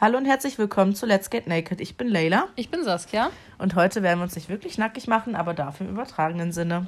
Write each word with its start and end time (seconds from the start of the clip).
Hallo 0.00 0.16
und 0.16 0.24
herzlich 0.24 0.56
willkommen 0.56 0.94
zu 0.94 1.04
Let's 1.04 1.28
Get 1.28 1.46
Naked. 1.46 1.78
Ich 1.78 1.98
bin 1.98 2.08
Leila. 2.08 2.48
Ich 2.56 2.70
bin 2.70 2.82
Saskia. 2.84 3.30
Und 3.58 3.74
heute 3.74 4.02
werden 4.02 4.18
wir 4.18 4.22
uns 4.22 4.34
nicht 4.34 4.48
wirklich 4.48 4.78
nackig 4.78 5.08
machen, 5.08 5.36
aber 5.36 5.52
dafür 5.52 5.86
im 5.86 5.92
übertragenen 5.92 6.52
Sinne. 6.52 6.86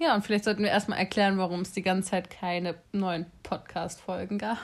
Ja, 0.00 0.16
und 0.16 0.22
vielleicht 0.22 0.42
sollten 0.42 0.64
wir 0.64 0.70
erstmal 0.70 0.98
erklären, 0.98 1.38
warum 1.38 1.60
es 1.60 1.70
die 1.70 1.82
ganze 1.82 2.10
Zeit 2.10 2.30
keine 2.30 2.74
neuen 2.90 3.26
Podcast-Folgen 3.44 4.38
gab. 4.38 4.58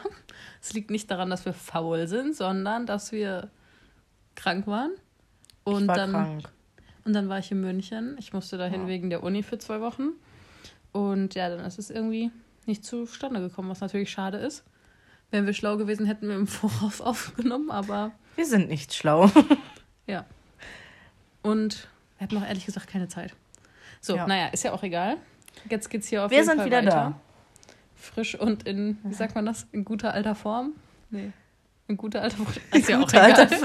Es 0.60 0.72
liegt 0.72 0.90
nicht 0.90 1.08
daran, 1.08 1.30
dass 1.30 1.44
wir 1.44 1.52
faul 1.52 2.08
sind, 2.08 2.34
sondern 2.34 2.84
dass 2.84 3.12
wir 3.12 3.48
krank 4.34 4.66
waren. 4.66 4.90
Und 5.62 5.82
ich 5.82 5.88
war 5.88 5.94
dann, 5.94 6.10
krank. 6.10 6.48
Und 7.04 7.12
dann 7.12 7.28
war 7.28 7.38
ich 7.38 7.52
in 7.52 7.60
München. 7.60 8.16
Ich 8.18 8.32
musste 8.32 8.58
dahin 8.58 8.82
Ja. 8.82 8.88
wegen 8.88 9.08
der 9.08 9.22
Uni 9.22 9.44
für 9.44 9.58
zwei 9.58 9.80
Wochen. 9.80 10.08
Und 10.90 11.36
ja, 11.36 11.48
dann 11.48 11.64
ist 11.64 11.78
es 11.78 11.90
irgendwie 11.90 12.32
nicht 12.66 12.84
zustande 12.84 13.38
gekommen, 13.40 13.68
was 13.70 13.80
natürlich 13.80 14.10
schade 14.10 14.38
ist. 14.38 14.64
Wären 15.30 15.46
wir 15.46 15.52
schlau 15.52 15.76
gewesen, 15.76 16.06
hätten 16.06 16.28
wir 16.28 16.36
im 16.36 16.46
Voraus 16.46 17.00
aufgenommen, 17.02 17.70
aber 17.70 18.12
Wir 18.36 18.46
sind 18.46 18.68
nicht 18.68 18.94
schlau. 18.94 19.30
ja. 20.06 20.24
Und 21.42 21.88
wir 22.18 22.24
hatten 22.24 22.34
noch 22.34 22.46
ehrlich 22.46 22.66
gesagt 22.66 22.88
keine 22.88 23.08
Zeit. 23.08 23.34
So, 24.00 24.16
Ja. 24.16 24.26
naja, 24.26 24.46
ist 24.48 24.64
ja 24.64 24.72
auch 24.72 24.82
egal. 24.82 25.16
Jetzt 25.68 25.90
geht's 25.90 26.08
hier 26.08 26.24
auf 26.24 26.30
Wir 26.30 26.38
jeden 26.38 26.48
sind 26.48 26.56
Fall 26.58 26.66
wieder 26.66 26.78
weiter. 26.78 26.90
da. 26.90 27.20
Frisch 27.96 28.34
und 28.36 28.62
in, 28.66 28.98
wie 29.02 29.14
sagt 29.14 29.34
man 29.34 29.44
das, 29.44 29.66
in 29.72 29.84
guter 29.84 30.14
alter 30.14 30.34
Form? 30.34 30.72
Nee. 31.10 31.32
In 31.88 31.96
guter 31.96 32.22
alter 32.22 32.36
Form. 32.36 32.48
Ist 32.72 32.88
ja 32.88 33.02
auch 33.02 33.08
egal. 33.08 33.32
alter, 33.32 33.56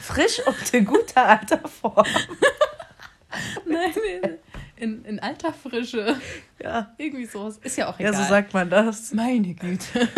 frisch 0.00 0.40
und 0.46 0.74
in 0.74 0.84
guter 0.84 1.26
alter 1.26 1.58
Form. 1.68 2.06
Nein. 3.66 4.38
In, 4.76 5.04
in 5.04 5.18
alter 5.18 5.52
Frische. 5.52 6.16
Ja. 6.62 6.92
Irgendwie 6.98 7.24
sowas. 7.26 7.58
Ist 7.62 7.76
ja 7.76 7.88
auch 7.88 7.98
ja, 7.98 8.10
egal. 8.10 8.22
so 8.22 8.28
sagt 8.28 8.54
man 8.54 8.70
das. 8.70 9.12
Meine 9.12 9.54
Güte. 9.54 10.08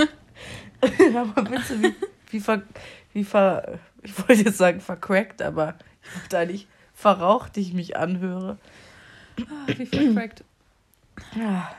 aber 1.16 1.42
bitte, 1.42 1.82
wie, 1.82 1.94
wie, 2.30 2.40
ver, 2.40 2.62
wie 3.12 3.24
ver. 3.24 3.78
Ich 4.02 4.16
wollte 4.18 4.42
jetzt 4.42 4.58
sagen 4.58 4.80
vercrackt, 4.80 5.42
aber 5.42 5.74
ich 6.02 6.20
wollte 6.20 6.38
eigentlich 6.38 6.66
verraucht, 6.94 7.56
ich 7.56 7.72
mich 7.72 7.96
anhöre. 7.96 8.58
Ah, 9.40 9.66
Wie 9.66 9.86
vercrackt. 9.86 10.44
Ja. 11.34 11.70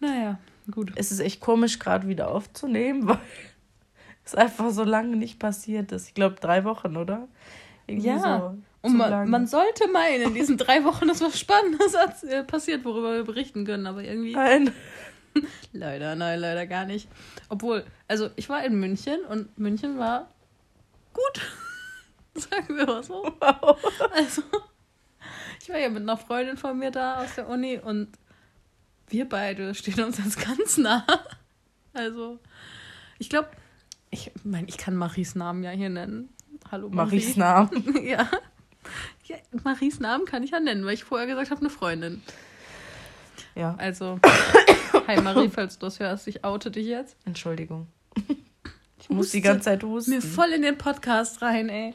Naja, 0.00 0.38
gut. 0.70 0.92
Es 0.96 1.12
ist 1.12 1.20
echt 1.20 1.40
komisch, 1.40 1.78
gerade 1.78 2.08
wieder 2.08 2.30
aufzunehmen, 2.30 3.06
weil 3.08 3.18
es 4.24 4.34
einfach 4.34 4.70
so 4.70 4.84
lange 4.84 5.16
nicht 5.16 5.38
passiert 5.38 5.92
ist. 5.92 6.08
Ich 6.08 6.14
glaube, 6.14 6.36
drei 6.40 6.64
Wochen, 6.64 6.96
oder? 6.96 7.28
Irgendwie 7.86 8.08
Ja. 8.08 8.18
so 8.18 8.58
Und 8.82 8.96
man, 8.96 9.28
man 9.28 9.46
sollte 9.46 9.88
meinen, 9.88 10.22
in 10.22 10.34
diesen 10.34 10.56
drei 10.56 10.84
Wochen 10.84 11.08
ist 11.08 11.20
was 11.20 11.38
Spannendes 11.38 11.94
passiert, 12.46 12.84
worüber 12.84 13.14
wir 13.14 13.24
berichten 13.24 13.64
können, 13.64 13.86
aber 13.86 14.02
irgendwie. 14.02 14.34
Nein. 14.34 14.72
Leider, 15.72 16.16
nein, 16.16 16.40
leider 16.40 16.66
gar 16.66 16.84
nicht. 16.84 17.08
Obwohl, 17.48 17.84
also 18.08 18.30
ich 18.36 18.48
war 18.48 18.64
in 18.64 18.78
München 18.80 19.20
und 19.28 19.56
München 19.58 19.98
war 19.98 20.28
gut. 21.12 21.40
Sagen 22.34 22.76
wir 22.76 22.86
mal 22.86 23.02
so. 23.02 23.32
Wow. 23.40 23.78
Also, 24.12 24.42
ich 25.62 25.68
war 25.68 25.78
ja 25.78 25.88
mit 25.88 26.02
einer 26.02 26.16
Freundin 26.16 26.56
von 26.56 26.78
mir 26.78 26.90
da 26.90 27.22
aus 27.22 27.34
der 27.36 27.48
Uni 27.48 27.78
und 27.78 28.08
wir 29.08 29.28
beide 29.28 29.74
stehen 29.74 30.02
uns 30.02 30.18
jetzt 30.18 30.44
ganz 30.44 30.78
nah. 30.78 31.04
Also, 31.92 32.38
ich 33.18 33.28
glaube, 33.28 33.50
ich 34.10 34.30
meine, 34.44 34.68
ich 34.68 34.78
kann 34.78 34.94
Maries 34.96 35.34
Namen 35.34 35.62
ja 35.62 35.70
hier 35.70 35.90
nennen. 35.90 36.28
Hallo 36.70 36.88
Marie. 36.88 36.96
Maries 36.96 37.36
Namen. 37.36 38.06
Ja. 38.06 38.28
ja. 39.24 39.36
Maries 39.64 40.00
Namen 40.00 40.24
kann 40.24 40.42
ich 40.42 40.50
ja 40.50 40.60
nennen, 40.60 40.84
weil 40.84 40.94
ich 40.94 41.04
vorher 41.04 41.26
gesagt 41.26 41.50
habe, 41.50 41.60
eine 41.60 41.70
Freundin. 41.70 42.22
Ja, 43.54 43.74
Also, 43.78 44.18
hi 45.06 45.20
Marie, 45.20 45.48
falls 45.48 45.78
du 45.78 45.86
das 45.86 46.00
hörst, 46.00 46.26
ich 46.28 46.44
oute 46.44 46.70
dich 46.70 46.86
jetzt. 46.86 47.16
Entschuldigung. 47.24 47.86
Ich 49.00 49.08
muss 49.10 49.30
die 49.30 49.40
ganze 49.40 49.64
Zeit 49.64 49.82
husten. 49.82 50.10
mir 50.12 50.22
voll 50.22 50.50
in 50.52 50.62
den 50.62 50.78
Podcast 50.78 51.42
rein, 51.42 51.68
ey. 51.68 51.94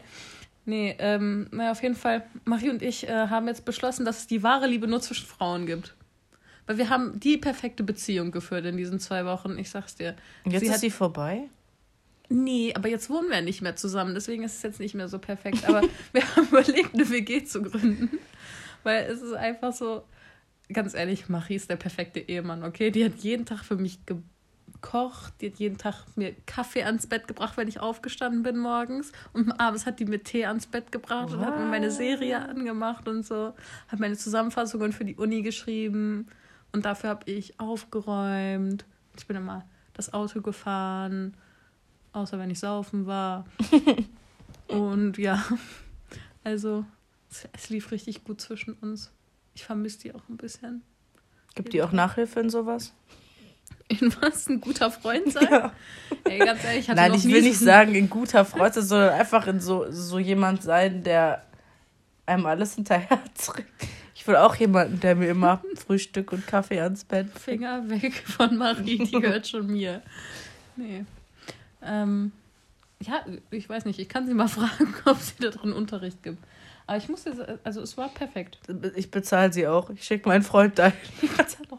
Nee, 0.65 0.95
ähm, 0.99 1.47
naja, 1.51 1.71
auf 1.71 1.83
jeden 1.83 1.95
Fall, 1.95 2.25
Marie 2.43 2.69
und 2.71 2.81
ich 2.81 3.07
äh, 3.07 3.27
haben 3.27 3.47
jetzt 3.47 3.65
beschlossen, 3.65 4.03
dass 4.05 4.19
es 4.19 4.27
die 4.27 4.41
wahre 4.43 4.67
Liebe 4.67 4.87
nur 4.87 4.99
zwischen 5.01 5.27
Frauen 5.27 5.65
gibt. 5.67 5.93
Weil 6.65 6.79
wir 6.79 6.89
haben 6.89 7.19
die 7.19 7.37
perfekte 7.37 7.83
Beziehung 7.83 8.31
geführt 8.31 8.65
in 8.65 8.75
diesen 8.75 8.99
zwei 8.99 9.25
Wochen, 9.25 9.57
ich 9.59 9.69
sag's 9.69 9.95
dir. 9.95 10.15
Und 10.43 10.51
jetzt 10.51 10.61
sie 10.61 10.65
ist 10.67 10.73
hat- 10.73 10.79
sie 10.79 10.89
vorbei? 10.89 11.43
Nee, 12.27 12.73
aber 12.75 12.89
jetzt 12.89 13.11
wohnen 13.11 13.29
wir 13.29 13.41
nicht 13.41 13.61
mehr 13.61 13.75
zusammen, 13.75 14.15
deswegen 14.15 14.41
ist 14.43 14.55
es 14.55 14.63
jetzt 14.63 14.79
nicht 14.79 14.95
mehr 14.95 15.07
so 15.07 15.19
perfekt. 15.19 15.69
Aber 15.69 15.83
wir 16.11 16.23
haben 16.35 16.47
überlegt, 16.47 16.95
eine 16.95 17.07
WG 17.11 17.43
zu 17.45 17.61
gründen. 17.61 18.17
Weil 18.81 19.03
es 19.05 19.21
ist 19.21 19.33
einfach 19.33 19.73
so, 19.73 20.03
ganz 20.71 20.93
ehrlich, 20.93 21.29
Marie 21.29 21.55
ist 21.55 21.69
der 21.69 21.75
perfekte 21.75 22.19
Ehemann, 22.19 22.63
okay? 22.63 22.91
Die 22.91 23.05
hat 23.05 23.15
jeden 23.17 23.45
Tag 23.45 23.63
für 23.63 23.75
mich 23.75 23.99
gekocht, 24.05 25.33
die 25.41 25.51
hat 25.51 25.59
jeden 25.59 25.77
Tag 25.77 26.05
mir 26.15 26.33
Kaffee 26.45 26.83
ans 26.83 27.07
Bett 27.07 27.27
gebracht, 27.27 27.57
wenn 27.57 27.67
ich 27.67 27.79
aufgestanden 27.79 28.43
bin 28.43 28.57
morgens. 28.57 29.11
Und 29.33 29.59
abends 29.59 29.85
hat 29.85 29.99
die 29.99 30.05
mir 30.05 30.23
Tee 30.23 30.45
ans 30.45 30.67
Bett 30.67 30.91
gebracht 30.91 31.33
und 31.33 31.41
hat 31.45 31.57
mir 31.57 31.65
meine 31.65 31.91
Serie 31.91 32.47
angemacht 32.47 33.07
und 33.07 33.25
so. 33.25 33.53
Hat 33.87 33.99
meine 33.99 34.17
Zusammenfassungen 34.17 34.91
für 34.91 35.05
die 35.05 35.15
Uni 35.15 35.41
geschrieben. 35.41 36.27
Und 36.71 36.85
dafür 36.85 37.09
habe 37.09 37.31
ich 37.31 37.59
aufgeräumt. 37.59 38.85
Ich 39.17 39.27
bin 39.27 39.37
immer 39.37 39.65
das 39.93 40.13
Auto 40.13 40.41
gefahren 40.41 41.35
außer 42.15 42.39
wenn 42.39 42.49
ich 42.49 42.59
saufen 42.59 43.05
war. 43.05 43.45
Und 44.67 45.17
ja, 45.17 45.43
also 46.43 46.85
es, 47.29 47.47
es 47.53 47.69
lief 47.69 47.91
richtig 47.91 48.23
gut 48.23 48.41
zwischen 48.41 48.73
uns. 48.73 49.11
Ich 49.55 49.63
vermisse 49.63 49.99
die 49.99 50.13
auch 50.13 50.27
ein 50.29 50.37
bisschen. 50.37 50.83
Gibt 51.55 51.73
die 51.73 51.81
auch 51.81 51.93
Nachhilfe 51.93 52.41
in 52.41 52.49
sowas? 52.49 52.93
In 53.87 54.13
was 54.21 54.47
ein 54.49 54.59
guter 54.59 54.91
Freund 54.91 55.31
sein? 55.31 55.47
Ja. 55.49 55.73
Ey, 56.25 56.39
ganz 56.39 56.63
ehrlich, 56.63 56.81
ich 56.81 56.89
hatte 56.89 56.99
Nein, 56.99 57.11
noch 57.11 57.17
ich 57.17 57.25
will 57.25 57.41
nicht 57.41 57.57
sagen, 57.57 57.95
in 57.95 58.09
guter 58.09 58.43
Freund, 58.43 58.73
sein, 58.73 58.83
sondern 58.83 59.13
einfach 59.13 59.47
in 59.47 59.61
so, 59.61 59.89
so 59.89 60.19
jemand 60.19 60.61
sein, 60.61 61.03
der 61.03 61.45
einem 62.25 62.45
alles 62.45 62.75
hinterher 62.75 63.21
trägt. 63.37 63.69
Ich 64.13 64.27
will 64.27 64.35
auch 64.35 64.55
jemanden, 64.55 64.99
der 64.99 65.15
mir 65.15 65.29
immer 65.29 65.61
Frühstück 65.75 66.33
und 66.33 66.45
Kaffee 66.47 66.81
ans 66.81 67.05
Bett 67.05 67.27
bringt. 67.33 67.61
Finger 67.61 67.89
weg 67.89 68.13
von 68.25 68.57
Marie, 68.57 68.97
die 68.97 69.21
gehört 69.21 69.47
schon 69.47 69.67
mir. 69.67 70.01
Nee. 70.75 71.05
Ähm, 71.81 72.33
ja, 72.99 73.23
ich 73.51 73.69
weiß 73.69 73.85
nicht, 73.85 73.99
ich 73.99 74.09
kann 74.09 74.25
sie 74.25 74.33
mal 74.33 74.47
fragen, 74.47 74.93
ob 75.05 75.19
sie 75.19 75.35
da 75.39 75.49
drin 75.49 75.71
Unterricht 75.71 76.23
gibt. 76.23 76.43
Aber 76.87 76.97
ich 76.97 77.09
muss 77.09 77.25
jetzt, 77.25 77.41
also 77.63 77.81
es 77.81 77.97
war 77.97 78.09
perfekt. 78.09 78.59
Ich 78.95 79.09
bezahle 79.11 79.51
sie 79.51 79.67
auch. 79.67 79.89
Ich 79.89 80.03
schicke 80.03 80.29
meinen 80.29 80.43
Freund 80.43 80.77
dahin. 80.77 80.93
Das 81.37 81.57
hat 81.59 81.71
doch 81.71 81.77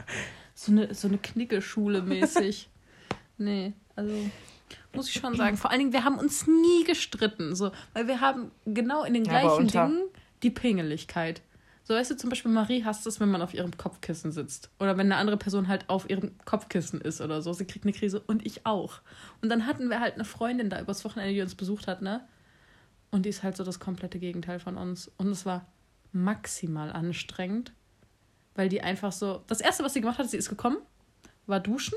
so 0.55 0.73
eine, 0.73 0.95
so 0.95 1.07
eine 1.09 1.19
Knickeschule 1.19 2.03
mäßig. 2.03 2.69
nee, 3.39 3.73
also 3.95 4.13
muss 4.93 5.09
ich 5.09 5.15
schon 5.15 5.37
sagen. 5.37 5.57
Vor 5.57 5.71
allen 5.71 5.81
Dingen, 5.81 5.93
wir 5.93 6.05
haben 6.05 6.19
uns 6.19 6.47
nie 6.47 6.85
gestritten, 6.85 7.55
so, 7.55 7.71
weil 7.93 8.09
wir 8.09 8.21
haben 8.21 8.51
genau 8.65 9.05
in 9.05 9.15
den 9.15 9.25
Ja, 9.25 9.31
gleichen 9.41 9.65
unter- 9.65 9.87
Dingen 9.87 10.03
die 10.43 10.51
Pingeligkeit. 10.51 11.43
So, 11.85 11.95
weißt 11.95 12.11
du, 12.11 12.17
zum 12.17 12.31
Beispiel 12.31 12.51
Marie 12.51 12.83
hasst 12.83 13.07
es, 13.07 13.21
wenn 13.21 13.31
man 13.31 13.43
auf 13.43 13.55
ihrem 13.55 13.77
Kopfkissen 13.77 14.33
sitzt. 14.33 14.71
Oder 14.81 14.97
wenn 14.99 15.07
eine 15.07 15.17
andere 15.17 15.37
Person 15.37 15.69
halt 15.69 15.89
auf 15.89 16.11
ihrem 16.11 16.33
Kopfkissen 16.45 17.01
ist 17.01 17.21
oder 17.21 17.43
so. 17.43 17.53
Sie 17.53 17.65
kriegt 17.65 17.85
eine 17.85 17.93
Krise 17.93 18.21
und 18.27 18.45
ich 18.45 18.67
auch. 18.67 19.01
Und 19.41 19.51
dann 19.51 19.67
hatten 19.67 19.89
wir 19.89 20.01
halt 20.01 20.15
eine 20.15 20.25
Freundin 20.25 20.69
da 20.69 20.81
übers 20.81 21.05
Wochenende, 21.05 21.33
die 21.33 21.43
uns 21.43 21.55
besucht 21.55 21.87
hat, 21.87 22.03
ne? 22.03 22.27
Und 23.17 23.23
die 23.23 23.31
ist 23.31 23.43
halt 23.43 23.57
so 23.57 23.65
das 23.65 23.81
komplette 23.81 24.19
Gegenteil 24.19 24.59
von 24.59 24.77
uns. 24.77 25.11
Und 25.17 25.29
es 25.29 25.47
war 25.47 25.67
maximal 26.13 26.93
anstrengend, 26.93 27.73
weil 28.55 28.69
die 28.69 28.83
einfach 28.83 29.11
so. 29.11 29.43
Das 29.47 29.63
erste, 29.63 29.83
was 29.85 29.95
sie 29.95 30.03
gemacht 30.03 30.19
hat, 30.19 30.29
sie 30.29 30.37
ist 30.37 30.51
gekommen, 30.51 30.77
war 31.47 31.59
duschen 31.59 31.97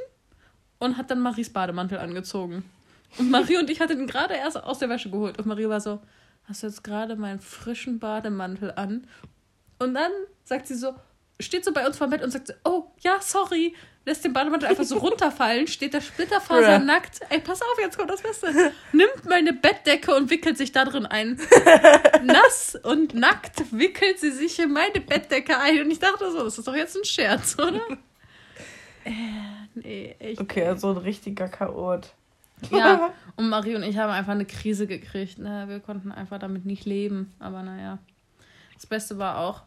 und 0.77 0.95
hat 0.95 1.11
dann 1.11 1.19
Maries 1.19 1.51
Bademantel 1.51 1.97
angezogen. 1.97 2.63
Und 3.17 3.31
Marie 3.31 3.57
und 3.57 3.69
ich 3.69 3.81
hatten 3.81 3.99
ihn 3.99 4.07
gerade 4.07 4.35
erst 4.35 4.63
aus 4.63 4.79
der 4.79 4.87
Wäsche 4.87 5.09
geholt. 5.09 5.37
Und 5.37 5.45
Marie 5.45 5.67
war 5.67 5.81
so: 5.81 5.99
Hast 6.45 6.63
du 6.63 6.67
jetzt 6.67 6.85
gerade 6.85 7.17
meinen 7.17 7.41
frischen 7.41 7.99
Bademantel 7.99 8.71
an? 8.71 9.05
Und 9.77 9.95
dann 9.95 10.11
sagt 10.45 10.67
sie 10.67 10.75
so, 10.75 10.95
steht 11.37 11.65
so 11.65 11.73
bei 11.73 11.85
uns 11.85 11.97
vor 11.97 12.07
dem 12.07 12.11
Bett 12.11 12.23
und 12.23 12.31
sagt 12.31 12.47
so, 12.47 12.53
oh, 12.63 12.93
ja, 13.01 13.19
sorry. 13.19 13.75
Lässt 14.05 14.23
den 14.23 14.33
Bademantel 14.33 14.69
einfach 14.69 14.83
so 14.83 14.97
runterfallen, 14.99 15.67
steht 15.67 15.93
der 15.93 16.01
Splitterfaser 16.01 16.79
Bruh. 16.79 16.85
nackt. 16.85 17.19
Ey, 17.29 17.39
pass 17.39 17.61
auf, 17.61 17.77
jetzt 17.79 17.97
kommt 17.97 18.09
das 18.09 18.21
Beste. 18.21 18.71
Nimmt 18.91 19.25
meine 19.27 19.53
Bettdecke 19.53 20.15
und 20.15 20.29
wickelt 20.29 20.57
sich 20.57 20.71
da 20.71 20.85
drin 20.85 21.05
ein. 21.05 21.39
Nass 22.23 22.77
und 22.83 23.13
nackt 23.13 23.71
wickelt 23.71 24.19
sie 24.19 24.31
sich 24.31 24.59
in 24.59 24.71
meine 24.71 25.01
Bettdecke 25.01 25.57
ein. 25.57 25.81
Und 25.81 25.91
ich 25.91 25.99
dachte 25.99 26.31
so, 26.31 26.43
das 26.43 26.57
ist 26.57 26.67
doch 26.67 26.75
jetzt 26.75 26.95
ein 26.95 27.05
Scherz, 27.05 27.55
oder? 27.59 27.81
äh, 29.03 29.11
nee, 29.75 30.15
echt. 30.19 30.39
Okay, 30.39 30.65
also 30.65 30.91
ein 30.91 30.97
richtiger 30.97 31.47
Chaot. 31.47 32.13
Ja, 32.71 33.13
und 33.37 33.47
Marie 33.47 33.75
und 33.75 33.83
ich 33.83 33.97
haben 33.97 34.11
einfach 34.11 34.33
eine 34.33 34.45
Krise 34.45 34.85
gekriegt. 34.85 35.39
Ne? 35.39 35.65
Wir 35.67 35.79
konnten 35.79 36.11
einfach 36.11 36.39
damit 36.39 36.65
nicht 36.65 36.85
leben. 36.85 37.33
Aber 37.39 37.63
naja. 37.63 37.99
Das 38.75 38.85
Beste 38.85 39.17
war 39.17 39.39
auch, 39.39 39.63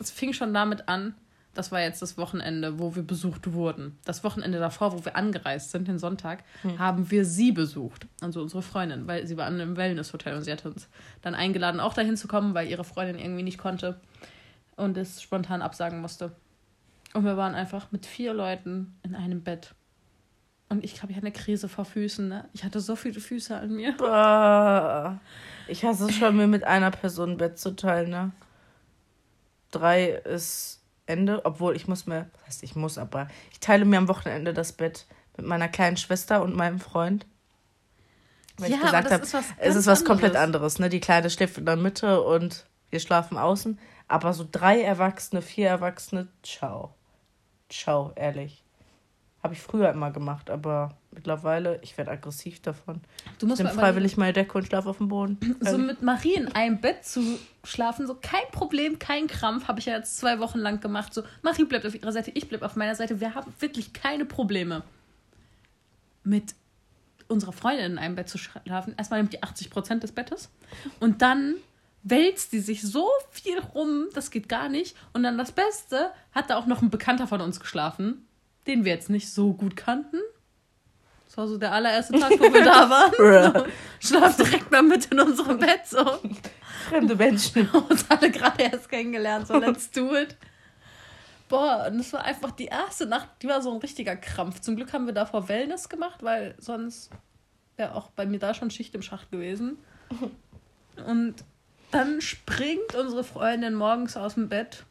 es 0.00 0.10
fing 0.10 0.32
schon 0.32 0.54
damit 0.54 0.88
an, 0.88 1.14
das 1.56 1.72
war 1.72 1.80
jetzt 1.80 2.02
das 2.02 2.18
Wochenende, 2.18 2.78
wo 2.78 2.94
wir 2.94 3.02
besucht 3.02 3.52
wurden. 3.52 3.98
Das 4.04 4.22
Wochenende 4.24 4.58
davor, 4.58 4.92
wo 4.92 5.04
wir 5.04 5.16
angereist 5.16 5.70
sind, 5.70 5.88
den 5.88 5.98
Sonntag, 5.98 6.44
haben 6.78 7.10
wir 7.10 7.24
sie 7.24 7.52
besucht. 7.52 8.06
Also 8.20 8.42
unsere 8.42 8.62
Freundin, 8.62 9.06
weil 9.06 9.26
sie 9.26 9.36
war 9.36 9.46
an 9.46 9.60
einem 9.60 9.76
Wellnesshotel 9.76 10.34
und 10.34 10.42
sie 10.42 10.52
hat 10.52 10.66
uns 10.66 10.88
dann 11.22 11.34
eingeladen, 11.34 11.80
auch 11.80 11.94
dahin 11.94 12.16
zu 12.16 12.28
kommen, 12.28 12.54
weil 12.54 12.68
ihre 12.68 12.84
Freundin 12.84 13.18
irgendwie 13.18 13.42
nicht 13.42 13.58
konnte 13.58 14.00
und 14.76 14.96
es 14.96 15.22
spontan 15.22 15.62
absagen 15.62 16.00
musste. 16.00 16.32
Und 17.14 17.24
wir 17.24 17.36
waren 17.36 17.54
einfach 17.54 17.92
mit 17.92 18.04
vier 18.04 18.34
Leuten 18.34 18.94
in 19.02 19.14
einem 19.14 19.42
Bett. 19.42 19.74
Und 20.68 20.84
ich 20.84 20.94
glaube, 20.94 21.12
ich 21.12 21.16
hatte 21.16 21.26
eine 21.26 21.32
Krise 21.32 21.68
vor 21.68 21.84
Füßen. 21.84 22.28
Ne? 22.28 22.48
Ich 22.52 22.64
hatte 22.64 22.80
so 22.80 22.96
viele 22.96 23.20
Füße 23.20 23.56
an 23.56 23.74
mir. 23.74 23.96
Bah. 23.96 25.20
Ich 25.68 25.84
hasse 25.84 26.06
es 26.06 26.16
schon, 26.16 26.36
mir 26.36 26.46
mit 26.46 26.64
einer 26.64 26.90
Person 26.90 27.32
ein 27.32 27.36
Bett 27.36 27.58
zu 27.58 27.74
teilen, 27.74 28.10
ne? 28.10 28.32
Drei 29.70 30.08
ist 30.08 30.82
Ende, 31.06 31.44
obwohl 31.44 31.76
ich 31.76 31.88
muss 31.88 32.06
mir, 32.06 32.30
das 32.34 32.46
heißt 32.46 32.62
ich 32.62 32.76
muss, 32.76 32.98
aber 32.98 33.28
ich 33.52 33.60
teile 33.60 33.84
mir 33.84 33.98
am 33.98 34.08
Wochenende 34.08 34.52
das 34.52 34.72
Bett 34.72 35.06
mit 35.36 35.46
meiner 35.46 35.68
kleinen 35.68 35.96
Schwester 35.96 36.42
und 36.42 36.54
meinem 36.56 36.80
Freund. 36.80 37.26
Weil 38.58 38.70
Ja, 38.70 38.76
ich 38.76 38.82
gesagt 38.82 39.10
habe, 39.10 39.22
was 39.22 39.44
es 39.58 39.76
ist 39.76 39.86
was 39.86 40.04
komplett 40.04 40.34
anderes. 40.36 40.74
anderes, 40.74 40.78
ne? 40.78 40.88
Die 40.88 41.00
Kleine 41.00 41.30
schläft 41.30 41.58
in 41.58 41.66
der 41.66 41.76
Mitte 41.76 42.22
und 42.22 42.66
wir 42.90 43.00
schlafen 43.00 43.38
außen. 43.38 43.78
Aber 44.08 44.32
so 44.32 44.46
drei 44.50 44.80
Erwachsene, 44.82 45.42
vier 45.42 45.68
Erwachsene, 45.68 46.28
ciao. 46.42 46.94
Ciao, 47.68 48.12
ehrlich. 48.16 48.65
Habe 49.46 49.54
ich 49.54 49.62
früher 49.62 49.90
immer 49.90 50.10
gemacht, 50.10 50.50
aber 50.50 50.96
mittlerweile, 51.12 51.78
ich 51.80 51.96
werde 51.96 52.10
aggressiv 52.10 52.60
davon. 52.62 53.00
Du 53.38 53.46
Ich 53.46 53.48
musst 53.48 53.62
nehme 53.62 53.72
mal 53.72 53.80
freiwillig 53.80 54.16
meine 54.16 54.32
Decke 54.32 54.58
und 54.58 54.66
schlafe 54.66 54.90
auf 54.90 54.98
dem 54.98 55.06
Boden. 55.06 55.38
so 55.60 55.78
mit 55.78 56.02
Marie 56.02 56.34
in 56.34 56.48
einem 56.48 56.80
Bett 56.80 57.04
zu 57.04 57.38
schlafen, 57.62 58.08
so 58.08 58.16
kein 58.20 58.42
Problem, 58.50 58.98
kein 58.98 59.28
Krampf, 59.28 59.68
habe 59.68 59.78
ich 59.78 59.86
ja 59.86 59.96
jetzt 59.96 60.16
zwei 60.16 60.40
Wochen 60.40 60.58
lang 60.58 60.80
gemacht. 60.80 61.14
So, 61.14 61.22
Marie 61.42 61.62
bleibt 61.62 61.86
auf 61.86 61.94
ihrer 61.94 62.10
Seite, 62.10 62.32
ich 62.34 62.48
bleib 62.48 62.62
auf 62.62 62.74
meiner 62.74 62.96
Seite. 62.96 63.20
Wir 63.20 63.36
haben 63.36 63.54
wirklich 63.60 63.92
keine 63.92 64.24
Probleme. 64.24 64.82
Mit 66.24 66.56
unserer 67.28 67.52
Freundin 67.52 67.92
in 67.92 67.98
einem 67.98 68.16
Bett 68.16 68.28
zu 68.28 68.38
schlafen. 68.38 68.96
Erstmal 68.98 69.20
nimmt 69.20 69.32
die 69.32 69.44
80 69.44 69.70
Prozent 69.70 70.02
des 70.02 70.10
Bettes 70.10 70.50
und 70.98 71.22
dann 71.22 71.54
wälzt 72.02 72.52
die 72.52 72.58
sich 72.58 72.82
so 72.82 73.08
viel 73.30 73.60
rum, 73.60 74.08
das 74.12 74.32
geht 74.32 74.48
gar 74.48 74.68
nicht. 74.68 74.96
Und 75.12 75.22
dann 75.22 75.38
das 75.38 75.52
Beste, 75.52 76.10
hat 76.32 76.50
da 76.50 76.56
auch 76.56 76.66
noch 76.66 76.82
ein 76.82 76.90
Bekannter 76.90 77.28
von 77.28 77.40
uns 77.40 77.60
geschlafen, 77.60 78.25
den 78.66 78.84
wir 78.84 78.92
jetzt 78.92 79.10
nicht 79.10 79.32
so 79.32 79.52
gut 79.52 79.76
kannten. 79.76 80.18
Das 81.26 81.36
war 81.36 81.48
so 81.48 81.58
der 81.58 81.72
allererste 81.72 82.18
Tag, 82.18 82.32
wo 82.32 82.52
wir 82.52 82.64
da 82.64 82.88
waren. 82.88 83.64
So, 84.00 84.18
schlaf 84.18 84.36
direkt 84.36 84.70
mal 84.70 84.82
mit 84.82 85.06
in 85.06 85.20
unserem 85.20 85.58
Bett. 85.60 85.86
So. 85.86 86.04
Fremde 86.88 87.16
Menschen. 87.16 87.68
Uns 87.88 88.04
alle 88.08 88.30
gerade 88.30 88.62
erst 88.62 88.88
kennengelernt, 88.88 89.46
so 89.46 89.58
let's 89.58 89.90
do 89.90 90.14
it. 90.14 90.36
Boah, 91.48 91.86
und 91.88 91.98
das 91.98 92.12
war 92.12 92.24
einfach 92.24 92.50
die 92.50 92.66
erste 92.66 93.06
Nacht, 93.06 93.28
die 93.42 93.48
war 93.48 93.62
so 93.62 93.72
ein 93.72 93.78
richtiger 93.78 94.16
Krampf. 94.16 94.60
Zum 94.60 94.76
Glück 94.76 94.92
haben 94.92 95.06
wir 95.06 95.14
davor 95.14 95.48
Wellness 95.48 95.88
gemacht, 95.88 96.22
weil 96.22 96.54
sonst 96.58 97.10
wäre 97.76 97.94
auch 97.94 98.10
bei 98.10 98.26
mir 98.26 98.38
da 98.38 98.54
schon 98.54 98.70
Schicht 98.70 98.94
im 98.94 99.02
Schacht 99.02 99.30
gewesen. 99.30 99.78
Und 101.06 101.36
dann 101.90 102.20
springt 102.20 102.94
unsere 102.98 103.24
Freundin 103.24 103.74
morgens 103.74 104.16
aus 104.16 104.34
dem 104.34 104.48
Bett, 104.48 104.84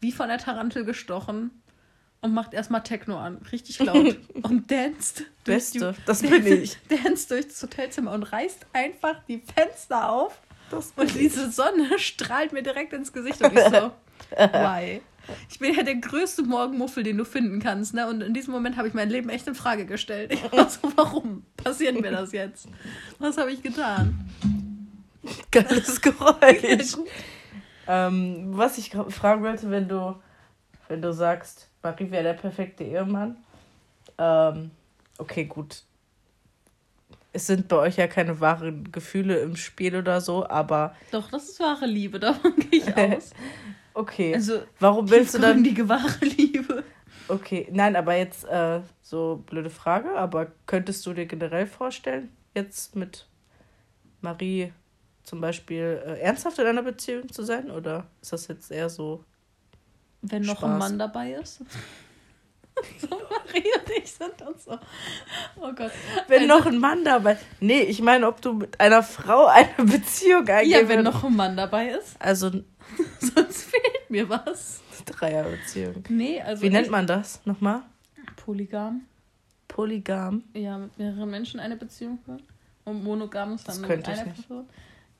wie 0.00 0.12
von 0.12 0.28
der 0.28 0.38
Tarantel 0.38 0.84
gestochen, 0.84 1.57
und 2.20 2.34
macht 2.34 2.54
erstmal 2.54 2.82
Techno 2.82 3.18
an, 3.18 3.38
richtig 3.52 3.78
laut. 3.78 4.18
und 4.42 4.70
danst 4.70 5.24
durch 5.44 5.70
die, 5.70 5.78
Beste, 5.78 5.94
das 6.06 6.22
bin 6.22 6.46
ich. 6.62 6.76
danst 6.88 7.30
durch 7.30 7.46
das 7.48 7.62
Hotelzimmer 7.62 8.12
und 8.12 8.24
reißt 8.24 8.66
einfach 8.72 9.22
die 9.28 9.42
Fenster 9.54 10.10
auf. 10.10 10.40
Und 10.96 11.14
diese 11.14 11.50
Sonne 11.50 11.88
strahlt 11.98 12.52
mir 12.52 12.62
direkt 12.62 12.92
ins 12.92 13.12
Gesicht 13.12 13.40
und 13.42 13.52
ich 13.56 13.64
so, 13.64 13.92
why? 14.36 15.00
Ich 15.50 15.58
bin 15.58 15.74
ja 15.74 15.82
der 15.82 15.96
größte 15.96 16.42
Morgenmuffel, 16.42 17.02
den 17.02 17.18
du 17.18 17.24
finden 17.24 17.60
kannst, 17.60 17.92
ne? 17.94 18.08
Und 18.08 18.22
in 18.22 18.32
diesem 18.32 18.52
Moment 18.52 18.76
habe 18.76 18.88
ich 18.88 18.94
mein 18.94 19.10
Leben 19.10 19.28
echt 19.28 19.46
in 19.46 19.54
Frage 19.54 19.84
gestellt. 19.84 20.32
Ich 20.32 20.52
war 20.52 20.68
so, 20.70 20.90
warum 20.96 21.44
passiert 21.56 22.00
mir 22.00 22.10
das 22.10 22.32
jetzt? 22.32 22.66
Was 23.18 23.36
habe 23.36 23.52
ich 23.52 23.62
getan? 23.62 24.30
Geiles 25.50 26.00
Geräusch. 26.00 26.96
ähm, 27.86 28.56
was 28.56 28.78
ich 28.78 28.90
fragen 28.90 29.42
wollte, 29.42 29.70
wenn 29.70 29.88
du, 29.88 30.16
wenn 30.88 31.02
du 31.02 31.12
sagst, 31.12 31.68
Marie 31.82 32.10
wäre 32.10 32.24
der 32.24 32.34
perfekte 32.34 32.84
Ehemann. 32.84 33.36
Ähm, 34.18 34.70
okay, 35.18 35.44
gut. 35.44 35.82
Es 37.32 37.46
sind 37.46 37.68
bei 37.68 37.76
euch 37.76 37.96
ja 37.96 38.06
keine 38.06 38.40
wahren 38.40 38.90
Gefühle 38.90 39.38
im 39.40 39.54
Spiel 39.56 39.94
oder 39.94 40.20
so, 40.20 40.48
aber 40.48 40.94
Doch, 41.12 41.30
das 41.30 41.48
ist 41.50 41.60
wahre 41.60 41.86
Liebe, 41.86 42.18
davon 42.20 42.54
gehe 42.56 42.80
ich 42.80 42.96
aus. 42.96 43.30
okay. 43.94 44.34
Also, 44.34 44.62
Warum 44.80 45.08
willst 45.10 45.34
du 45.34 45.38
dann. 45.38 45.62
die 45.62 45.88
wahre 45.88 46.24
Liebe? 46.24 46.84
Okay, 47.28 47.68
nein, 47.70 47.94
aber 47.94 48.16
jetzt 48.16 48.44
äh, 48.46 48.80
so 49.02 49.42
blöde 49.46 49.68
Frage, 49.68 50.16
aber 50.16 50.50
könntest 50.66 51.04
du 51.04 51.12
dir 51.12 51.26
generell 51.26 51.66
vorstellen, 51.66 52.30
jetzt 52.54 52.96
mit 52.96 53.26
Marie 54.22 54.72
zum 55.24 55.42
Beispiel 55.42 56.02
äh, 56.06 56.20
ernsthaft 56.20 56.58
in 56.58 56.66
einer 56.66 56.82
Beziehung 56.82 57.30
zu 57.30 57.42
sein? 57.42 57.70
Oder 57.70 58.06
ist 58.22 58.32
das 58.32 58.48
jetzt 58.48 58.70
eher 58.70 58.88
so 58.88 59.22
Wenn 60.22 60.42
noch 60.42 60.58
Spaß. 60.58 60.70
ein 60.70 60.78
Mann 60.78 60.98
dabei 60.98 61.32
ist. 61.32 61.58
so, 63.00 63.08
Marie 63.08 63.64
und 63.76 63.90
ich 64.02 64.12
sind 64.12 64.40
uns 64.46 64.64
so. 64.64 64.78
Oh 65.56 65.72
Gott. 65.74 65.90
Wenn 66.28 66.42
Also- 66.50 66.58
noch 66.58 66.66
ein 66.66 66.78
Mann 66.78 67.04
dabei. 67.04 67.36
Nee, 67.60 67.80
ich 67.82 68.00
meine, 68.02 68.26
ob 68.28 68.40
du 68.40 68.52
mit 68.54 68.78
einer 68.80 69.02
Frau 69.02 69.46
eine 69.46 69.68
Beziehung 69.84 70.46
eingehen 70.48 70.70
Ja, 70.82 70.88
wenn 70.88 71.02
noch 71.04 71.24
ein 71.24 71.34
Mann 71.36 71.56
dabei 71.56 71.90
ist. 71.90 72.16
Also 72.20 72.50
Sonst 73.20 73.64
fehlt 73.64 74.08
mir 74.10 74.28
was. 74.28 74.80
Dreierbeziehung. 75.06 76.04
Nee, 76.08 76.40
also. 76.42 76.62
Wie 76.62 76.70
nennt 76.70 76.90
man 76.90 77.06
das 77.06 77.40
nochmal? 77.44 77.82
Polygam. 78.36 79.02
Polygam. 79.68 80.42
Ja, 80.54 80.78
mit 80.78 80.98
mehreren 80.98 81.30
Menschen 81.30 81.60
eine 81.60 81.76
Beziehung 81.76 82.18
führen. 82.24 82.42
Und 82.84 83.04
monogam 83.04 83.54
ist 83.54 83.68
dann 83.68 83.74
Das 83.80 83.86
nur 83.88 83.96
mit 83.96 84.00
ich 84.08 84.14
einer 84.14 84.24
nicht. 84.24 84.46
Person. 84.48 84.66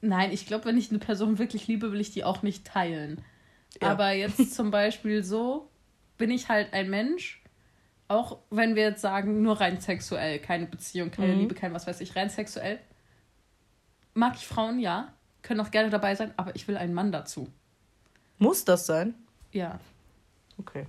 Nein, 0.01 0.31
ich 0.33 0.47
glaube, 0.47 0.65
wenn 0.67 0.79
ich 0.79 0.91
eine 0.91 0.99
Person 0.99 1.39
wirklich 1.39 1.67
liebe, 1.67 1.93
will 1.93 2.01
ich 2.01 2.11
die 2.13 2.25
auch 2.25 2.43
nicht 2.43 2.67
teilen. 2.67 3.23
Ja. 3.81 3.89
Aber 3.91 4.13
jetzt 4.13 4.55
zum 4.55 4.71
Beispiel 4.71 5.23
so 5.23 5.69
bin 6.17 6.31
ich 6.31 6.49
halt 6.49 6.73
ein 6.73 6.91
Mensch, 6.91 7.43
auch 8.09 8.39
wenn 8.51 8.75
wir 8.75 8.85
jetzt 8.85 9.01
sagen, 9.03 9.43
nur 9.43 9.61
rein 9.61 9.81
sexuell, 9.81 10.39
keine 10.39 10.67
Beziehung, 10.67 11.11
keine 11.11 11.35
Mhm. 11.35 11.41
Liebe, 11.41 11.55
kein 11.55 11.75
was 11.75 11.87
weiß 11.87 12.01
ich, 12.01 12.17
rein 12.17 12.31
sexuell. 12.31 12.79
Mag 14.15 14.35
ich 14.37 14.47
Frauen, 14.47 14.79
ja, 14.79 15.13
können 15.43 15.61
auch 15.61 15.71
gerne 15.71 15.91
dabei 15.91 16.15
sein, 16.15 16.33
aber 16.37 16.57
ich 16.57 16.67
will 16.67 16.77
einen 16.77 16.95
Mann 16.95 17.13
dazu. 17.13 17.49
Muss 18.39 18.65
das 18.65 18.87
sein? 18.87 19.15
Ja. 19.53 19.79
Okay. 20.59 20.87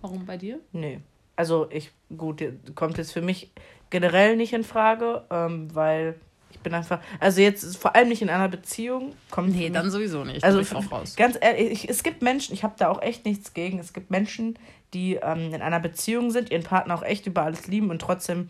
Warum 0.00 0.24
bei 0.24 0.36
dir? 0.36 0.60
Nee. 0.72 1.00
Also 1.36 1.68
ich, 1.70 1.90
gut, 2.16 2.42
kommt 2.74 2.98
jetzt 2.98 3.12
für 3.12 3.22
mich 3.22 3.50
generell 3.90 4.36
nicht 4.36 4.52
in 4.52 4.64
Frage, 4.64 5.24
ähm, 5.30 5.74
weil 5.74 6.18
bin 6.62 6.74
einfach, 6.74 7.00
also 7.20 7.40
jetzt 7.40 7.76
vor 7.76 7.94
allem 7.94 8.08
nicht 8.08 8.22
in 8.22 8.30
einer 8.30 8.48
Beziehung, 8.48 9.14
kommt 9.30 9.54
für 9.54 9.70
mich, 9.70 9.92
sowieso 9.92 10.24
nicht. 10.24 10.44
also 10.44 10.60
ich 10.60 10.74
auch 10.74 10.90
raus. 10.90 11.16
ganz 11.16 11.36
ehrlich, 11.40 11.70
ich, 11.70 11.88
es 11.88 12.02
gibt 12.02 12.22
Menschen, 12.22 12.54
ich 12.54 12.64
habe 12.64 12.74
da 12.78 12.88
auch 12.88 13.02
echt 13.02 13.24
nichts 13.24 13.54
gegen, 13.54 13.78
es 13.78 13.92
gibt 13.92 14.10
Menschen, 14.10 14.58
die 14.94 15.14
ähm, 15.16 15.54
in 15.54 15.62
einer 15.62 15.80
Beziehung 15.80 16.30
sind, 16.30 16.50
ihren 16.50 16.62
Partner 16.64 16.94
auch 16.94 17.02
echt 17.02 17.26
über 17.26 17.42
alles 17.42 17.66
lieben 17.66 17.90
und 17.90 18.00
trotzdem 18.00 18.48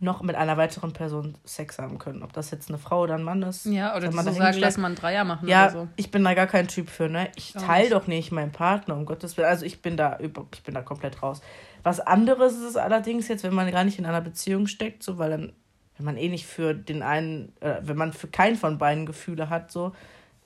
noch 0.00 0.22
mit 0.22 0.36
einer 0.36 0.56
weiteren 0.56 0.92
Person 0.92 1.34
Sex 1.44 1.78
haben 1.78 1.98
können. 1.98 2.22
Ob 2.22 2.32
das 2.32 2.50
jetzt 2.50 2.68
eine 2.68 2.78
Frau 2.78 3.02
oder 3.02 3.14
ein 3.14 3.22
Mann 3.22 3.42
ist. 3.42 3.66
Ja, 3.66 3.96
oder 3.96 4.10
mal 4.10 4.24
so 4.24 4.32
sagen, 4.32 4.58
lass 4.58 4.76
mal 4.76 4.88
einen 4.88 4.96
Dreier 4.96 5.24
machen 5.24 5.48
Ja, 5.48 5.64
oder 5.64 5.72
so. 5.72 5.88
ich 5.96 6.10
bin 6.10 6.24
da 6.24 6.34
gar 6.34 6.46
kein 6.46 6.68
Typ 6.68 6.90
für, 6.90 7.08
ne? 7.08 7.30
Ich 7.36 7.52
teile 7.52 7.90
doch 7.90 8.06
nicht 8.06 8.32
meinen 8.32 8.52
Partner, 8.52 8.96
um 8.96 9.06
Gottes 9.06 9.36
Willen. 9.36 9.48
Also 9.48 9.64
ich 9.64 9.82
bin 9.82 9.96
da 9.96 10.18
über, 10.18 10.46
ich 10.52 10.62
bin 10.62 10.74
da 10.74 10.82
komplett 10.82 11.22
raus. 11.22 11.40
Was 11.82 12.00
anderes 12.00 12.54
ist 12.54 12.62
es 12.62 12.76
allerdings 12.76 13.28
jetzt, 13.28 13.44
wenn 13.44 13.54
man 13.54 13.70
gar 13.70 13.84
nicht 13.84 13.98
in 13.98 14.06
einer 14.06 14.20
Beziehung 14.20 14.66
steckt, 14.66 15.02
so, 15.02 15.18
weil 15.18 15.30
dann, 15.30 15.52
wenn 15.96 16.06
man 16.06 16.16
eh 16.16 16.28
nicht 16.28 16.46
für 16.46 16.74
den 16.74 17.02
einen, 17.02 17.52
äh, 17.60 17.76
wenn 17.82 17.96
man 17.96 18.12
für 18.12 18.28
keinen 18.28 18.56
von 18.56 18.78
beiden 18.78 19.06
Gefühle 19.06 19.48
hat, 19.50 19.70
so, 19.70 19.92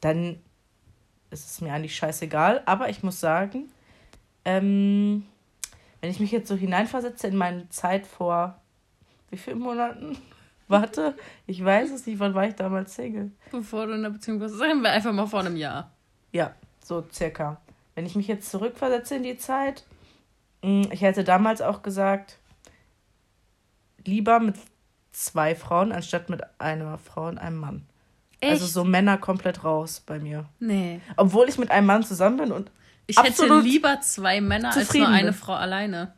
dann 0.01 0.41
ist 1.31 1.51
es 1.51 1.61
mir 1.61 1.73
eigentlich 1.73 1.97
scheißegal. 1.97 2.63
Aber 2.67 2.89
ich 2.89 3.03
muss 3.03 3.21
sagen, 3.21 3.71
ähm, 4.45 5.25
wenn 6.01 6.11
ich 6.11 6.21
mich 6.21 6.31
jetzt 6.31 6.49
so 6.49 6.55
hineinversetze 6.55 7.27
in 7.27 7.37
meine 7.37 7.69
Zeit 7.71 8.07
vor 8.07 8.61
wie 9.31 9.37
vielen 9.37 9.59
Monaten? 9.59 10.17
Warte, 10.69 11.15
ich 11.47 11.65
weiß 11.65 11.91
es 11.91 12.07
nicht, 12.07 12.19
wann 12.19 12.35
war 12.35 12.47
ich 12.47 12.55
damals 12.55 12.95
Single? 12.95 13.31
Bevor 13.51 13.87
du 13.87 13.95
in 13.95 14.03
der 14.03 14.11
Beziehung 14.11 14.41
warst, 14.41 14.57
sagen 14.57 14.83
wir 14.83 14.91
einfach 14.91 15.13
mal 15.13 15.27
vor 15.27 15.41
einem 15.41 15.57
Jahr. 15.57 15.91
Ja, 16.31 16.55
so 16.85 17.05
circa. 17.11 17.61
Wenn 17.95 18.05
ich 18.05 18.15
mich 18.15 18.29
jetzt 18.29 18.51
zurückversetze 18.51 19.17
in 19.17 19.23
die 19.23 19.39
Zeit, 19.39 19.85
mh, 20.63 20.89
ich 20.93 21.01
hätte 21.01 21.25
damals 21.25 21.63
auch 21.63 21.83
gesagt, 21.83 22.39
lieber 24.05 24.41
mit 24.41 24.57
zwei 25.25 25.55
Frauen 25.55 25.93
anstatt 25.93 26.31
mit 26.31 26.43
einer 26.61 26.97
Frau 26.99 27.27
und 27.27 27.39
einem 27.39 27.57
Mann. 27.59 27.87
Also 28.43 28.67
so 28.67 28.85
Männer 28.85 29.19
komplett 29.19 29.65
raus 29.65 30.01
bei 30.07 30.21
mir. 30.21 30.49
Nee. 30.61 31.01
Obwohl 31.17 31.49
ich 31.49 31.59
mit 31.59 31.71
einem 31.73 31.87
Mann 31.89 32.05
zusammen 32.05 32.37
bin 32.37 32.53
und 32.53 32.71
Ich 33.09 33.21
hätte 33.21 33.59
lieber 33.61 34.01
zwei 34.01 34.41
Männer 34.41 34.75
als 34.75 34.95
nur 34.95 35.09
eine 35.09 35.31
bin. 35.31 35.35
Frau 35.35 35.55
alleine. 35.55 36.15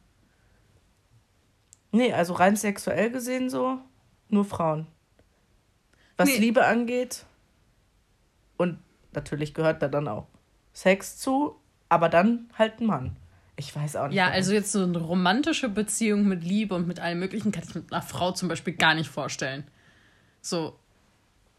nee, 1.93 2.13
also 2.13 2.35
rein 2.35 2.57
sexuell 2.57 3.11
gesehen 3.11 3.49
so, 3.49 3.79
nur 4.29 4.45
Frauen. 4.45 4.87
Was 6.19 6.29
Nee. 6.29 6.37
Liebe 6.39 6.67
angeht 6.67 7.25
und 8.59 8.79
natürlich 9.13 9.55
gehört 9.55 9.81
da 9.83 9.89
dann 9.89 10.07
auch 10.09 10.27
Sex 10.75 11.17
zu, 11.17 11.59
aber 11.89 12.11
dann 12.11 12.51
halt 12.59 12.81
ein 12.81 12.87
Mann. 12.87 13.17
Ich 13.57 13.75
weiß 13.75 13.97
auch 13.97 14.09
nicht. 14.09 14.17
Ja, 14.17 14.29
also 14.29 14.53
jetzt 14.53 14.73
so 14.73 14.83
eine 14.83 14.99
romantische 14.99 15.69
Beziehung 15.69 16.27
mit 16.27 16.45
Liebe 16.45 16.75
und 16.75 16.87
mit 16.87 17.01
allem 17.01 17.19
Möglichen 17.19 17.53
kann 17.53 17.65
ich 17.69 17.75
mit 17.75 17.93
einer 17.93 18.03
Frau 18.03 18.33
zum 18.33 18.49
Beispiel 18.49 18.75
gar 18.75 18.95
nicht 18.95 19.11
vorstellen. 19.11 19.65
So 20.41 20.79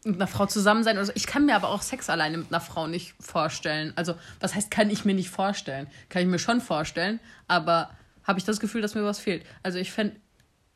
mit 0.04 0.16
einer 0.16 0.26
Frau 0.26 0.46
zusammen 0.46 0.82
sein 0.82 0.96
oder 0.96 1.06
so. 1.06 1.12
Ich 1.14 1.26
kann 1.26 1.46
mir 1.46 1.54
aber 1.54 1.68
auch 1.68 1.82
Sex 1.82 2.10
alleine 2.10 2.38
mit 2.38 2.48
einer 2.50 2.60
Frau 2.60 2.88
nicht 2.88 3.14
vorstellen. 3.20 3.92
Also, 3.94 4.14
was 4.40 4.54
heißt, 4.54 4.70
kann 4.70 4.90
ich 4.90 5.04
mir 5.04 5.14
nicht 5.14 5.30
vorstellen? 5.30 5.86
Kann 6.08 6.22
ich 6.22 6.28
mir 6.28 6.40
schon 6.40 6.60
vorstellen, 6.60 7.20
aber 7.46 7.90
habe 8.24 8.38
ich 8.38 8.44
das 8.44 8.58
Gefühl, 8.58 8.82
dass 8.82 8.94
mir 8.94 9.04
was 9.04 9.20
fehlt. 9.20 9.44
Also 9.62 9.78
ich 9.78 9.92
fände 9.92 10.16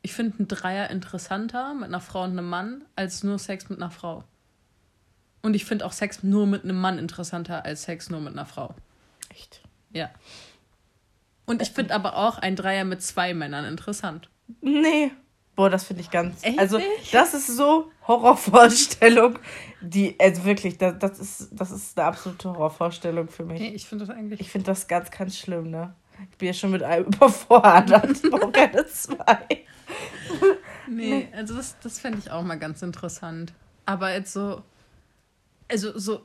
ich 0.01 0.13
finde 0.13 0.37
einen 0.37 0.47
Dreier 0.47 0.89
interessanter 0.89 1.73
mit 1.73 1.85
einer 1.85 1.99
Frau 1.99 2.23
und 2.23 2.31
einem 2.31 2.47
Mann 2.49 2.85
als 2.95 3.23
nur 3.23 3.39
Sex 3.39 3.67
mit 3.69 3.79
einer 3.79 3.91
Frau. 3.91 4.23
Und 5.41 5.53
ich 5.53 5.65
finde 5.65 5.85
auch 5.85 5.91
Sex 5.91 6.23
nur 6.23 6.47
mit 6.47 6.63
einem 6.63 6.79
Mann 6.79 6.97
interessanter 6.97 7.65
als 7.65 7.83
Sex 7.83 8.09
nur 8.09 8.21
mit 8.21 8.33
einer 8.33 8.45
Frau. 8.45 8.73
Echt? 9.29 9.61
Ja. 9.91 10.09
Und 11.47 11.61
ich 11.61 11.71
finde 11.71 11.95
aber 11.95 12.17
auch 12.17 12.37
ein 12.37 12.55
Dreier 12.55 12.83
mit 12.83 13.01
zwei 13.01 13.33
Männern 13.33 13.65
interessant. 13.65 14.29
Nee. 14.61 15.11
Boah, 15.55 15.71
das 15.71 15.85
finde 15.85 16.03
ich 16.03 16.11
ganz. 16.11 16.43
Echt? 16.43 16.59
Also, 16.59 16.79
das 17.11 17.33
ist 17.33 17.47
so 17.47 17.91
Horrorvorstellung, 18.07 19.39
die, 19.81 20.15
also 20.19 20.45
wirklich, 20.45 20.77
das, 20.77 20.99
das, 20.99 21.19
ist, 21.19 21.49
das 21.51 21.71
ist 21.71 21.97
eine 21.97 22.07
absolute 22.07 22.49
Horrorvorstellung 22.49 23.27
für 23.27 23.43
mich. 23.43 23.59
Nee, 23.59 23.69
ich 23.69 23.87
finde 23.87 24.05
das 24.05 24.15
eigentlich. 24.15 24.39
Ich 24.39 24.51
finde 24.51 24.67
das 24.67 24.87
ganz, 24.87 25.09
ganz 25.09 25.35
schlimm, 25.35 25.71
ne? 25.71 25.95
Ich 26.29 26.37
bin 26.37 26.47
ja 26.47 26.53
schon 26.53 26.71
mit 26.71 26.83
einem 26.83 27.05
überfordert. 27.07 28.11
Ich 28.11 28.29
brauche 28.29 28.51
keine 28.51 28.85
zwei. 28.85 29.65
nee, 30.87 31.27
also 31.33 31.55
das, 31.55 31.77
das 31.81 31.99
fände 31.99 32.19
ich 32.19 32.29
auch 32.29 32.43
mal 32.43 32.59
ganz 32.59 32.83
interessant. 32.83 33.53
Aber 33.85 34.13
jetzt 34.13 34.33
so, 34.33 34.61
also 35.71 35.97
so 35.97 36.21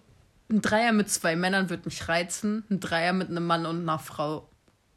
ein 0.50 0.60
Dreier 0.60 0.92
mit 0.92 1.08
zwei 1.08 1.36
Männern 1.36 1.70
würde 1.70 1.84
mich 1.86 2.08
reizen, 2.08 2.64
ein 2.70 2.80
Dreier 2.80 3.12
mit 3.12 3.30
einem 3.30 3.46
Mann 3.46 3.64
und 3.64 3.80
einer 3.80 3.98
Frau 3.98 4.48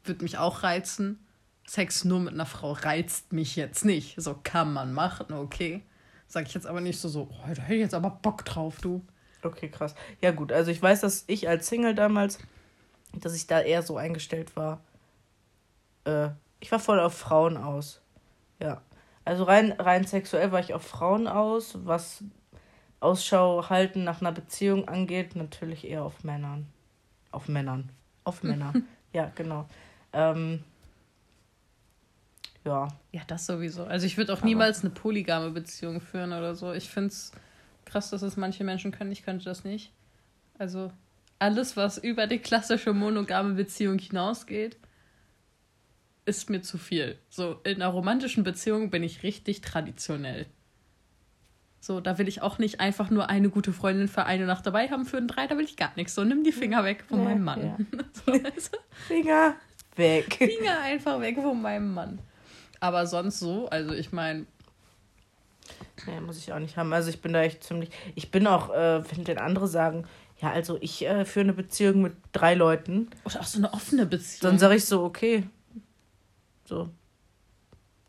würde 0.08 0.22
mich 0.22 0.38
auch 0.38 0.62
reizen. 0.62 1.24
Sex 1.66 2.04
nur 2.04 2.20
mit 2.20 2.34
einer 2.34 2.46
Frau 2.46 2.72
reizt 2.72 3.32
mich 3.32 3.56
jetzt 3.56 3.84
nicht. 3.84 4.20
So 4.20 4.38
kann 4.42 4.72
man 4.72 4.92
machen, 4.92 5.32
okay. 5.32 5.82
Sag 6.28 6.46
ich 6.46 6.54
jetzt 6.54 6.66
aber 6.66 6.80
nicht 6.80 7.00
so, 7.00 7.08
so, 7.08 7.28
oh, 7.30 7.54
da 7.54 7.62
hätte 7.62 7.74
ich 7.74 7.80
jetzt 7.80 7.94
aber 7.94 8.10
Bock 8.10 8.44
drauf, 8.44 8.80
du. 8.80 9.04
Okay, 9.42 9.68
krass. 9.68 9.94
Ja, 10.20 10.32
gut, 10.32 10.52
also 10.52 10.70
ich 10.70 10.82
weiß, 10.82 11.00
dass 11.00 11.24
ich 11.26 11.48
als 11.48 11.68
Single 11.68 11.94
damals, 11.94 12.38
dass 13.12 13.34
ich 13.34 13.46
da 13.46 13.60
eher 13.60 13.82
so 13.82 13.96
eingestellt 13.96 14.56
war. 14.56 14.80
Äh, 16.04 16.30
ich 16.60 16.72
war 16.72 16.80
voll 16.80 17.00
auf 17.00 17.16
Frauen 17.16 17.56
aus. 17.56 18.00
Ja. 18.60 18.82
Also 19.24 19.44
rein, 19.44 19.72
rein 19.72 20.04
sexuell 20.04 20.52
war 20.52 20.60
ich 20.60 20.74
auf 20.74 20.86
Frauen 20.86 21.26
aus, 21.26 21.78
was 21.84 22.22
Ausschau 23.00 23.68
halten 23.68 24.04
nach 24.04 24.20
einer 24.20 24.32
Beziehung 24.32 24.88
angeht, 24.88 25.36
natürlich 25.36 25.88
eher 25.88 26.04
auf 26.04 26.24
Männern. 26.24 26.66
Auf 27.30 27.48
Männern. 27.48 27.90
Auf 28.24 28.42
Männer. 28.42 28.72
ja, 29.12 29.30
genau. 29.34 29.68
Ähm, 30.16 30.64
ja. 32.64 32.88
Ja, 33.12 33.22
das 33.26 33.46
sowieso. 33.46 33.84
Also 33.84 34.06
ich 34.06 34.16
würde 34.16 34.32
auch 34.32 34.38
Aber 34.38 34.46
niemals 34.46 34.80
eine 34.80 34.90
polygame 34.90 35.50
Beziehung 35.50 36.00
führen 36.00 36.32
oder 36.32 36.54
so. 36.54 36.72
Ich 36.72 36.88
finde 36.88 37.08
es 37.08 37.32
krass, 37.84 38.10
dass 38.10 38.22
es 38.22 38.36
manche 38.36 38.64
Menschen 38.64 38.92
können. 38.92 39.12
Ich 39.12 39.22
könnte 39.22 39.44
das 39.44 39.62
nicht. 39.64 39.92
Also 40.58 40.90
alles, 41.38 41.76
was 41.76 41.98
über 41.98 42.26
die 42.26 42.38
klassische 42.38 42.94
monogame 42.94 43.54
Beziehung 43.54 43.98
hinausgeht, 43.98 44.78
ist 46.24 46.48
mir 46.48 46.62
zu 46.62 46.78
viel. 46.78 47.18
So, 47.28 47.60
in 47.64 47.76
einer 47.76 47.92
romantischen 47.92 48.42
Beziehung 48.42 48.90
bin 48.90 49.02
ich 49.02 49.22
richtig 49.22 49.60
traditionell. 49.60 50.46
So, 51.78 52.00
da 52.00 52.18
will 52.18 52.26
ich 52.26 52.40
auch 52.40 52.58
nicht 52.58 52.80
einfach 52.80 53.10
nur 53.10 53.28
eine 53.28 53.50
gute 53.50 53.72
Freundin 53.72 54.08
für 54.08 54.24
eine 54.24 54.46
Nacht 54.46 54.66
dabei 54.66 54.88
haben. 54.88 55.04
Für 55.04 55.18
einen 55.18 55.28
drei, 55.28 55.46
da 55.46 55.56
will 55.56 55.66
ich 55.66 55.76
gar 55.76 55.92
nichts. 55.94 56.14
So, 56.14 56.24
nimm 56.24 56.42
die 56.42 56.52
Finger 56.52 56.82
weg 56.82 57.04
von 57.06 57.18
ja, 57.18 57.24
meinem 57.26 57.44
Mann. 57.44 57.64
Ja. 57.64 57.76
so, 58.12 58.32
also, 58.32 58.78
Finger 59.06 59.54
weg. 59.96 60.34
Finger 60.38 60.80
einfach 60.80 61.20
weg 61.20 61.36
von 61.36 61.60
meinem 61.60 61.94
Mann. 61.94 62.18
Aber 62.80 63.06
sonst 63.06 63.40
so, 63.40 63.68
also 63.68 63.92
ich 63.92 64.12
meine. 64.12 64.46
Nee, 66.06 66.20
muss 66.20 66.38
ich 66.38 66.52
auch 66.52 66.58
nicht 66.58 66.76
haben. 66.76 66.92
Also 66.92 67.10
ich 67.10 67.20
bin 67.20 67.32
da 67.32 67.42
echt 67.42 67.64
ziemlich. 67.64 67.90
Ich 68.14 68.30
bin 68.30 68.46
auch, 68.46 68.70
äh, 68.70 69.02
wenn 69.10 69.24
denn 69.24 69.38
andere 69.38 69.66
sagen, 69.66 70.06
ja, 70.40 70.50
also 70.50 70.78
ich 70.80 71.04
äh, 71.04 71.24
führe 71.24 71.44
eine 71.44 71.52
Beziehung 71.54 72.02
mit 72.02 72.14
drei 72.32 72.54
Leuten. 72.54 73.08
Oder 73.24 73.40
auch 73.40 73.46
so 73.46 73.58
eine 73.58 73.72
offene 73.72 74.06
Beziehung. 74.06 74.50
Dann 74.50 74.58
sage 74.58 74.76
ich 74.76 74.84
so, 74.84 75.02
okay. 75.02 75.44
So, 76.64 76.90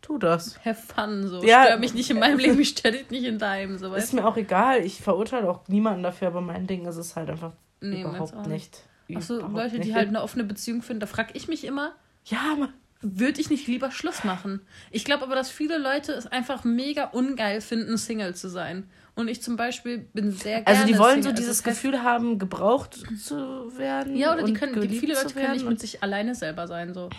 tu 0.01 0.17
das. 0.17 0.59
Have 0.65 0.81
fun, 0.93 1.27
so. 1.27 1.43
Ja, 1.43 1.65
stör 1.65 1.77
mich 1.77 1.93
nicht 1.93 2.09
in 2.09 2.19
meinem 2.19 2.39
Leben, 2.39 2.59
ich 2.59 2.69
stör 2.69 2.91
dich 2.91 3.09
nicht 3.09 3.25
in 3.25 3.39
deinem. 3.39 3.77
So, 3.77 3.93
ist 3.93 4.13
mir 4.13 4.25
auch 4.25 4.37
egal. 4.37 4.83
Ich 4.85 5.01
verurteile 5.01 5.49
auch 5.49 5.67
niemanden 5.67 6.03
dafür, 6.03 6.29
aber 6.29 6.41
mein 6.41 6.67
Ding 6.67 6.85
ist 6.85 6.97
es 6.97 7.15
halt 7.15 7.29
einfach 7.29 7.53
nee, 7.81 8.01
überhaupt 8.01 8.47
nicht. 8.47 8.81
Achso, 9.15 9.39
Leute, 9.47 9.79
die 9.79 9.95
halt 9.95 10.09
eine 10.09 10.21
offene 10.21 10.43
Beziehung 10.43 10.81
finden, 10.81 10.99
da 11.01 11.07
frage 11.07 11.31
ich 11.33 11.47
mich 11.47 11.63
immer. 11.63 11.93
Ja, 12.25 12.55
man. 12.57 12.73
Würde 13.01 13.39
ich 13.39 13.51
nicht 13.51 13.67
lieber 13.67 13.91
Schluss 13.91 14.23
machen? 14.23 14.61
Ich 14.89 15.05
glaube 15.05 15.23
aber, 15.23 15.35
dass 15.35 15.51
viele 15.51 15.77
Leute 15.77 16.13
es 16.13 16.25
einfach 16.25 16.63
mega 16.63 17.05
ungeil 17.05 17.61
finden, 17.61 17.95
Single 17.97 18.33
zu 18.33 18.49
sein. 18.49 18.89
Und 19.13 19.27
ich 19.27 19.41
zum 19.41 19.55
Beispiel 19.55 19.99
bin 20.13 20.31
sehr 20.31 20.61
gerne 20.61 20.67
Also 20.67 20.91
die 20.91 20.97
wollen 20.97 21.21
Single. 21.21 21.31
so 21.31 21.35
dieses 21.35 21.59
also 21.59 21.69
Gefühl 21.69 22.01
haben, 22.01 22.39
gebraucht 22.39 22.95
zu 23.23 23.35
werden. 23.77 24.15
Ja, 24.15 24.33
oder 24.33 24.43
die 24.43 24.53
können, 24.53 24.81
die, 24.81 24.99
viele 24.99 25.13
Leute 25.13 25.33
können 25.33 25.53
nicht 25.53 25.67
mit 25.67 25.79
sich 25.79 26.01
alleine 26.01 26.33
selber 26.33 26.67
sein. 26.67 26.93
So. 26.95 27.09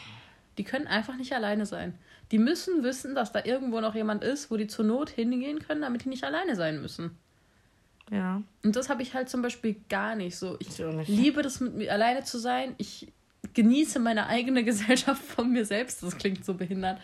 Die 0.58 0.64
können 0.64 0.88
einfach 0.88 1.16
nicht 1.16 1.32
alleine 1.32 1.64
sein. 1.64 1.94
Die 2.32 2.38
müssen 2.38 2.82
wissen, 2.82 3.14
dass 3.14 3.32
da 3.32 3.44
irgendwo 3.44 3.80
noch 3.80 3.94
jemand 3.94 4.24
ist, 4.24 4.50
wo 4.50 4.56
die 4.56 4.66
zur 4.66 4.84
Not 4.84 5.10
hingehen 5.10 5.60
können, 5.60 5.82
damit 5.82 6.04
die 6.04 6.08
nicht 6.08 6.24
alleine 6.24 6.56
sein 6.56 6.82
müssen. 6.82 7.16
Ja. 8.10 8.42
Und 8.64 8.76
das 8.76 8.88
habe 8.88 9.02
ich 9.02 9.14
halt 9.14 9.28
zum 9.28 9.42
Beispiel 9.42 9.76
gar 9.88 10.14
nicht 10.14 10.36
so. 10.36 10.56
Ich 10.60 10.78
nicht. 10.78 11.08
liebe 11.08 11.42
das 11.42 11.60
mit 11.60 11.74
mir 11.74 11.92
alleine 11.92 12.24
zu 12.24 12.38
sein. 12.38 12.74
Ich 12.78 13.12
genieße 13.54 13.98
meine 13.98 14.26
eigene 14.26 14.64
Gesellschaft 14.64 15.22
von 15.22 15.52
mir 15.52 15.64
selbst. 15.64 16.02
Das 16.02 16.16
klingt 16.16 16.44
so 16.44 16.54
behindert. 16.54 16.98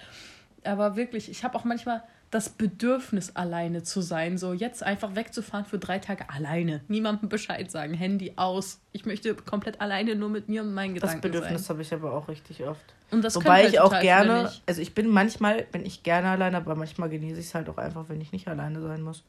Aber 0.65 0.97
wirklich, 0.97 1.31
ich 1.31 1.45
habe 1.45 1.57
auch 1.59 1.65
manchmal 1.65 2.03
das 2.31 2.49
Bedürfnis, 2.49 3.37
alleine 3.37 3.85
zu 3.85 4.01
sein. 4.01 4.39
So 4.39 4.53
jetzt 4.53 4.83
einfach 4.83 5.15
wegzufahren 5.15 5.67
für 5.67 5.79
drei 5.79 6.01
Tage 6.01 6.29
alleine. 6.31 6.81
Niemandem 6.89 7.29
Bescheid 7.29 7.71
sagen. 7.71 7.95
Handy 7.95 8.33
aus. 8.37 8.81
Ich 8.93 9.07
möchte 9.07 9.35
komplett 9.35 9.81
alleine 9.81 10.17
nur 10.17 10.31
mit 10.31 10.49
mir 10.49 10.63
und 10.63 10.75
meinen 10.75 10.95
Gedanken 10.95 11.23
sein. 11.23 11.23
Das 11.23 11.31
Bedürfnis 11.31 11.71
habe 11.71 11.83
ich 11.83 11.95
aber 11.95 12.13
auch 12.13 12.27
richtig 12.27 12.65
oft. 12.65 12.83
Und 13.11 13.23
das 13.23 13.37
Wobei 13.37 13.63
halt 13.63 13.69
ich 13.69 13.79
auch 13.79 14.01
gerne, 14.01 14.51
also 14.67 14.81
ich 14.81 14.95
bin 14.95 15.09
manchmal, 15.09 15.63
bin 15.71 15.87
ich 15.87 16.03
gerne 16.03 16.29
alleine, 16.31 16.57
aber 16.57 16.75
manchmal 16.75 17.09
genieße 17.09 17.39
ich 17.39 17.47
es 17.47 17.55
halt 17.55 17.69
auch 17.69 17.79
einfach, 17.79 18.09
wenn 18.09 18.21
ich 18.21 18.33
nicht 18.33 18.49
alleine 18.49 18.81
sein 18.81 19.03
muss. 19.03 19.23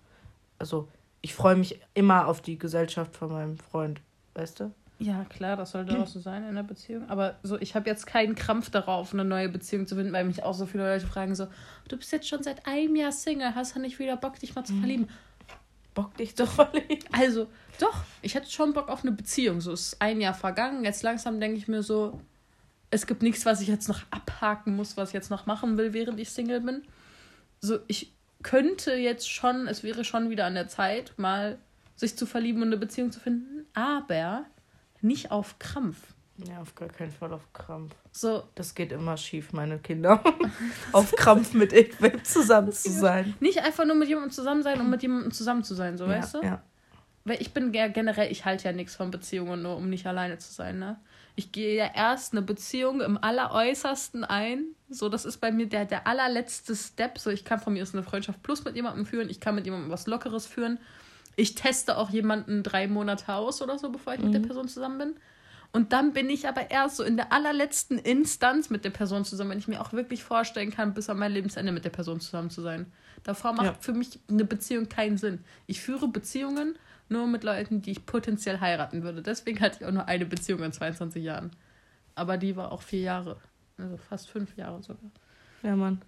Also 0.58 0.88
ich 1.26 1.34
freue 1.34 1.56
mich 1.56 1.80
immer 1.96 2.28
auf 2.28 2.40
die 2.40 2.60
Gesellschaft 2.60 3.16
von 3.16 3.32
meinem 3.32 3.58
Freund, 3.58 4.00
weißt 4.36 4.60
du? 4.60 4.72
Ja, 5.00 5.26
klar, 5.26 5.58
das 5.58 5.72
sollte 5.72 6.00
auch 6.00 6.06
so 6.06 6.20
sein 6.20 6.44
in 6.44 6.50
einer 6.50 6.62
Beziehung. 6.62 7.10
Aber 7.10 7.40
so, 7.42 7.60
ich 7.60 7.74
habe 7.74 7.90
jetzt 7.90 8.06
keinen 8.06 8.36
Krampf 8.36 8.70
darauf, 8.70 9.12
eine 9.12 9.26
neue 9.26 9.50
Beziehung 9.50 9.88
zu 9.88 9.96
finden, 9.96 10.14
weil 10.14 10.24
mich 10.26 10.44
auch 10.44 10.54
so 10.54 10.68
viele 10.68 10.88
Leute 10.88 11.08
fragen: 11.08 11.34
so, 11.34 11.48
du 11.88 11.98
bist 11.98 12.12
jetzt 12.12 12.28
schon 12.28 12.44
seit 12.44 12.68
einem 12.68 12.96
Jahr 12.96 13.12
Single, 13.12 13.56
hast 13.56 13.76
du 13.76 13.80
nicht 13.80 13.98
wieder 13.98 14.18
Bock, 14.18 14.40
dich 14.40 14.54
mal 14.54 14.66
zu 14.66 14.74
mhm. 14.74 14.80
verlieben? 14.82 15.10
Bock, 15.96 16.16
dich 16.16 16.36
zu 16.36 16.46
verlieben? 16.46 17.00
Also, 17.12 17.48
doch, 17.80 18.04
ich 18.22 18.36
hätte 18.36 18.52
schon 18.52 18.74
Bock 18.74 18.88
auf 18.88 19.02
eine 19.02 19.12
Beziehung. 19.12 19.62
So 19.62 19.74
ist 19.74 20.00
ein 20.00 20.22
Jahr 20.22 20.36
vergangen. 20.36 20.84
Jetzt 20.84 21.02
langsam 21.02 21.40
denke 21.40 21.58
ich 21.58 21.68
mir 21.68 21.82
so, 21.82 22.22
es 22.92 23.08
gibt 23.08 23.24
nichts, 23.24 23.48
was 23.48 23.62
ich 23.62 23.68
jetzt 23.68 23.88
noch 23.88 24.04
abhaken 24.12 24.76
muss, 24.76 24.96
was 24.96 25.10
ich 25.10 25.16
jetzt 25.16 25.32
noch 25.32 25.48
machen 25.48 25.80
will, 25.80 25.92
während 25.94 26.20
ich 26.20 26.30
Single 26.30 26.62
bin. 26.62 26.84
So, 27.62 27.80
ich 27.88 28.15
könnte 28.46 28.94
jetzt 28.94 29.30
schon, 29.30 29.68
es 29.68 29.84
wäre 29.84 30.06
schon 30.06 30.30
wieder 30.30 30.46
an 30.46 30.54
der 30.54 30.68
Zeit, 30.68 31.14
mal 31.18 31.58
sich 31.96 32.16
zu 32.16 32.28
verlieben 32.28 32.62
und 32.62 32.68
eine 32.68 32.78
Beziehung 32.78 33.12
zu 33.12 33.20
finden, 33.20 33.66
aber 33.74 34.46
nicht 35.02 35.32
auf 35.32 35.58
Krampf. 35.58 35.98
Ja, 36.38 36.62
auf 36.62 36.76
gar 36.76 36.90
keinen 36.90 37.12
Fall 37.12 37.34
auf 37.34 37.52
Krampf. 37.54 37.96
So. 38.12 38.44
Das 38.54 38.76
geht 38.76 38.92
immer 38.92 39.18
schief, 39.18 39.52
meine 39.52 39.80
Kinder. 39.80 40.24
auf 40.92 41.12
Krampf 41.14 41.54
mit 41.54 41.74
irgendwem 41.74 42.24
zusammen 42.24 42.72
zu 42.72 42.92
sein. 42.92 43.34
Nicht 43.40 43.64
einfach 43.64 43.84
nur 43.84 43.96
mit 43.96 44.10
jemandem 44.10 44.32
zusammen 44.32 44.62
sein, 44.62 44.80
um 44.80 44.92
mit 44.92 45.02
jemandem 45.02 45.32
zusammen 45.32 45.64
zu 45.64 45.74
sein, 45.74 45.98
so 45.98 46.06
ja, 46.06 46.12
weißt 46.12 46.36
du? 46.36 46.44
Ja. 46.44 46.62
Weil 47.24 47.42
ich 47.42 47.52
bin 47.52 47.74
ja 47.74 47.88
generell, 47.88 48.32
ich 48.32 48.46
halte 48.46 48.66
ja 48.66 48.74
nichts 48.74 48.96
von 48.96 49.10
Beziehungen, 49.10 49.64
nur 49.64 49.76
um 49.76 49.90
nicht 49.90 50.06
alleine 50.06 50.38
zu 50.38 50.54
sein, 50.54 50.78
ne? 50.78 51.00
Ich 51.36 51.52
gehe 51.52 51.76
ja 51.76 51.90
erst 51.94 52.34
eine 52.34 52.42
Beziehung 52.42 53.02
im 53.02 53.18
alleräußersten 53.18 54.24
ein. 54.24 54.68
So, 54.90 55.10
das 55.10 55.26
ist 55.26 55.38
bei 55.38 55.52
mir 55.52 55.68
der, 55.68 55.86
der 55.86 56.08
allerletzte 56.08 56.76
Step. 56.76 57.18
So, 57.20 57.30
ich 57.30 57.44
kann 57.44 57.60
von 57.60 57.74
mir 57.74 57.84
aus 57.84 57.94
eine 57.94 58.04
Freundschaft 58.04 58.42
plus 58.42 58.64
mit 58.64 58.76
jemandem 58.76 59.06
führen. 59.06 59.30
Ich 59.30 59.42
kann 59.42 59.56
mit 59.56 59.66
jemandem 59.66 59.92
was 59.92 60.08
Lockeres 60.08 60.46
führen. 60.46 60.80
Ich 61.36 61.56
teste 61.56 61.98
auch 61.98 62.10
jemanden 62.10 62.64
drei 62.64 62.88
Monate 62.88 63.34
aus 63.34 63.62
oder 63.62 63.78
so, 63.78 63.90
bevor 63.90 64.14
ich 64.14 64.20
mhm. 64.20 64.26
mit 64.26 64.34
der 64.34 64.42
mhm. 64.42 64.48
Person 64.48 64.68
zusammen 64.70 64.98
bin. 64.98 65.16
Und 65.74 65.92
dann 65.92 66.14
bin 66.14 66.30
ich 66.30 66.48
aber 66.48 66.72
erst 66.72 66.96
so 66.96 67.04
in 67.04 67.18
der 67.18 67.34
allerletzten 67.34 68.00
Instanz 68.00 68.70
mit 68.70 68.86
der 68.86 68.92
Person 68.92 69.26
zusammen, 69.26 69.50
wenn 69.52 69.58
ich 69.58 69.68
mir 69.68 69.82
auch 69.82 69.92
wirklich 69.92 70.24
vorstellen 70.24 70.72
kann, 70.72 70.94
bis 70.94 71.10
an 71.10 71.20
mein 71.20 71.34
Lebensende 71.34 71.74
mit 71.74 71.84
der 71.84 71.90
Person 71.90 72.22
zusammen 72.22 72.50
zu 72.50 72.62
sein. 72.62 72.86
Davor 73.24 73.52
macht 73.52 73.66
ja. 73.66 73.76
für 73.82 73.92
mich 73.92 74.20
eine 74.30 74.46
Beziehung 74.46 74.88
keinen 74.88 75.18
Sinn. 75.18 75.44
Ich 75.68 75.82
führe 75.82 76.08
Beziehungen 76.08 76.78
nur 77.10 77.28
mit 77.28 77.44
Leuten, 77.44 77.82
die 77.82 77.92
ich 77.92 78.06
potenziell 78.06 78.60
heiraten 78.60 79.04
würde. 79.04 79.22
Deswegen 79.22 79.60
hatte 79.60 79.80
ich 79.80 79.86
auch 79.86 79.92
nur 79.92 80.08
eine 80.08 80.26
Beziehung 80.26 80.64
in 80.64 80.72
22 80.72 81.24
Jahren. 81.24 81.52
Aber 82.16 82.38
die 82.38 82.56
war 82.56 82.72
auch 82.72 82.82
vier 82.82 83.02
Jahre. 83.02 83.38
Also 83.78 83.98
fast 83.98 84.30
fünf 84.30 84.56
Jahre 84.58 84.82
sogar. 84.82 85.12
Ja, 85.64 85.76
Mann. 85.76 86.02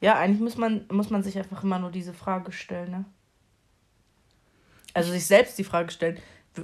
Ja, 0.00 0.18
eigentlich 0.18 0.40
muss 0.40 0.56
man, 0.56 0.86
muss 0.90 1.10
man 1.10 1.22
sich 1.22 1.36
einfach 1.36 1.62
immer 1.62 1.78
nur 1.78 1.90
diese 1.90 2.14
Frage 2.14 2.52
stellen, 2.52 2.90
ne? 2.90 3.04
Also 4.94 5.12
sich 5.12 5.26
selbst 5.26 5.58
die 5.58 5.64
Frage 5.64 5.92
stellen, 5.92 6.18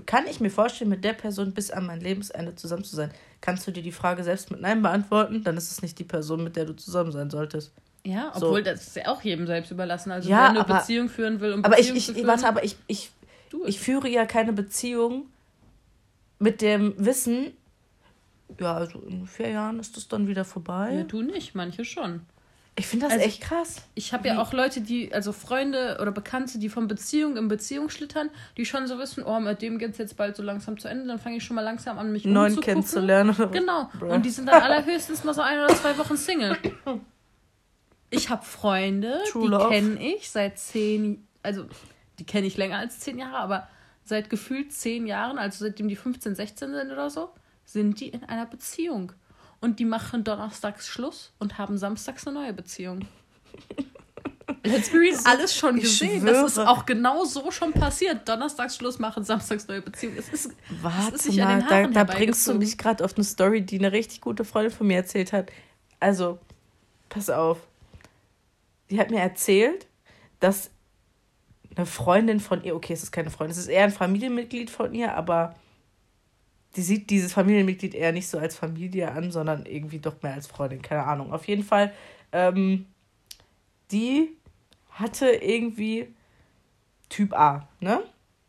kann 0.04 0.26
ich 0.26 0.40
mir 0.40 0.50
vorstellen, 0.50 0.90
mit 0.90 1.04
der 1.04 1.12
Person 1.12 1.52
bis 1.52 1.70
an 1.70 1.86
mein 1.86 2.00
Lebensende 2.00 2.54
zusammen 2.56 2.82
zu 2.82 2.96
sein? 2.96 3.12
Kannst 3.40 3.66
du 3.66 3.70
dir 3.70 3.82
die 3.82 3.92
Frage 3.92 4.24
selbst 4.24 4.50
mit 4.50 4.60
Nein 4.60 4.82
beantworten? 4.82 5.44
Dann 5.44 5.56
ist 5.56 5.70
es 5.70 5.82
nicht 5.82 5.98
die 5.98 6.04
Person, 6.04 6.42
mit 6.42 6.56
der 6.56 6.64
du 6.64 6.74
zusammen 6.74 7.12
sein 7.12 7.30
solltest. 7.30 7.72
Ja, 8.06 8.32
obwohl 8.34 8.64
so. 8.64 8.70
das 8.70 8.86
ist 8.86 8.96
ja 8.96 9.08
auch 9.08 9.20
jedem 9.22 9.46
selbst 9.46 9.72
überlassen. 9.72 10.12
Also 10.12 10.30
ja, 10.30 10.52
wer 10.54 10.62
eine 10.62 10.64
Beziehung 10.64 11.08
führen 11.08 11.40
will, 11.40 11.52
um 11.52 11.64
aber 11.64 11.76
Beziehung 11.76 11.96
ich, 11.96 12.08
ich, 12.08 12.14
führen, 12.14 12.26
warte, 12.28 12.46
aber 12.46 12.62
ich, 12.62 12.76
ich, 12.86 13.10
ich 13.66 13.80
führe 13.80 14.08
ja 14.08 14.26
keine 14.26 14.52
Beziehung 14.52 15.26
mit 16.38 16.62
dem 16.62 16.94
Wissen, 16.98 17.52
ja, 18.60 18.74
also 18.74 19.00
in 19.00 19.26
vier 19.26 19.50
Jahren 19.50 19.80
ist 19.80 19.96
das 19.96 20.06
dann 20.06 20.28
wieder 20.28 20.44
vorbei. 20.44 20.94
Ja, 20.94 21.02
du 21.02 21.22
nicht, 21.22 21.54
manche 21.56 21.84
schon. 21.84 22.20
Ich 22.78 22.86
finde 22.86 23.06
das 23.06 23.14
Also, 23.14 23.26
echt 23.26 23.40
krass. 23.40 23.82
Ich 23.94 24.12
habe 24.12 24.28
ja 24.28 24.40
auch 24.40 24.52
Leute, 24.52 24.82
die, 24.82 25.12
also 25.12 25.32
Freunde 25.32 25.98
oder 26.00 26.12
Bekannte, 26.12 26.58
die 26.58 26.68
von 26.68 26.86
Beziehung 26.86 27.38
in 27.38 27.48
Beziehung 27.48 27.88
schlittern, 27.88 28.28
die 28.58 28.66
schon 28.66 28.86
so 28.86 28.98
wissen, 28.98 29.24
oh, 29.24 29.40
mit 29.40 29.62
dem 29.62 29.78
geht 29.78 29.92
es 29.92 29.98
jetzt 29.98 30.16
bald 30.16 30.36
so 30.36 30.42
langsam 30.42 30.78
zu 30.78 30.86
Ende, 30.86 31.06
dann 31.06 31.18
fange 31.18 31.38
ich 31.38 31.44
schon 31.44 31.56
mal 31.56 31.62
langsam 31.62 31.98
an, 31.98 32.12
mich 32.12 32.26
umzugucken. 32.26 32.60
kennenzulernen. 32.60 33.34
Genau. 33.50 33.90
Bruh. 33.98 34.12
Und 34.12 34.26
die 34.26 34.30
sind 34.30 34.46
dann 34.46 34.62
allerhöchstens 34.62 35.24
mal 35.24 35.32
so 35.32 35.40
ein 35.40 35.58
oder 35.58 35.74
zwei 35.74 35.96
Wochen 35.98 36.16
Single. 36.16 36.56
Ich 38.10 38.30
habe 38.30 38.44
Freunde, 38.44 39.20
True 39.30 39.50
die 39.50 39.74
kenne 39.74 40.14
ich 40.14 40.30
seit 40.30 40.58
zehn, 40.58 41.26
also 41.42 41.66
die 42.18 42.24
kenne 42.24 42.46
ich 42.46 42.56
länger 42.56 42.78
als 42.78 43.00
zehn 43.00 43.18
Jahre, 43.18 43.38
aber 43.38 43.68
seit 44.04 44.30
gefühlt 44.30 44.72
zehn 44.72 45.06
Jahren, 45.06 45.38
also 45.38 45.64
seitdem 45.64 45.88
die 45.88 45.96
15, 45.96 46.34
16 46.34 46.72
sind 46.72 46.92
oder 46.92 47.10
so, 47.10 47.30
sind 47.64 48.00
die 48.00 48.08
in 48.08 48.24
einer 48.24 48.46
Beziehung. 48.46 49.12
Und 49.60 49.78
die 49.80 49.84
machen 49.84 50.22
donnerstags 50.22 50.86
Schluss 50.86 51.32
und 51.38 51.58
haben 51.58 51.78
samstags 51.78 52.26
eine 52.26 52.38
neue 52.38 52.52
Beziehung. 52.52 53.06
Let's 54.62 54.90
be 54.90 54.98
real, 54.98 55.18
alles 55.24 55.56
schon 55.56 55.80
gesehen. 55.80 56.24
Das 56.24 56.52
ist 56.52 56.58
auch 56.58 56.86
genau 56.86 57.24
so 57.24 57.50
schon 57.50 57.72
passiert. 57.72 58.28
Donnerstags 58.28 58.76
Schluss 58.76 58.98
machen, 58.98 59.24
samstags 59.24 59.66
neue 59.66 59.82
Beziehung. 59.82 60.14
Es 60.16 60.28
ist, 60.28 60.46
es 60.46 60.46
ist 60.46 60.82
Warte 60.82 61.18
sich 61.18 61.42
an 61.42 61.60
mal, 61.60 61.84
den 61.84 61.92
da, 61.92 62.04
da 62.04 62.12
bringst 62.12 62.46
du 62.46 62.54
mich 62.54 62.78
gerade 62.78 63.04
auf 63.04 63.16
eine 63.16 63.24
Story, 63.24 63.62
die 63.62 63.78
eine 63.78 63.92
richtig 63.92 64.20
gute 64.20 64.44
Freundin 64.44 64.72
von 64.72 64.86
mir 64.86 64.98
erzählt 64.98 65.32
hat. 65.32 65.50
Also, 65.98 66.38
pass 67.08 67.30
auf. 67.30 67.66
Die 68.90 68.98
hat 69.00 69.10
mir 69.10 69.20
erzählt, 69.20 69.86
dass 70.40 70.70
eine 71.76 71.86
Freundin 71.86 72.40
von 72.40 72.62
ihr, 72.64 72.74
okay, 72.74 72.92
es 72.92 73.02
ist 73.02 73.12
keine 73.12 73.30
Freundin, 73.30 73.52
es 73.52 73.58
ist 73.58 73.68
eher 73.68 73.84
ein 73.84 73.90
Familienmitglied 73.90 74.70
von 74.70 74.94
ihr, 74.94 75.14
aber 75.14 75.54
die 76.76 76.82
sieht 76.82 77.10
dieses 77.10 77.32
Familienmitglied 77.32 77.94
eher 77.94 78.12
nicht 78.12 78.28
so 78.28 78.38
als 78.38 78.56
Familie 78.56 79.10
an, 79.10 79.30
sondern 79.30 79.66
irgendwie 79.66 79.98
doch 79.98 80.22
mehr 80.22 80.34
als 80.34 80.46
Freundin, 80.46 80.82
keine 80.82 81.04
Ahnung. 81.04 81.32
Auf 81.32 81.46
jeden 81.46 81.62
Fall, 81.64 81.92
ähm, 82.32 82.86
die 83.90 84.36
hatte 84.90 85.28
irgendwie 85.28 86.08
Typ 87.08 87.34
A, 87.34 87.68
ne? 87.80 88.02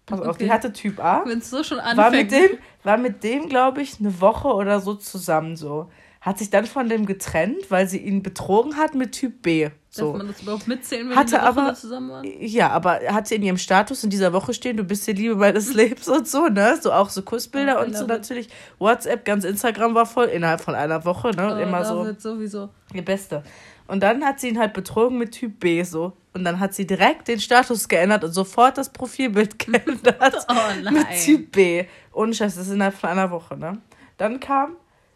Pass 0.05 0.21
auf, 0.21 0.37
die 0.37 0.45
Okay. 0.45 0.53
hatte 0.53 0.71
Typ 0.73 0.99
A 0.99 1.23
Wenn 1.25 1.39
es 1.39 1.49
so 1.49 1.63
schon 1.63 1.79
anfängt. 1.79 1.97
war 1.97 2.11
mit 2.11 2.31
dem, 2.31 2.57
war 2.83 2.97
mit 2.97 3.23
dem, 3.23 3.49
glaube 3.49 3.81
ich, 3.81 3.99
eine 3.99 4.21
Woche 4.21 4.47
oder 4.47 4.79
so 4.79 4.95
zusammen 4.95 5.55
so. 5.57 5.91
Hat 6.21 6.37
sich 6.37 6.49
dann 6.49 6.65
von 6.65 6.89
dem 6.89 7.05
getrennt, 7.05 7.69
weil 7.69 7.87
sie 7.87 7.99
ihn 7.99 8.23
betrogen 8.23 8.77
hat 8.77 8.95
mit 8.95 9.11
Typ 9.13 9.41
B. 9.41 9.69
Darf 9.97 10.07
So. 10.07 10.13
man 10.17 10.27
das 10.27 10.41
überhaupt 10.41 10.67
mitzählen, 10.67 11.09
wenn 11.09 11.15
Hatte 11.17 11.41
aber- 11.41 11.73
zusammen 11.73 12.09
waren? 12.11 12.25
Ja, 12.39 12.69
aber 12.69 12.99
hat 13.09 13.27
sie 13.27 13.35
in 13.35 13.43
ihrem 13.43 13.57
Status 13.57 14.03
in 14.03 14.09
dieser 14.09 14.31
Woche 14.33 14.53
stehen, 14.53 14.77
du 14.77 14.83
bist 14.83 15.05
die 15.07 15.13
Liebe 15.13 15.35
meines 15.35 15.73
Lebens 15.73 16.07
und 16.07 16.27
so, 16.27 16.47
ne? 16.47 16.77
So 16.81 16.91
auch 16.93 17.09
so 17.09 17.21
Kussbilder 17.21 17.79
Oh, 17.79 17.83
und 17.85 17.95
so 17.95 18.03
it. 18.03 18.09
natürlich. 18.09 18.49
WhatsApp, 18.79 19.25
ganz 19.25 19.43
Instagram 19.43 19.93
war 19.95 20.05
voll 20.05 20.25
innerhalb 20.27 20.61
von 20.61 20.75
einer 20.75 21.03
Woche, 21.05 21.31
ne? 21.31 21.55
Oh, 21.55 21.61
immer 21.61 21.83
so. 21.85 22.07
Sowieso. 22.17 22.69
Ihr 22.93 23.03
Beste. 23.03 23.43
Und 23.87 24.01
dann 24.03 24.23
hat 24.25 24.39
sie 24.41 24.49
ihn 24.49 24.59
halt 24.59 24.73
betrogen 24.73 25.17
mit 25.17 25.31
Typ 25.31 25.59
B 25.59 25.81
so. 25.83 26.13
Und 26.33 26.43
dann 26.43 26.59
hat 26.59 26.73
sie 26.73 26.85
direkt 26.85 27.29
den 27.29 27.39
Status 27.39 27.87
geändert 27.87 28.23
und 28.23 28.31
sofort 28.31 28.77
das 28.77 28.89
Profilbild 28.91 29.57
geändert. 29.65 30.45
Oh 30.49 30.53
nein. 30.83 30.93
mit 30.93 31.07
Typ 31.23 31.51
B. 31.53 31.85
Ohne 32.13 32.33
Scheiß, 32.33 32.55
das 32.55 32.67
ist 32.67 32.73
innerhalb 32.73 32.95
von 32.95 33.09
einer 33.09 33.31
Woche, 33.31 33.55
ne? 33.57 33.77
Dann 34.17 34.39
kam, 34.39 34.75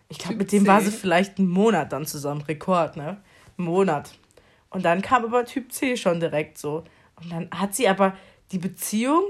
ich 0.09 0.17
glaube, 0.19 0.35
mit 0.38 0.51
dem 0.51 0.63
C. 0.63 0.67
war 0.69 0.79
sie 0.81 0.91
vielleicht 0.91 1.38
einen 1.38 1.50
Monat 1.50 1.91
dann 1.91 2.05
zusammen. 2.05 2.41
Rekord, 2.41 2.95
ne? 2.97 3.17
Einen 3.57 3.67
Monat. 3.67 4.11
Und 4.71 4.83
dann 4.83 5.01
kam 5.01 5.23
aber 5.23 5.45
Typ 5.45 5.71
C 5.71 5.95
schon 5.95 6.19
direkt 6.19 6.57
so. 6.57 6.83
Und 7.21 7.31
dann 7.31 7.49
hat 7.51 7.75
sie 7.75 7.87
aber 7.87 8.15
die 8.51 8.57
Beziehung 8.57 9.23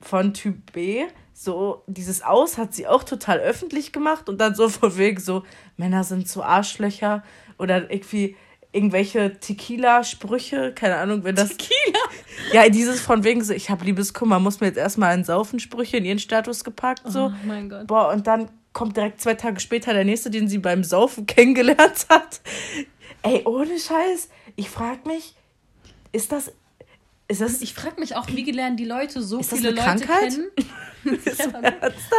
von 0.00 0.34
Typ 0.34 0.72
B, 0.72 1.04
so 1.32 1.84
dieses 1.86 2.22
Aus 2.22 2.58
hat 2.58 2.74
sie 2.74 2.88
auch 2.88 3.04
total 3.04 3.38
öffentlich 3.38 3.92
gemacht 3.92 4.28
und 4.28 4.40
dann 4.40 4.56
so 4.56 4.68
von 4.68 4.96
wegen 4.98 5.20
so, 5.20 5.44
Männer 5.76 6.02
sind 6.02 6.28
so 6.28 6.42
Arschlöcher 6.42 7.22
oder 7.58 7.90
irgendwie 7.90 8.36
irgendwelche 8.72 9.38
Tequila-Sprüche, 9.38 10.72
keine 10.74 10.96
Ahnung, 10.96 11.24
wenn 11.24 11.36
das. 11.36 11.50
Tequila? 11.50 11.98
Ja, 12.52 12.68
dieses 12.68 13.00
von 13.00 13.24
wegen 13.24 13.42
so, 13.42 13.52
ich 13.52 13.68
habe 13.68 13.84
Liebeskummer, 13.84 14.38
muss 14.38 14.60
mir 14.60 14.68
jetzt 14.68 14.78
erstmal 14.78 15.12
einen 15.12 15.24
Saufensprüche 15.24 15.98
in 15.98 16.04
ihren 16.04 16.18
Status 16.18 16.64
gepackt, 16.64 17.02
so. 17.04 17.26
Oh 17.26 17.32
mein 17.46 17.68
Gott. 17.68 17.86
Boah, 17.86 18.10
und 18.10 18.26
dann 18.26 18.48
kommt 18.72 18.96
direkt 18.96 19.20
zwei 19.20 19.34
Tage 19.34 19.60
später 19.60 19.92
der 19.92 20.04
nächste, 20.04 20.30
den 20.30 20.48
sie 20.48 20.58
beim 20.58 20.84
Saufen 20.84 21.26
kennengelernt 21.26 22.06
hat. 22.08 22.40
Ey, 23.22 23.42
ohne 23.44 23.78
Scheiß, 23.78 24.28
ich 24.58 24.68
frag 24.68 25.06
mich, 25.06 25.34
ist 26.12 26.32
das. 26.32 26.52
Ist 27.28 27.40
das. 27.40 27.62
Ich 27.62 27.74
frage 27.74 28.00
mich 28.00 28.16
auch, 28.16 28.26
wie 28.28 28.50
lernen 28.50 28.76
die 28.76 28.84
Leute 28.84 29.22
so 29.22 29.38
Ist 29.40 29.52
viele 29.52 29.70
Leute 29.70 29.82
Krankheit? 29.82 30.30
kennen? 30.30 30.48
ist 31.24 31.38
Ja? 31.40 31.72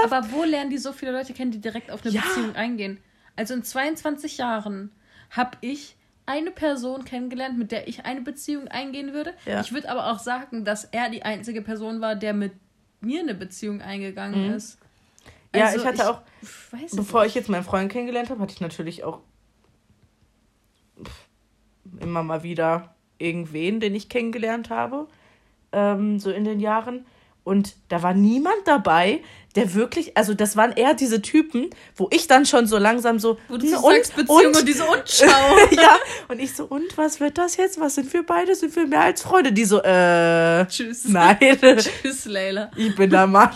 Aber 0.03 0.31
wo 0.31 0.43
lernen 0.43 0.69
die 0.69 0.77
so 0.77 0.93
viele 0.93 1.11
Leute 1.11 1.33
kennen, 1.33 1.51
die 1.51 1.59
direkt 1.59 1.91
auf 1.91 2.03
eine 2.03 2.13
Ja. 2.13 2.21
Beziehung 2.21 2.55
eingehen? 2.55 2.99
Also 3.35 3.53
in 3.53 3.63
22 3.63 4.37
Jahren 4.37 4.91
habe 5.31 5.57
ich 5.61 5.95
eine 6.25 6.51
Person 6.51 7.05
kennengelernt, 7.05 7.57
mit 7.57 7.71
der 7.71 7.87
ich 7.87 8.05
eine 8.05 8.21
Beziehung 8.21 8.67
eingehen 8.67 9.13
würde. 9.13 9.33
Ja. 9.45 9.61
Ich 9.61 9.73
würde 9.73 9.89
aber 9.89 10.11
auch 10.11 10.19
sagen, 10.19 10.63
dass 10.63 10.85
er 10.85 11.09
die 11.09 11.23
einzige 11.23 11.61
Person 11.61 12.01
war, 12.01 12.15
der 12.15 12.33
mit 12.33 12.53
mir 13.01 13.21
eine 13.21 13.33
Beziehung 13.33 13.81
eingegangen 13.81 14.53
ist. 14.53 14.79
Mhm. 14.79 15.59
Ja, 15.59 15.65
Also 15.65 15.79
ich 15.79 15.85
hatte 15.85 16.09
auch, 16.11 16.21
weiß 16.71 16.95
bevor 16.95 17.25
ich 17.25 17.33
jetzt 17.33 17.49
meinen 17.49 17.63
Freund 17.63 17.91
kennengelernt 17.91 18.29
habe, 18.29 18.41
hatte 18.41 18.53
ich 18.53 18.61
natürlich 18.61 19.03
auch 19.03 19.21
immer 22.01 22.23
mal 22.23 22.43
wieder 22.43 22.93
irgendwen, 23.17 23.79
den 23.79 23.95
ich 23.95 24.09
kennengelernt 24.09 24.69
habe, 24.69 25.07
ähm, 25.71 26.19
so 26.19 26.31
in 26.31 26.43
den 26.45 26.59
Jahren. 26.59 27.05
Und 27.43 27.75
da 27.87 28.03
war 28.03 28.13
niemand 28.13 28.57
dabei, 28.65 29.21
der 29.55 29.73
wirklich, 29.73 30.15
also 30.15 30.33
das 30.35 30.55
waren 30.55 30.71
eher 30.73 30.93
diese 30.93 31.21
Typen, 31.21 31.69
wo 31.95 32.07
ich 32.11 32.27
dann 32.27 32.45
schon 32.45 32.67
so 32.67 32.77
langsam 32.77 33.17
so, 33.17 33.37
Wo 33.47 33.57
du 33.57 33.63
"Hm, 33.65 33.69
so 33.75 33.89
sagst, 33.89 34.15
Beziehung 34.15 34.53
und, 34.55 34.67
diese 34.67 34.83
Unschau. 34.85 35.25
ja, 35.71 35.97
und 36.27 36.39
ich 36.39 36.53
so, 36.55 36.65
und 36.65 36.95
was 36.97 37.19
wird 37.19 37.37
das 37.39 37.57
jetzt? 37.57 37.79
Was 37.79 37.95
sind 37.95 38.13
wir 38.13 38.23
beide? 38.23 38.53
Sind 38.55 38.75
wir 38.75 38.85
mehr 38.85 39.01
als 39.01 39.23
Freunde? 39.23 39.51
Die 39.51 39.65
so, 39.65 39.81
äh, 39.81 40.65
Tschüss. 40.67 41.05
nein, 41.07 41.37
Tschüss, 41.77 42.25
Leila. 42.25 42.69
ich 42.75 42.95
bin 42.95 43.09
der 43.09 43.25
Mann. 43.25 43.49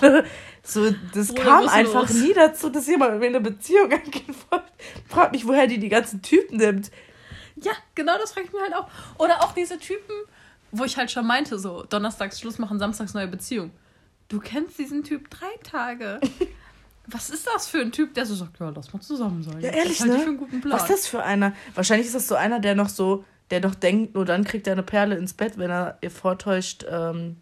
So, 0.64 0.90
das 1.14 1.28
Bruder, 1.28 1.44
kam 1.44 1.68
einfach 1.68 2.10
los? 2.10 2.14
nie 2.14 2.34
dazu, 2.34 2.70
dass 2.70 2.88
jemand 2.88 3.12
mit 3.12 3.20
mir 3.20 3.28
eine 3.28 3.42
Beziehung 3.42 3.92
eingehen 3.92 4.34
wollte. 4.50 4.66
Frag 5.10 5.32
mich, 5.34 5.46
woher 5.46 5.68
die 5.68 5.78
die 5.78 5.90
ganzen 5.90 6.22
Typen 6.22 6.58
nimmt. 6.58 6.90
Ja, 7.56 7.72
genau 7.96 8.18
das 8.18 8.34
frage 8.34 8.48
ich 8.48 8.54
mir 8.54 8.62
halt 8.62 8.76
auch. 8.76 8.88
Oder 9.18 9.44
auch 9.44 9.54
diese 9.54 9.78
Typen, 9.78 10.14
wo 10.72 10.84
ich 10.84 10.98
halt 10.98 11.12
schon 11.12 11.28
meinte, 11.28 11.60
so 11.60 11.84
donnerstags 11.84 12.40
Schluss 12.40 12.58
machen, 12.58 12.80
samstags 12.80 13.14
neue 13.14 13.28
Beziehung. 13.28 13.72
Du 14.28 14.40
kennst 14.40 14.80
diesen 14.80 15.04
Typ 15.04 15.30
drei 15.30 15.56
Tage. 15.64 16.20
Was 17.08 17.30
ist 17.30 17.46
das 17.48 17.68
für 17.68 17.80
ein 17.80 17.92
Typ, 17.92 18.14
der 18.14 18.26
so 18.26 18.34
sagt, 18.34 18.60
ja, 18.60 18.70
lass 18.70 18.94
mal 18.94 19.02
zusammen 19.02 19.44
sein. 19.44 19.60
Ja, 19.60 19.72
ehrlich, 19.72 19.98
das 19.98 20.08
ne? 20.08 20.40
Was 20.66 20.84
ist 20.84 20.90
das 20.90 21.08
für 21.08 21.22
einer? 21.22 21.54
Wahrscheinlich 21.76 22.08
ist 22.08 22.16
das 22.16 22.28
so 22.28 22.36
einer, 22.36 22.62
der 22.62 22.76
noch 22.76 22.88
so, 22.88 23.26
der 23.52 23.60
noch 23.60 23.76
denkt, 23.76 24.16
nur 24.16 24.24
dann 24.24 24.46
kriegt 24.46 24.68
er 24.68 24.74
eine 24.74 24.84
Perle 24.84 25.18
ins 25.18 25.34
Bett, 25.34 25.58
wenn 25.58 25.70
er 25.70 25.98
ihr 26.00 26.12
vortäuscht, 26.12 26.86
ähm, 26.90 27.38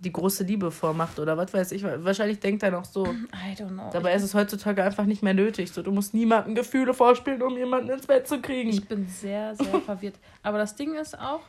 die 0.00 0.12
große 0.12 0.44
Liebe 0.44 0.70
vormacht 0.70 1.18
oder 1.18 1.36
was 1.36 1.52
weiß 1.52 1.72
ich. 1.72 1.84
Wahrscheinlich 1.84 2.40
denkt 2.40 2.62
er 2.62 2.70
noch 2.70 2.86
so. 2.86 3.04
I 3.06 3.54
don't 3.54 3.68
know. 3.68 3.90
Dabei 3.92 4.14
ist 4.14 4.22
es 4.22 4.34
heutzutage 4.34 4.82
einfach 4.82 5.04
nicht 5.04 5.22
mehr 5.22 5.34
nötig. 5.34 5.72
So, 5.72 5.82
du 5.82 5.92
musst 5.92 6.14
niemandem 6.14 6.54
Gefühle 6.54 6.94
vorspielen, 6.94 7.42
um 7.42 7.56
jemanden 7.56 7.90
ins 7.90 8.06
Bett 8.06 8.26
zu 8.26 8.40
kriegen. 8.40 8.70
Ich 8.70 8.88
bin 8.88 9.06
sehr, 9.06 9.54
sehr 9.54 9.80
verwirrt. 9.84 10.18
Aber 10.42 10.58
das 10.58 10.74
Ding 10.74 10.94
ist 10.94 11.18
auch, 11.18 11.42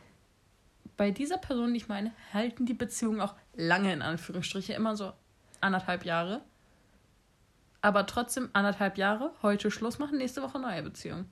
bei 0.98 1.12
dieser 1.12 1.38
Person, 1.38 1.72
die 1.72 1.78
ich 1.78 1.88
meine, 1.88 2.12
halten 2.34 2.66
die 2.66 2.74
Beziehungen 2.74 3.22
auch 3.22 3.36
lange 3.56 3.94
in 3.94 4.02
Anführungsstriche, 4.02 4.74
immer 4.74 4.96
so 4.98 5.14
anderthalb 5.62 6.06
Jahre. 6.06 6.42
Aber 7.82 8.06
trotzdem 8.06 8.50
anderthalb 8.54 8.98
Jahre, 8.98 9.32
heute 9.42 9.72
Schluss 9.72 9.98
machen, 9.98 10.18
nächste 10.18 10.42
Woche 10.42 10.60
neue 10.60 10.84
Beziehung. 10.84 11.26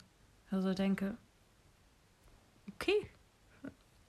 Also 0.49 0.73
denke, 0.73 1.17
okay. 2.73 3.09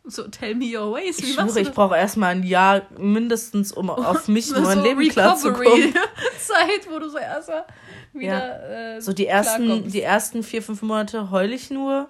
So, 0.04 0.28
tell 0.28 0.54
me 0.54 0.66
your 0.76 0.92
ways. 0.94 1.18
ich 1.18 1.36
machst 1.36 1.52
schwöre, 1.54 1.60
ich 1.68 1.72
brauche 1.72 1.96
erstmal 1.96 2.30
ein 2.30 2.42
Jahr 2.42 2.82
mindestens, 2.98 3.72
um 3.72 3.90
auf 3.90 4.28
mich 4.28 4.48
und 4.50 4.56
So 4.56 4.62
mein 4.62 4.82
Leben 4.82 5.08
klarzukommen. 5.08 5.92
Zeit, 6.38 6.88
wo 6.90 6.98
du 6.98 7.08
so 7.08 7.18
erstmal 7.18 7.64
wieder. 8.12 8.96
Äh, 8.96 9.00
So 9.00 9.12
die 9.12 9.26
ersten, 9.26 9.88
die 9.88 10.02
ersten 10.02 10.42
vier, 10.42 10.62
fünf 10.62 10.82
Monate 10.82 11.30
heul 11.30 11.52
ich 11.52 11.70
nur. 11.70 12.08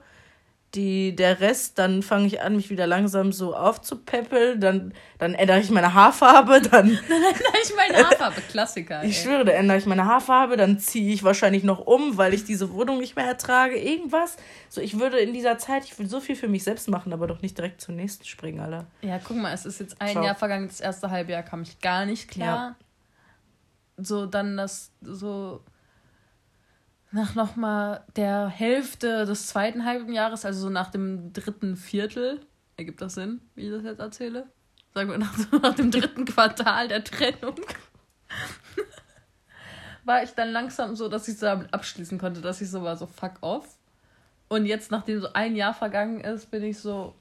Die, 0.75 1.17
der 1.17 1.41
Rest, 1.41 1.81
dann 1.81 2.01
fange 2.03 2.29
ich 2.29 2.43
an, 2.43 2.55
mich 2.55 2.71
wieder 2.71 2.87
langsam 2.87 3.33
so 3.33 3.57
aufzupäppeln. 3.57 4.61
Dann, 4.61 4.95
dann 5.19 5.35
ändere 5.35 5.59
ich 5.59 5.71
meine 5.71 5.95
Haarfarbe. 5.95 6.61
Dann, 6.71 6.91
ich 6.91 7.75
meine 7.75 8.07
Haarfarbe, 8.07 8.41
Klassiker. 8.43 9.03
ich 9.03 9.17
ey. 9.19 9.25
schwöre, 9.25 9.45
dann 9.45 9.57
ändere 9.57 9.79
ich 9.79 9.87
meine 9.87 10.05
Haarfarbe. 10.05 10.57
Dann 10.57 10.79
ziehe 10.79 11.13
ich 11.13 11.25
wahrscheinlich 11.25 11.65
noch 11.65 11.81
um, 11.81 12.17
weil 12.17 12.35
ich 12.35 12.45
diese 12.45 12.73
Wohnung 12.73 12.99
nicht 12.99 13.17
mehr 13.17 13.27
ertrage. 13.27 13.77
Irgendwas. 13.77 14.37
So, 14.69 14.81
ich 14.81 15.01
würde 15.01 15.19
in 15.19 15.33
dieser 15.33 15.59
Zeit, 15.59 15.85
ich 15.85 15.99
will 15.99 16.09
so 16.09 16.21
viel 16.21 16.37
für 16.37 16.47
mich 16.47 16.63
selbst 16.63 16.89
machen, 16.89 17.13
aber 17.13 17.27
doch 17.27 17.43
nicht 17.43 17.59
direkt 17.59 17.81
zum 17.81 17.97
nächsten 17.97 18.25
springen, 18.25 18.61
Alter. 18.61 18.87
Ja, 19.03 19.19
guck 19.19 19.37
mal, 19.39 19.53
es 19.53 19.67
ist 19.67 19.81
jetzt 19.81 20.01
ein 20.01 20.13
Ciao. 20.13 20.25
Jahr 20.25 20.37
vergangen, 20.37 20.69
das 20.69 20.81
erste 20.81 21.11
Halbjahr 21.11 21.43
kam 21.43 21.63
ich 21.63 21.81
gar 21.81 22.07
nicht 22.07 22.31
klar. 22.31 22.77
So, 23.97 24.27
dann 24.27 24.57
das, 24.57 24.93
so, 25.03 25.63
nach 27.13 27.35
nochmal 27.35 28.05
der 28.17 28.49
Hälfte 28.49 29.25
des 29.27 29.49
zweiten 29.49 29.85
halben 29.85 30.13
Jahres, 30.13 30.45
also 30.45 30.61
so 30.61 30.71
nach 30.71 30.91
dem 30.91 31.33
dritten 31.33 31.77
Viertel, 31.77 32.41
ergibt 32.77 33.01
das 33.01 33.15
Sinn, 33.15 33.41
wie 33.55 33.67
ich 33.67 33.71
das 33.71 33.83
jetzt 33.83 33.99
erzähle? 34.01 34.47
Sagen 34.95 35.11
wir 35.11 35.19
nach, 35.19 35.35
nach 35.63 35.75
dem 35.75 35.91
dritten 35.91 36.25
Quartal 36.25 36.89
der 36.89 37.05
Trennung. 37.05 37.57
war 40.05 40.23
ich 40.23 40.31
dann 40.31 40.51
langsam 40.51 40.97
so, 40.97 41.09
dass 41.09 41.29
ich 41.29 41.39
so 41.39 41.47
damit 41.47 41.73
abschließen 41.75 42.19
konnte, 42.19 42.41
dass 42.41 42.61
ich 42.61 42.71
so 42.71 42.83
war, 42.83 42.97
so 42.97 43.07
fuck 43.07 43.35
off. 43.41 43.77
Und 44.49 44.67
jetzt, 44.67 44.91
nachdem 44.91 45.21
so 45.21 45.33
ein 45.33 45.55
Jahr 45.55 45.75
vergangen 45.75 46.21
ist, 46.21 46.51
bin 46.51 46.65
ich 46.65 46.79
so, 46.79 47.15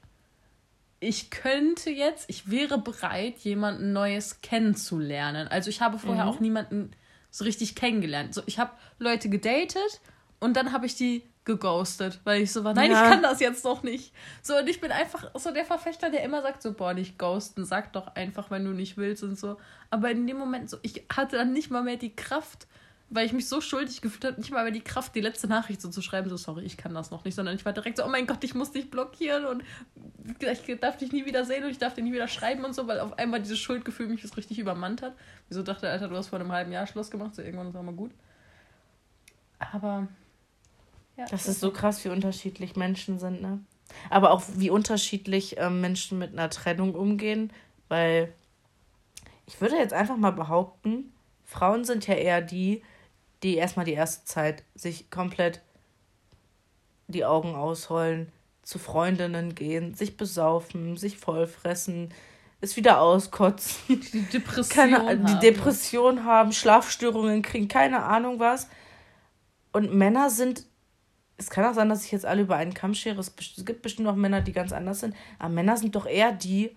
ich 0.98 1.30
könnte 1.30 1.90
jetzt, 1.90 2.28
ich 2.28 2.50
wäre 2.50 2.78
bereit, 2.78 3.38
jemanden 3.38 3.92
Neues 3.92 4.40
kennenzulernen. 4.40 5.46
Also 5.48 5.70
ich 5.70 5.80
habe 5.80 5.98
vorher 5.98 6.24
Mhm. 6.24 6.30
auch 6.30 6.40
niemanden 6.40 6.90
so 7.30 7.44
richtig 7.44 7.74
kennengelernt. 7.74 8.34
So, 8.34 8.42
ich 8.46 8.58
habe 8.58 8.72
Leute 8.98 9.28
gedatet 9.28 10.00
und 10.40 10.56
dann 10.56 10.72
habe 10.72 10.86
ich 10.86 10.94
die 10.96 11.22
geghostet, 11.44 12.20
weil 12.24 12.42
ich 12.42 12.52
so 12.52 12.64
war, 12.64 12.74
nein, 12.74 12.90
Ja. 12.90 13.02
ich 13.04 13.10
kann 13.10 13.22
das 13.22 13.40
jetzt 13.40 13.64
noch 13.64 13.82
nicht. 13.82 14.12
So, 14.42 14.56
und 14.58 14.68
ich 14.68 14.80
bin 14.80 14.92
einfach 14.92 15.30
so 15.34 15.50
der 15.52 15.64
Verfechter, 15.64 16.10
der 16.10 16.22
immer 16.22 16.42
sagt 16.42 16.62
so, 16.62 16.72
boah, 16.74 16.92
nicht 16.94 17.18
ghosten, 17.18 17.64
sag 17.64 17.92
doch 17.92 18.14
einfach, 18.14 18.50
wenn 18.50 18.64
du 18.64 18.70
nicht 18.72 18.96
willst 18.96 19.22
und 19.22 19.38
so. 19.38 19.56
Aber 19.88 20.10
in 20.10 20.26
dem 20.26 20.36
Moment 20.38 20.68
so, 20.70 20.76
ich 20.82 21.04
hatte 21.12 21.36
dann 21.36 21.52
nicht 21.52 21.70
mal 21.70 21.82
mehr 21.82 21.96
die 21.96 22.14
Kraft, 22.14 22.66
weil 23.10 23.26
ich 23.26 23.32
mich 23.32 23.48
so 23.48 23.60
schuldig 23.60 24.00
gefühlt 24.00 24.24
habe, 24.24 24.40
nicht 24.40 24.52
mal 24.52 24.62
mehr 24.62 24.72
die 24.72 24.80
Kraft, 24.80 25.16
die 25.16 25.20
letzte 25.20 25.48
Nachricht 25.48 25.82
so 25.82 25.90
zu 25.90 26.00
schreiben, 26.00 26.30
so, 26.30 26.36
sorry, 26.36 26.64
ich 26.64 26.76
kann 26.76 26.94
das 26.94 27.10
noch 27.10 27.24
nicht, 27.24 27.34
sondern 27.34 27.56
ich 27.56 27.64
war 27.64 27.72
direkt 27.72 27.96
so, 27.96 28.04
oh 28.04 28.08
mein 28.08 28.26
Gott, 28.26 28.44
ich 28.44 28.54
muss 28.54 28.70
dich 28.70 28.88
blockieren 28.88 29.46
und 29.46 29.64
ich 30.38 30.80
darf 30.80 30.96
dich 30.96 31.10
nie 31.10 31.26
wieder 31.26 31.44
sehen 31.44 31.64
und 31.64 31.70
ich 31.70 31.78
darf 31.78 31.94
dir 31.94 32.02
nie 32.02 32.12
wieder 32.12 32.28
schreiben 32.28 32.64
und 32.64 32.72
so, 32.72 32.86
weil 32.86 33.00
auf 33.00 33.18
einmal 33.18 33.40
dieses 33.40 33.58
Schuldgefühl 33.58 34.06
mich 34.06 34.22
das 34.22 34.36
richtig 34.36 34.60
übermannt 34.60 35.02
hat. 35.02 35.14
Wieso 35.48 35.64
dachte, 35.64 35.90
Alter, 35.90 36.06
du 36.06 36.16
hast 36.16 36.28
vor 36.28 36.38
einem 36.38 36.52
halben 36.52 36.70
Jahr 36.70 36.86
Schluss 36.86 37.10
gemacht, 37.10 37.34
so 37.34 37.42
irgendwann 37.42 37.68
ist 37.68 37.76
auch 37.76 37.82
mal 37.82 37.94
gut. 37.94 38.12
Aber, 39.58 40.06
ja. 41.16 41.26
Das 41.26 41.48
ist 41.48 41.58
so 41.58 41.72
krass, 41.72 42.04
wie 42.04 42.10
unterschiedlich 42.10 42.76
Menschen 42.76 43.18
sind, 43.18 43.42
ne? 43.42 43.58
Aber 44.08 44.30
auch 44.30 44.44
wie 44.54 44.70
unterschiedlich 44.70 45.56
ähm, 45.58 45.80
Menschen 45.80 46.16
mit 46.18 46.32
einer 46.32 46.48
Trennung 46.48 46.94
umgehen, 46.94 47.52
weil 47.88 48.32
ich 49.46 49.60
würde 49.60 49.74
jetzt 49.76 49.92
einfach 49.92 50.16
mal 50.16 50.30
behaupten, 50.30 51.12
Frauen 51.44 51.84
sind 51.84 52.06
ja 52.06 52.14
eher 52.14 52.40
die, 52.40 52.82
die 53.42 53.56
erstmal 53.56 53.86
die 53.86 53.92
erste 53.94 54.24
Zeit 54.24 54.62
sich 54.74 55.10
komplett 55.10 55.62
die 57.08 57.24
Augen 57.24 57.54
ausheulen, 57.54 58.30
zu 58.62 58.78
Freundinnen 58.78 59.54
gehen, 59.54 59.94
sich 59.94 60.16
besaufen, 60.16 60.96
sich 60.96 61.18
vollfressen, 61.18 62.12
es 62.60 62.76
wieder 62.76 63.00
auskotzen, 63.00 64.00
Die 64.12 64.22
Depression. 64.22 64.68
keine, 64.68 65.16
die 65.16 65.32
haben. 65.32 65.40
Depression 65.40 66.24
haben, 66.24 66.52
Schlafstörungen 66.52 67.42
kriegen, 67.42 67.68
keine 67.68 68.02
Ahnung 68.04 68.38
was. 68.38 68.68
Und 69.72 69.94
Männer 69.94 70.30
sind, 70.30 70.66
es 71.38 71.48
kann 71.48 71.64
auch 71.64 71.74
sein, 71.74 71.88
dass 71.88 72.04
ich 72.04 72.12
jetzt 72.12 72.26
alle 72.26 72.42
über 72.42 72.56
einen 72.56 72.74
Kamm 72.74 72.94
schere, 72.94 73.18
es 73.18 73.34
gibt 73.64 73.82
bestimmt 73.82 74.08
auch 74.08 74.14
Männer, 74.14 74.42
die 74.42 74.52
ganz 74.52 74.72
anders 74.72 75.00
sind, 75.00 75.16
aber 75.38 75.48
Männer 75.48 75.76
sind 75.76 75.94
doch 75.96 76.06
eher 76.06 76.32
die, 76.32 76.76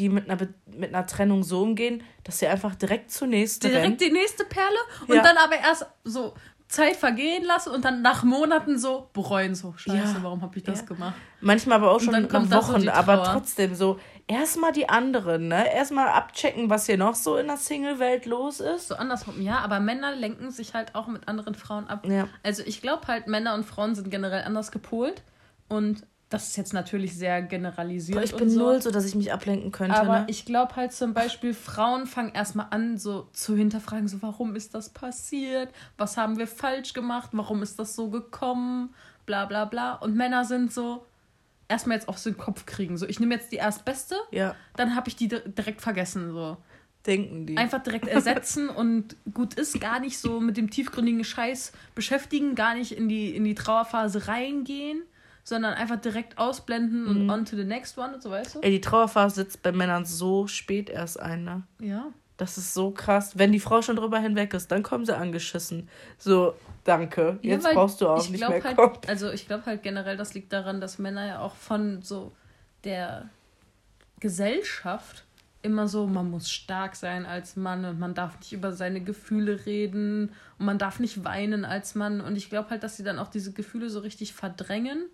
die 0.00 0.08
mit 0.08 0.24
einer, 0.28 0.36
Be- 0.36 0.54
mit 0.66 0.94
einer 0.94 1.06
Trennung 1.06 1.42
so 1.44 1.62
umgehen, 1.62 2.02
dass 2.24 2.38
sie 2.38 2.46
einfach 2.46 2.74
direkt 2.74 3.10
zur 3.10 3.28
nächsten 3.28 3.66
rennen. 3.66 3.96
direkt 3.96 4.00
die 4.00 4.10
nächste 4.12 4.44
Perle 4.44 4.78
und 5.06 5.14
Ja. 5.16 5.22
dann 5.22 5.36
aber 5.36 5.56
erst 5.56 5.86
so 6.04 6.34
Zeit 6.68 6.94
vergehen 6.96 7.44
lassen 7.44 7.70
und 7.70 7.84
dann 7.84 8.00
nach 8.00 8.22
Monaten 8.22 8.78
so 8.78 9.08
bereuen, 9.12 9.56
so 9.56 9.74
scheiße, 9.76 9.96
Ja. 10.14 10.22
warum 10.22 10.40
habe 10.42 10.56
ich 10.56 10.62
das 10.62 10.80
Ja. 10.80 10.86
gemacht? 10.86 11.14
Manchmal 11.40 11.78
aber 11.78 11.90
auch 11.90 12.00
schon 12.00 12.12
dann 12.12 12.28
nach 12.48 12.62
so 12.62 12.72
Wochen, 12.74 12.82
die 12.82 12.90
aber 12.90 13.24
trotzdem 13.24 13.74
so, 13.74 13.98
erstmal 14.28 14.70
die 14.70 14.88
anderen, 14.88 15.48
ne? 15.48 15.74
Erstmal 15.74 16.06
abchecken, 16.10 16.70
was 16.70 16.86
hier 16.86 16.96
noch 16.96 17.16
so 17.16 17.36
in 17.38 17.48
der 17.48 17.56
Single-Welt 17.56 18.24
los 18.26 18.60
ist. 18.60 18.86
So 18.86 18.94
andersrum, 18.94 19.42
ja, 19.42 19.58
aber 19.58 19.80
Männer 19.80 20.14
lenken 20.14 20.52
sich 20.52 20.72
halt 20.74 20.94
auch 20.94 21.08
mit 21.08 21.26
anderen 21.26 21.56
Frauen 21.56 21.88
ab. 21.88 22.06
Ja. 22.06 22.28
Also 22.44 22.62
ich 22.64 22.80
glaube 22.80 23.08
halt, 23.08 23.26
Männer 23.26 23.54
und 23.54 23.64
Frauen 23.64 23.96
sind 23.96 24.08
generell 24.08 24.44
anders 24.44 24.70
gepolt 24.70 25.22
und 25.68 26.06
das 26.30 26.48
ist 26.48 26.56
jetzt 26.56 26.72
natürlich 26.72 27.16
sehr 27.16 27.42
generalisiert. 27.42 28.16
Boah, 28.16 28.24
ich 28.24 28.34
bin 28.34 28.48
so. 28.48 28.60
null, 28.60 28.80
so 28.80 28.90
dass 28.90 29.04
ich 29.04 29.14
mich 29.14 29.32
ablenken 29.32 29.72
könnte. 29.72 29.96
Aber 29.96 30.20
ne? 30.20 30.26
ich 30.28 30.44
glaube 30.44 30.76
halt 30.76 30.92
zum 30.92 31.12
Beispiel, 31.12 31.52
Frauen 31.52 32.06
fangen 32.06 32.32
erstmal 32.32 32.68
an, 32.70 32.96
so 32.98 33.28
zu 33.32 33.56
hinterfragen, 33.56 34.08
so 34.08 34.22
warum 34.22 34.54
ist 34.54 34.74
das 34.74 34.88
passiert? 34.88 35.70
Was 35.98 36.16
haben 36.16 36.38
wir 36.38 36.46
falsch 36.46 36.92
gemacht? 36.92 37.30
Warum 37.32 37.62
ist 37.62 37.78
das 37.78 37.94
so 37.94 38.08
gekommen? 38.08 38.94
Bla 39.26 39.44
bla 39.44 39.64
bla. 39.64 39.94
Und 39.94 40.16
Männer 40.16 40.44
sind 40.44 40.72
so, 40.72 41.04
erstmal 41.70 41.96
jetzt 41.96 42.08
auf 42.08 42.22
den 42.22 42.36
Kopf 42.36 42.66
kriegen. 42.66 42.96
So, 42.98 43.06
ich 43.06 43.20
nehme 43.20 43.34
jetzt 43.34 43.52
die 43.52 43.56
erstbeste, 43.56 44.16
ja, 44.30 44.54
dann 44.76 44.94
habe 44.94 45.08
ich 45.08 45.16
die 45.16 45.28
di- 45.28 45.40
direkt 45.46 45.80
vergessen. 45.80 46.32
So. 46.32 46.56
denken 47.06 47.46
die. 47.46 47.56
Einfach 47.56 47.82
direkt 47.82 48.08
ersetzen 48.08 48.68
und 48.82 49.16
gut 49.32 49.54
ist, 49.54 49.80
gar 49.80 50.00
nicht 50.00 50.18
so 50.18 50.40
mit 50.40 50.56
dem 50.56 50.70
tiefgründigen 50.70 51.24
Scheiß 51.24 51.72
beschäftigen, 51.94 52.54
gar 52.54 52.74
nicht 52.74 52.92
in 52.92 53.08
die, 53.08 53.34
in 53.34 53.44
die 53.44 53.54
Trauerphase 53.54 54.28
reingehen, 54.28 55.02
sondern 55.44 55.74
einfach 55.74 56.00
direkt 56.00 56.38
ausblenden 56.38 57.06
und 57.06 57.24
Mhm. 57.24 57.30
on 57.30 57.44
to 57.44 57.56
the 57.56 57.64
next 57.64 57.96
one 57.98 58.14
und 58.14 58.22
so, 58.22 58.30
weißt 58.30 58.56
du? 58.56 58.60
Ey, 58.60 58.70
die 58.70 58.80
Trauerphase 58.80 59.36
sitzt 59.36 59.62
bei 59.62 59.72
Männern 59.72 60.04
so 60.04 60.46
spät 60.46 60.88
erst 60.90 61.18
ein, 61.20 61.44
ne? 61.44 61.62
Ja. 61.80 62.06
Das 62.36 62.56
ist 62.56 62.72
so 62.72 62.90
krass. 62.90 63.36
Wenn 63.36 63.52
die 63.52 63.60
Frau 63.60 63.82
schon 63.82 63.96
drüber 63.96 64.18
hinweg 64.18 64.54
ist, 64.54 64.68
dann 64.72 64.82
kommen 64.82 65.04
sie 65.04 65.14
angeschissen. 65.14 65.88
So, 66.16 66.54
danke. 66.84 67.38
Ja, 67.42 67.50
Jetzt 67.56 67.70
brauchst 67.74 68.00
du 68.00 68.08
auch 68.08 68.22
ich 68.24 68.30
nicht 68.30 68.40
mehr 68.48 68.62
halt, 68.62 68.76
kommen. 68.76 68.96
Also 69.08 69.30
ich 69.30 69.46
glaube 69.46 69.66
halt 69.66 69.82
generell, 69.82 70.16
das 70.16 70.32
liegt 70.32 70.50
daran, 70.52 70.80
dass 70.80 70.98
Männer 70.98 71.26
ja 71.26 71.40
auch 71.40 71.54
von 71.54 72.00
so 72.00 72.32
der 72.84 73.28
Gesellschaft 74.20 75.24
immer 75.62 75.88
so, 75.88 76.06
man 76.06 76.30
muss 76.30 76.50
stark 76.50 76.96
sein 76.96 77.26
als 77.26 77.56
Mann 77.56 77.84
und 77.84 77.98
man 77.98 78.14
darf 78.14 78.38
nicht 78.38 78.52
über 78.52 78.72
seine 78.72 79.02
Gefühle 79.02 79.66
reden 79.66 80.32
und 80.58 80.64
man 80.66 80.78
darf 80.78 81.00
nicht 81.00 81.22
weinen 81.24 81.66
als 81.66 81.94
Mann. 81.94 82.20
Und 82.22 82.36
ich 82.36 82.48
glaube 82.48 82.70
halt, 82.70 82.82
dass 82.82 82.96
sie 82.96 83.04
dann 83.04 83.18
auch 83.18 83.28
diese 83.28 83.52
Gefühle 83.52 83.90
so 83.90 84.00
richtig 84.00 84.32
verdrängen, 84.32 85.04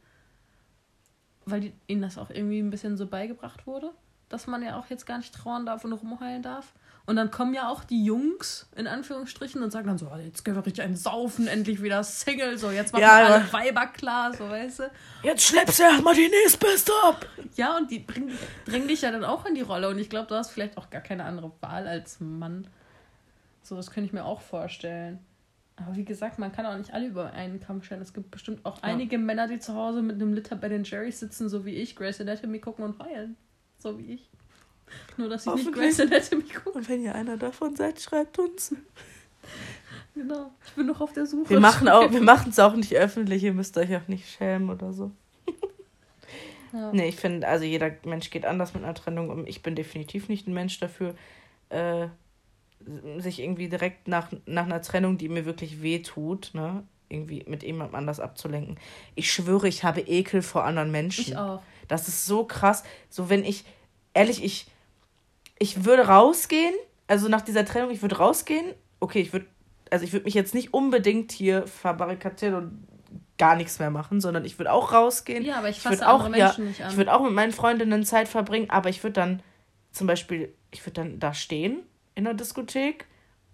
weil 1.47 1.61
die, 1.61 1.73
ihnen 1.87 2.03
das 2.03 2.19
auch 2.19 2.31
irgendwie 2.31 2.59
ein 2.59 2.71
bisschen 2.71 2.97
so 2.97 3.07
beigebracht 3.07 3.67
wurde, 3.67 3.91
dass 4.29 4.47
man 4.47 4.63
ja 4.63 4.79
auch 4.79 4.87
jetzt 4.89 5.07
gar 5.07 5.19
nicht 5.19 5.35
trauern 5.35 5.65
darf 5.65 5.85
und 5.85 5.93
rumheulen 5.93 6.43
darf. 6.43 6.73
Und 7.09 7.15
dann 7.15 7.31
kommen 7.31 7.55
ja 7.55 7.69
auch 7.69 7.85
die 7.85 8.05
Jungs, 8.05 8.69
in 8.75 8.89
Anführungsstrichen, 8.89 9.63
und 9.63 9.71
sagen 9.71 9.87
dann 9.87 9.97
so, 9.97 10.09
"Ah, 10.09 10.19
jetzt 10.19 10.45
können 10.45 10.57
wir 10.57 10.67
richtig 10.67 10.83
ein 10.85 10.97
Saufen, 10.97 11.47
endlich 11.47 11.81
wieder 11.81 12.03
Single, 12.03 12.59
so, 12.59 12.73
jetzt 12.73 12.93
machen 12.93 13.03
Ja, 13.03 13.19
wir 13.21 13.35
alle 13.35 13.53
Weiber 13.53 13.87
klar, 13.87 14.35
so, 14.35 14.49
weißt 14.49 14.81
du. 14.81 14.91
Jetzt 15.23 15.45
schleppst 15.45 15.79
du 15.79 15.85
erstmal 15.85 16.15
die 16.17 16.29
nächstbeste 16.29 16.91
ab. 17.05 17.25
Ja, 17.55 17.77
und 17.77 17.93
die 17.93 18.01
bringen, 18.01 18.37
drängen 18.65 18.89
dich 18.89 19.03
ja 19.03 19.13
dann 19.13 19.25
auch 19.25 19.47
in 19.47 19.55
die 19.55 19.61
Rolle. 19.61 19.89
Und 19.89 19.99
ich 20.01 20.11
glaube, 20.11 20.27
du 20.27 20.35
hast 20.35 20.51
vielleicht 20.51 20.77
auch 20.79 20.91
gar 20.91 21.01
keine 21.01 21.23
andere 21.25 21.53
Wahl 21.61 21.87
als 21.87 22.19
Mann. 22.19 22.67
So, 23.63 23.77
das 23.77 23.93
könnte 23.93 24.09
ich 24.09 24.13
mir 24.13 24.25
auch 24.25 24.41
vorstellen. 24.41 25.21
Aber 25.77 25.95
wie 25.95 26.05
gesagt, 26.05 26.39
man 26.39 26.53
kann 26.53 26.65
auch 26.65 26.77
nicht 26.77 26.93
alle 26.95 27.07
über 27.07 27.33
einen 27.33 27.61
Kamm 27.61 27.83
stellen. 27.83 28.01
Es 28.01 28.15
gibt 28.15 28.31
bestimmt 28.31 28.65
auch 28.65 28.77
Ja. 28.79 28.85
einige 28.85 29.19
Männer, 29.19 29.47
die 29.47 29.59
zu 29.59 29.75
Hause 29.75 30.01
mit 30.03 30.17
einem 30.17 30.33
Liter 30.33 30.57
Ben 30.57 30.85
Jerry's 30.85 31.21
sitzen, 31.21 31.49
so 31.49 31.65
wie 31.67 31.75
ich, 31.75 31.95
Grace 31.97 32.21
Anatomy 32.21 32.61
gucken 32.61 32.85
und 32.85 32.99
heulen. 33.03 33.37
So 33.79 33.99
wie 33.99 34.15
ich. 34.15 34.31
Nur, 35.19 35.29
dass 35.29 35.47
ich 35.47 35.55
nicht. 35.55 35.73
Grace 35.73 36.01
Anatomy 36.01 36.45
gucke. 36.45 36.79
Und 36.79 36.89
wenn 36.89 37.03
ihr 37.03 37.15
einer 37.15 37.37
davon 37.37 37.77
seid, 37.77 38.01
schreibt 38.01 38.39
uns. 38.39 38.75
Genau. 40.15 40.51
Ich 40.65 40.73
bin 40.73 40.87
noch 40.87 41.01
auf 41.03 41.13
der 41.13 41.27
Suche. 41.27 41.51
Wir 41.51 41.61
machen 41.61 41.89
auch, 41.89 42.11
wir 42.11 42.23
machen 42.23 42.49
es 42.51 42.59
auch 42.59 42.75
nicht 42.75 42.95
öffentlich, 42.95 43.45
ihr 43.45 43.53
müsst 43.53 43.77
euch 43.77 43.95
auch 43.97 44.09
nicht 44.09 44.29
schämen 44.29 44.71
oder 44.71 44.93
so. 44.93 45.11
Ja. 46.73 46.93
Nee, 46.93 47.09
ich 47.09 47.17
finde, 47.17 47.47
also 47.49 47.65
jeder 47.65 47.93
Mensch 48.05 48.29
geht 48.29 48.45
anders 48.45 48.75
mit 48.75 48.83
einer 48.85 48.93
Trennung 48.93 49.31
um. 49.31 49.47
Ich 49.47 49.63
bin 49.63 49.75
definitiv 49.77 50.29
nicht 50.29 50.47
ein 50.47 50.53
Mensch 50.53 50.79
dafür, 50.79 51.15
äh, 51.71 52.09
sich 53.19 53.41
irgendwie 53.41 53.69
direkt 53.69 54.09
nach, 54.09 54.31
nach 54.47 54.65
einer 54.65 54.83
Trennung, 54.83 55.19
die 55.19 55.29
mir 55.29 55.45
wirklich 55.45 55.83
weh 55.83 56.01
tut, 56.01 56.51
ne, 56.55 56.85
irgendwie 57.09 57.45
mit 57.47 57.63
jemandem 57.63 57.95
anders 57.95 58.21
abzulenken. 58.21 58.79
Ich 59.15 59.33
schwöre, 59.33 59.69
ich 59.69 59.85
habe 59.85 60.01
Ekel 60.01 60.43
vor 60.43 60.65
anderen 60.65 60.91
Menschen. 60.91 61.33
Ich 61.33 61.37
auch. 61.37 61.63
Das 61.89 62.09
ist 62.09 62.27
so 62.27 62.45
krass. 62.45 62.85
So, 63.09 63.29
wenn 63.31 63.45
ich, 63.45 63.65
ehrlich, 64.15 64.43
ich, 64.43 64.67
ich 65.59 65.85
würde 65.85 66.07
rausgehen, 66.07 66.75
also 67.07 67.29
nach 67.29 67.43
dieser 67.43 67.65
Trennung, 67.65 67.91
ich 67.91 68.03
würde 68.03 68.19
rausgehen, 68.19 68.75
okay, 69.01 69.21
ich 69.21 69.33
würde, 69.33 69.47
also 69.91 70.05
ich 70.05 70.13
würde 70.13 70.25
mich 70.25 70.35
jetzt 70.35 70.55
nicht 70.55 70.75
unbedingt 70.75 71.33
hier 71.33 71.67
verbarrikadieren 71.67 72.55
und 72.55 72.87
gar 73.39 73.55
nichts 73.55 73.79
mehr 73.79 73.91
machen, 73.91 74.21
sondern 74.21 74.45
ich 74.45 74.59
würde 74.59 74.73
auch 74.73 74.93
rausgehen. 74.93 75.45
Ja, 75.45 75.59
aber 75.59 75.69
ich 75.69 75.81
fasse 75.81 76.09
auch, 76.09 76.25
andere 76.25 76.39
ja, 76.39 76.47
Menschen 76.47 76.67
nicht 76.69 76.83
an. 76.83 76.91
ich 76.91 76.97
würde 76.97 77.13
auch 77.13 77.23
mit 77.23 77.33
meinen 77.33 77.53
Freundinnen 77.53 78.05
Zeit 78.05 78.29
verbringen, 78.29 78.71
aber 78.71 78.89
ich 78.89 79.03
würde 79.03 79.13
dann 79.15 79.43
zum 79.93 80.07
Beispiel, 80.07 80.55
ich 80.71 80.85
würde 80.85 81.03
dann 81.03 81.21
da 81.21 81.35
stehen 81.35 81.83
in 82.17 82.25
der 82.25 82.35
Diskothek. 82.35 83.07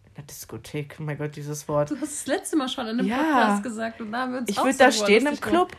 In 0.06 0.14
der 0.16 0.24
Diskothek, 0.24 0.96
oh 0.98 1.02
mein 1.02 1.18
Gott, 1.18 1.36
dieses 1.36 1.68
Wort. 1.68 1.90
Du 1.90 1.94
hast 1.96 2.02
das 2.12 2.26
letzte 2.26 2.56
Mal 2.56 2.68
schon 2.68 2.86
in 2.86 2.98
einem 2.98 3.08
Ja. 3.08 3.16
Podcast 3.16 3.62
gesagt 3.62 4.00
und 4.00 4.10
da 4.12 4.22
haben 4.22 4.32
wir 4.32 4.38
uns 4.40 4.50
Ich 4.50 4.56
würde 4.56 4.72
so 4.72 4.78
da 4.78 4.90
stehen 4.92 5.26
im. 5.26 5.38
Club 5.38 5.76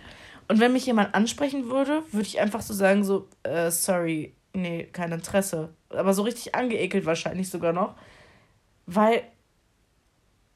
und 0.48 0.60
wenn 0.60 0.74
mich 0.74 0.86
jemand 0.86 1.16
ansprechen 1.16 1.70
würde, 1.70 2.04
würde 2.12 2.28
ich 2.28 2.40
einfach 2.40 2.62
so 2.62 2.74
sagen, 2.74 3.04
so, 3.04 3.28
äh, 3.44 3.72
sorry, 3.72 4.36
nee, 4.54 4.86
kein 4.92 5.12
Interesse. 5.12 5.74
Aber 5.90 6.14
so 6.14 6.24
richtig 6.24 6.54
angeekelt 6.54 7.06
wahrscheinlich 7.06 7.50
sogar 7.50 7.74
noch. 7.74 7.96
Weil, 8.86 9.24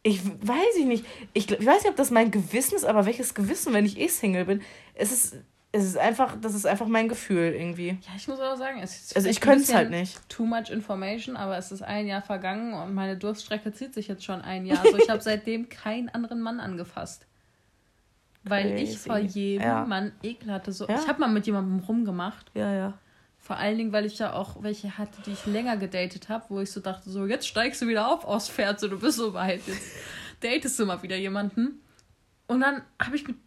ich 0.03 0.23
weiß 0.25 0.75
ich 0.79 0.85
nicht, 0.85 1.05
ich, 1.33 1.49
ich 1.49 1.65
weiß 1.65 1.83
nicht, 1.83 1.89
ob 1.89 1.95
das 1.95 2.11
mein 2.11 2.31
Gewissen 2.31 2.75
ist, 2.75 2.83
aber 2.85 3.05
welches 3.05 3.33
Gewissen, 3.33 3.73
wenn 3.73 3.85
ich 3.85 3.97
eh 3.97 4.07
Single 4.07 4.45
bin? 4.45 4.61
Es 4.93 5.11
ist, 5.11 5.37
es 5.71 5.83
ist 5.83 5.97
einfach, 5.97 6.35
das 6.41 6.55
ist 6.55 6.65
einfach 6.65 6.87
mein 6.87 7.09
Gefühl 7.09 7.53
irgendwie. 7.53 7.89
Ja, 7.89 8.11
ich 8.15 8.27
muss 8.27 8.39
aber 8.39 8.55
sagen, 8.57 8.79
es 8.81 9.01
ist 9.01 9.15
Also 9.15 9.27
ich 9.29 9.41
könnte 9.41 9.63
es 9.63 9.73
halt 9.73 9.89
nicht. 9.89 10.17
Too 10.29 10.45
much 10.45 10.69
information, 10.69 11.35
aber 11.35 11.57
es 11.57 11.71
ist 11.71 11.81
ein 11.81 12.07
Jahr 12.07 12.21
vergangen 12.21 12.73
und 12.73 12.93
meine 12.93 13.17
Durststrecke 13.17 13.73
zieht 13.73 13.93
sich 13.93 14.07
jetzt 14.07 14.23
schon 14.23 14.41
ein 14.41 14.65
Jahr. 14.65 14.79
Also 14.79 14.97
ich 14.97 15.09
habe 15.09 15.21
seitdem 15.21 15.69
keinen 15.69 16.09
anderen 16.09 16.41
Mann 16.41 16.59
angefasst. 16.59 17.25
Weil 18.43 18.77
ich 18.77 18.91
Crazy. 18.91 19.09
vor 19.09 19.17
jedem 19.17 19.67
Ja. 19.67 19.85
Mann 19.85 20.13
Ekel 20.23 20.51
hatte. 20.53 20.71
So, 20.71 20.87
Ja. 20.87 20.99
Ich 21.01 21.07
habe 21.07 21.19
mal 21.19 21.27
mit 21.27 21.45
jemandem 21.45 21.79
rumgemacht. 21.79 22.49
Ja, 22.53 22.73
ja. 22.73 22.97
Vor 23.37 23.57
allen 23.57 23.77
Dingen, 23.77 23.91
weil 23.91 24.05
ich 24.05 24.19
ja 24.19 24.33
auch 24.33 24.63
welche 24.63 24.97
hatte, 24.97 25.21
die 25.25 25.31
ich 25.31 25.45
länger 25.45 25.75
gedatet 25.77 26.29
habe, 26.29 26.45
wo 26.49 26.59
ich 26.61 26.71
so 26.71 26.79
dachte, 26.79 27.09
so, 27.09 27.25
jetzt 27.25 27.47
steigst 27.47 27.81
du 27.81 27.87
wieder 27.87 28.09
auf 28.11 28.23
aus 28.25 28.49
Pferd, 28.49 28.79
so, 28.79 28.87
du 28.87 28.99
bist 28.99 29.17
so 29.17 29.33
weit. 29.33 29.61
Jetzt 29.67 29.91
datest 30.41 30.79
du 30.79 30.85
mal 30.85 31.01
wieder 31.03 31.15
jemanden 31.17 31.81
und 32.47 32.61
dann 32.61 32.81
habe 33.01 33.15
ich 33.17 33.27
mit 33.27 33.37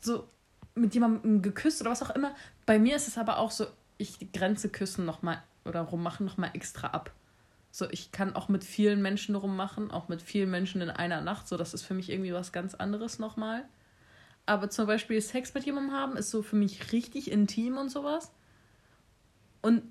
so 0.00 0.28
mit 0.78 0.94
jemandem 0.94 1.42
geküsst 1.42 1.80
oder 1.80 1.90
was 1.90 2.02
auch 2.02 2.10
immer. 2.10 2.34
Bei 2.66 2.78
mir 2.78 2.96
ist 2.96 3.08
es 3.08 3.18
aber 3.18 3.38
auch 3.38 3.50
so, 3.50 3.66
ich 3.98 4.32
Grenze 4.32 4.68
küssen 4.68 5.04
nochmal 5.04 5.42
oder 5.64 5.80
rummachen 5.82 6.26
nochmal 6.26 6.50
extra 6.54 6.88
ab. 6.88 7.12
So, 7.70 7.88
ich 7.90 8.12
kann 8.12 8.34
auch 8.34 8.48
mit 8.48 8.64
vielen 8.64 9.02
Menschen 9.02 9.34
rummachen, 9.34 9.90
auch 9.90 10.08
mit 10.08 10.22
vielen 10.22 10.50
Menschen 10.50 10.80
in 10.80 10.90
einer 10.90 11.20
Nacht. 11.20 11.46
So, 11.48 11.56
das 11.56 11.74
ist 11.74 11.82
für 11.82 11.94
mich 11.94 12.10
irgendwie 12.10 12.32
was 12.32 12.52
ganz 12.52 12.74
anderes 12.74 13.18
nochmal. 13.18 13.64
Aber 14.46 14.70
zum 14.70 14.86
Beispiel 14.86 15.20
Sex 15.20 15.52
mit 15.52 15.64
jemandem 15.64 15.94
haben 15.94 16.16
ist 16.16 16.30
so 16.30 16.42
für 16.42 16.56
mich 16.56 16.92
richtig 16.92 17.30
intim 17.30 17.76
und 17.76 17.90
sowas. 17.90 18.32
Und 19.60 19.82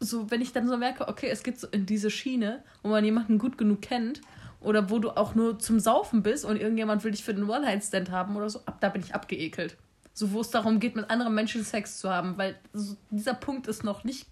so, 0.00 0.30
wenn 0.30 0.40
ich 0.40 0.52
dann 0.52 0.66
so 0.66 0.76
merke, 0.76 1.08
okay, 1.08 1.28
es 1.28 1.42
geht 1.42 1.60
so 1.60 1.68
in 1.68 1.86
diese 1.86 2.10
Schiene, 2.10 2.64
wo 2.82 2.88
man 2.88 3.04
jemanden 3.04 3.38
gut 3.38 3.58
genug 3.58 3.82
kennt 3.82 4.20
oder 4.60 4.90
wo 4.90 4.98
du 4.98 5.10
auch 5.10 5.34
nur 5.34 5.58
zum 5.58 5.78
Saufen 5.78 6.22
bist 6.22 6.44
und 6.44 6.56
irgendjemand 6.56 7.04
will 7.04 7.12
dich 7.12 7.22
für 7.22 7.34
den 7.34 7.48
One-Night-Stand 7.48 8.10
haben 8.10 8.36
oder 8.36 8.48
so, 8.48 8.60
ab 8.66 8.80
da 8.80 8.88
bin 8.88 9.02
ich 9.02 9.14
abgeekelt. 9.14 9.76
So, 10.14 10.32
wo 10.32 10.40
es 10.40 10.50
darum 10.50 10.78
geht, 10.78 10.94
mit 10.94 11.08
anderen 11.10 11.34
Menschen 11.34 11.64
Sex 11.64 11.98
zu 11.98 12.10
haben, 12.10 12.36
weil 12.36 12.58
so, 12.72 12.96
dieser 13.10 13.34
Punkt 13.34 13.66
ist 13.66 13.82
noch 13.82 14.04
nicht 14.04 14.26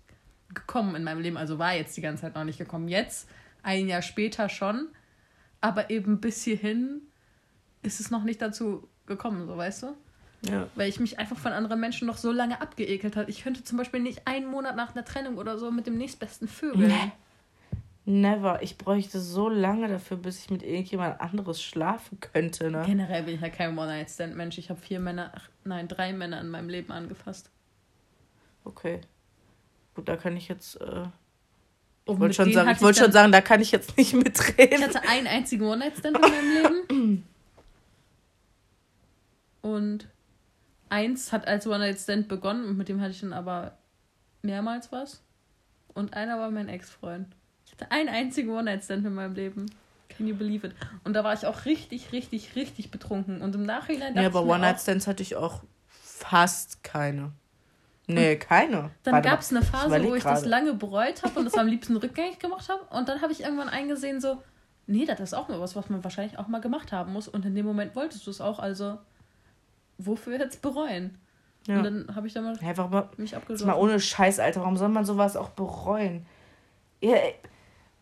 gekommen 0.53 0.95
in 0.95 1.05
meinem 1.05 1.21
Leben, 1.21 1.37
also 1.37 1.59
war 1.59 1.75
jetzt 1.75 1.97
die 1.97 2.01
ganze 2.01 2.23
Zeit 2.23 2.35
noch 2.35 2.45
nicht 2.45 2.59
gekommen. 2.59 2.89
Jetzt, 2.89 3.29
ein 3.63 3.89
Jahr 3.89 4.03
später 4.03 4.49
schon, 4.49 4.89
aber 5.61 5.91
eben 5.91 6.21
bis 6.21 6.43
hierhin 6.43 7.03
ist 7.83 8.01
es 8.01 8.11
noch 8.11 8.25
nicht 8.25 8.43
dazu 8.43 8.89
gekommen, 9.07 9.47
so 9.47 9.57
weißt 9.57 9.85
du? 9.85 9.97
Ja. 10.43 10.69
Weil 10.75 10.89
ich 10.89 11.01
mich 11.01 11.19
einfach 11.19 11.39
von 11.39 11.53
anderen 11.53 11.81
Menschen 11.81 12.07
noch 12.07 12.17
so 12.17 12.33
lange 12.33 12.61
abgeekelt 12.61 13.17
habe. 13.17 13.31
Ich 13.31 13.43
könnte 13.43 13.63
zum 13.63 13.77
Beispiel 13.77 14.01
nicht 14.01 14.27
einen 14.27 14.47
Monat 14.47 14.77
nach 14.77 14.95
einer 14.95 15.05
Trennung 15.05 15.37
oder 15.37 15.59
so 15.59 15.71
mit 15.71 15.87
dem 15.87 15.99
nächstbesten 15.99 16.49
Vögeln. 16.49 16.89
Nee. 16.89 17.13
Never. 18.11 18.61
Ich 18.61 18.77
bräuchte 18.77 19.21
so 19.21 19.49
lange 19.49 19.87
dafür, 19.87 20.17
bis 20.17 20.41
ich 20.41 20.51
mit 20.51 20.65
irgendjemand 20.65 21.21
anderes 21.21 21.63
schlafen 21.63 22.19
könnte. 22.19 22.69
Ne? 22.69 22.83
Generell 22.85 23.23
bin 23.23 23.37
ich 23.37 23.41
ja 23.41 23.51
kein 23.51 23.79
One-Night-Stand-Mensch. 23.79 24.59
Ich 24.59 24.69
habe 24.69 24.81
vier 24.81 24.99
Männer, 24.99 25.31
ach, 25.33 25.49
nein, 25.63 25.87
drei 25.87 26.13
Männer 26.13 26.41
in 26.41 26.49
meinem 26.49 26.69
Leben 26.69 26.91
angefasst. 26.91 27.51
Okay. 28.65 29.01
Gut, 29.95 30.09
da 30.09 30.17
kann 30.17 30.37
ich 30.37 30.49
jetzt. 30.49 30.81
Äh, 30.81 31.05
ich 32.05 32.19
wollte 32.19 32.35
schon, 32.35 32.53
sagen, 32.53 32.71
ich 32.71 32.83
wollt 32.83 32.97
schon 32.97 33.13
sagen, 33.13 33.31
da 33.31 33.41
kann 33.41 33.61
ich 33.61 33.71
jetzt 33.71 33.97
nicht 33.97 34.13
mitreden. 34.13 34.81
Ich 34.81 34.83
hatte 34.83 35.09
einen 35.09 35.29
einzigen 35.29 35.65
One-Night-Stand 35.65 36.17
in 36.17 36.21
meinem 36.21 36.53
Leben. 36.53 37.27
Und 39.63 40.09
eins 40.89 41.33
hat 41.33 41.47
als 41.47 41.65
One-Night-Stand 41.65 42.27
begonnen 42.27 42.65
und 42.65 42.77
mit 42.77 42.89
dem 42.89 43.01
hatte 43.01 43.13
ich 43.13 43.21
dann 43.21 43.33
aber 43.33 43.79
mehrmals 44.43 44.91
was. 44.91 45.23
Und 45.95 46.15
einer 46.15 46.41
war 46.41 46.51
mein 46.51 46.69
Ex-Freund. 46.69 47.29
Ich 47.71 47.81
hatte 47.81 47.93
einen 47.93 48.09
einzigen 48.09 48.51
One-Night-Stand 48.51 49.07
in 49.07 49.15
meinem 49.15 49.35
Leben. 49.35 49.67
Can 50.09 50.27
you 50.27 50.35
believe 50.35 50.67
it? 50.67 50.75
Und 51.05 51.15
da 51.15 51.23
war 51.23 51.35
ich 51.35 51.47
auch 51.47 51.67
richtig, 51.67 52.13
richtig, 52.13 52.57
richtig 52.57 52.91
betrunken. 52.91 53.43
Und 53.43 53.55
im 53.55 53.65
Nachhinein 53.65 54.15
dachte 54.15 54.23
Ja, 54.23 54.27
aber 54.27 54.43
One-Night-Stands 54.43 55.07
hatte 55.07 55.23
ich 55.23 55.37
auch 55.37 55.63
fast 55.89 56.83
keine. 56.83 57.33
Nee, 58.09 58.37
keine. 58.37 58.91
Dann 59.05 59.23
gab 59.23 59.41
es 59.41 59.53
eine 59.53 59.63
Phase, 59.63 60.03
wo 60.03 60.17
ich 60.17 60.25
grade. 60.25 60.41
das 60.41 60.45
lange 60.45 60.75
bereut 60.75 61.23
habe 61.23 61.39
und 61.39 61.45
das 61.45 61.55
am 61.55 61.67
liebsten 61.69 61.97
rückgängig 61.97 62.41
gemacht 62.41 62.69
habe. 62.69 62.83
Und 62.91 63.09
dann 63.09 63.23
habe 63.23 63.33
ich 63.33 63.43
irgendwann 63.43 63.69
eingesehen, 63.69 64.21
so, 64.21 64.43
nee, 64.89 65.05
das 65.05 65.21
ist 65.21 65.33
auch 65.33 65.49
mal 65.49 65.61
was, 65.61 65.77
was 65.77 65.89
man 65.89 66.03
wahrscheinlich 66.03 66.37
auch 66.37 66.49
mal 66.49 66.61
gemacht 66.61 66.91
haben 66.91 67.13
muss. 67.13 67.29
Und 67.29 67.45
in 67.45 67.55
dem 67.55 67.67
Moment 67.67 67.95
wolltest 67.95 68.27
du 68.27 68.31
es 68.31 68.41
auch. 68.41 68.59
Also 68.59 68.99
wofür 69.97 70.39
jetzt 70.41 70.61
bereuen? 70.61 71.19
Ja. 71.67 71.79
Und 71.79 71.85
dann 71.85 72.17
habe 72.17 72.27
ich 72.27 72.33
da 72.33 72.41
mal 72.41 72.59
Einfach 72.59 72.91
mal, 72.91 73.09
mich 73.17 73.37
abgeschlossen. 73.37 73.67
Mal 73.67 73.77
ohne 73.77 74.01
Scheiß, 74.01 74.41
Alter. 74.41 74.63
Warum 74.63 74.77
soll 74.77 74.89
man 74.89 75.05
sowas 75.05 75.37
auch 75.37 75.51
bereuen? 75.51 76.27
Ja, 77.01 77.17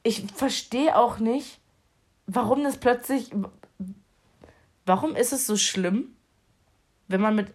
ich 0.09 0.25
verstehe 0.35 0.97
auch 0.97 1.18
nicht, 1.18 1.61
warum 2.27 2.64
das 2.64 2.79
plötzlich. 2.79 3.31
Warum 4.87 5.14
ist 5.14 5.35
es 5.35 5.47
so 5.47 5.59
schlimm, 5.59 6.16
wenn 7.09 7.21
man 7.21 7.37
mit 7.37 7.49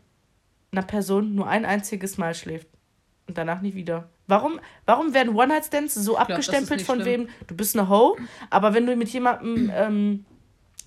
einer 0.72 0.84
Person 0.84 1.34
nur 1.34 1.48
ein 1.48 1.66
einziges 1.66 2.20
Mal 2.20 2.36
schläft 2.36 2.68
und 3.28 3.40
danach 3.40 3.62
nie 3.62 3.74
wieder? 3.74 4.10
Warum, 4.28 4.60
warum 4.86 5.16
werden 5.16 5.36
One-Night-Stands 5.36 5.96
so 5.96 6.14
glaub, 6.14 6.30
abgestempelt 6.30 6.84
von 6.84 7.02
schlimm. 7.02 7.28
wem, 7.28 7.30
du 7.48 7.56
bist 7.56 7.76
eine 7.76 7.90
Ho, 7.90 8.16
aber 8.52 8.76
wenn 8.76 8.86
du 8.86 8.96
mit 8.96 9.10
jemandem 9.10 9.72
ähm, 9.74 10.26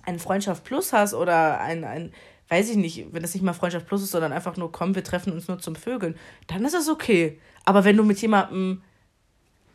eine 0.05 0.21
Freundschaft 0.21 0.63
plus 0.63 0.93
hast 0.93 1.15
oder 1.15 1.61
ein, 1.61 1.85
ein 1.85 2.13
weiß 2.49 2.71
ich 2.71 2.77
nicht, 2.77 3.13
wenn 3.13 3.23
das 3.23 3.35
nicht 3.35 3.43
mal 3.43 3.55
Freundschaft 3.55 3.89
plus 3.89 4.05
ist, 4.05 4.13
sondern 4.13 4.33
einfach 4.33 4.57
nur, 4.57 4.71
komm, 4.71 4.95
wir 4.95 5.03
treffen 5.03 5.33
uns 5.33 5.49
nur 5.49 5.59
zum 5.59 5.75
Vögeln, 5.75 6.17
dann 6.47 6.65
ist 6.65 6.77
das 6.77 6.89
okay. 6.89 7.41
Aber 7.65 7.85
wenn 7.85 7.97
du 7.97 8.05
mit 8.05 8.23
jemandem 8.23 8.83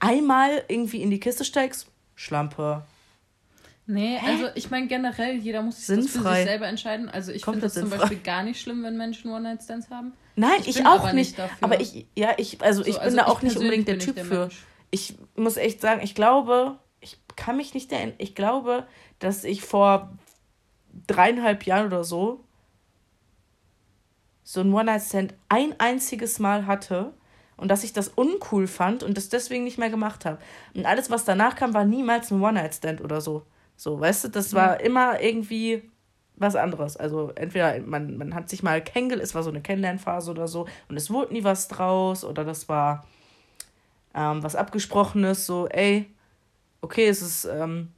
einmal 0.02 0.64
irgendwie 0.68 1.02
in 1.02 1.10
die 1.10 1.20
Kiste 1.20 1.46
steigst, 1.46 1.88
Schlampe. 2.16 2.84
Nee, 3.88 4.18
Hä? 4.20 4.28
also 4.28 4.46
ich 4.56 4.70
meine 4.70 4.88
generell, 4.88 5.36
jeder 5.38 5.62
muss 5.62 5.86
sich 5.86 5.98
das 5.98 6.12
für 6.12 6.20
sich 6.20 6.44
selber 6.44 6.68
entscheiden. 6.68 7.10
Also 7.10 7.32
ich 7.32 7.44
finde 7.44 7.62
das 7.62 7.74
zum 7.74 7.90
Beispiel 7.90 8.20
gar 8.20 8.44
nicht 8.44 8.60
schlimm, 8.62 8.84
wenn 8.84 8.98
Menschen 8.98 9.32
One-Night-Stands 9.32 9.90
haben. 9.90 10.14
Nein, 10.36 10.62
ich, 10.62 10.80
ich 10.80 10.86
auch 10.86 11.12
nicht. 11.14 11.36
aber 11.62 11.80
ich, 11.82 12.06
ja, 12.16 12.34
ich, 12.38 12.62
also 12.62 12.84
so, 12.84 12.90
ich 12.90 12.96
bin 12.96 13.04
also 13.04 13.18
da 13.18 13.26
auch 13.26 13.42
nicht 13.42 13.58
unbedingt 13.58 13.88
der 13.88 14.00
Typ 14.00 14.16
der 14.16 14.26
für. 14.26 14.50
Ich 14.92 15.16
muss 15.36 15.58
echt 15.58 15.82
sagen, 15.82 16.02
ich 16.04 16.16
glaube, 16.16 16.78
ich 17.00 17.18
kann 17.36 17.58
mich 17.58 17.74
nicht 17.74 17.92
erinnern, 17.92 18.16
ich 18.18 18.36
glaube, 18.36 18.88
dass 19.20 19.44
ich 19.44 19.62
vor 19.62 20.18
dreieinhalb 21.08 21.66
Jahren 21.66 21.88
oder 21.88 22.04
so 22.04 22.44
so 24.44 24.62
ein 24.62 24.74
One-Night-Stand 24.74 25.34
ein 25.50 25.80
einziges 25.80 26.40
Mal 26.40 26.66
hatte 26.66 27.14
und 27.62 27.68
dass 27.68 27.84
ich 27.84 27.94
das 27.94 28.08
uncool 28.10 28.66
fand 28.68 29.04
und 29.04 29.16
das 29.16 29.30
deswegen 29.30 29.64
nicht 29.64 29.78
mehr 29.78 29.92
gemacht 29.92 30.26
habe. 30.26 30.40
Und 30.74 30.86
alles, 30.86 31.12
was 31.12 31.26
danach 31.26 31.56
kam, 31.56 31.76
war 31.76 31.86
niemals 31.86 32.32
ein 32.32 32.42
One-Night-Stand 32.42 33.02
oder 33.02 33.22
so. 33.22 33.46
So, 33.78 34.00
weißt 34.00 34.26
du, 34.26 34.28
das 34.30 34.54
war 34.54 34.80
ja. 34.80 34.86
immer 34.86 35.22
irgendwie 35.22 35.90
was 36.36 36.56
anderes. 36.56 36.98
Also 36.98 37.32
entweder 37.36 37.80
man, 37.82 38.18
man 38.18 38.34
hat 38.34 38.50
sich 38.50 38.64
mal 38.64 38.84
kennengelernt, 38.84 39.28
es 39.28 39.36
war 39.36 39.44
so 39.44 39.52
eine 39.52 39.62
Kennenlernphase 39.62 40.32
oder 40.32 40.48
so 40.48 40.68
und 40.90 40.98
es 40.98 41.12
wurde 41.12 41.34
nie 41.34 41.44
was 41.44 41.68
draus 41.68 42.26
oder 42.26 42.44
das 42.44 42.68
war 42.68 43.06
ähm, 44.16 44.42
was 44.42 44.56
Abgesprochenes, 44.56 45.46
so, 45.46 45.68
ey, 45.68 46.12
okay, 46.82 47.08
es 47.08 47.22
ist, 47.22 47.46
ähm, 47.46 47.90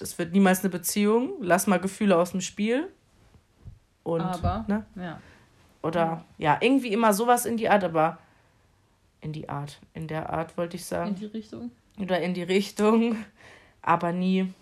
es 0.00 0.18
wird 0.18 0.32
niemals 0.32 0.60
eine 0.60 0.70
Beziehung, 0.70 1.34
lass 1.40 1.66
mal 1.66 1.78
Gefühle 1.78 2.16
aus 2.16 2.30
dem 2.32 2.40
Spiel. 2.40 2.88
Und, 4.02 4.22
Aber, 4.22 4.64
ne? 4.66 4.86
ja. 4.96 5.20
Oder 5.82 6.00
ja. 6.00 6.24
ja, 6.38 6.58
irgendwie 6.60 6.92
immer 6.92 7.12
sowas 7.12 7.44
in 7.44 7.56
die 7.56 7.68
Art, 7.68 7.84
aber 7.84 8.18
in 9.22 9.32
die 9.32 9.48
Art, 9.48 9.80
in 9.94 10.08
der 10.08 10.30
Art 10.30 10.58
wollte 10.58 10.76
ich 10.76 10.84
sagen. 10.84 11.10
In 11.10 11.16
die 11.16 11.26
Richtung. 11.26 11.70
Oder 11.98 12.20
in 12.20 12.34
die 12.34 12.42
Richtung, 12.42 13.16
aber 13.80 14.12
nie 14.12 14.52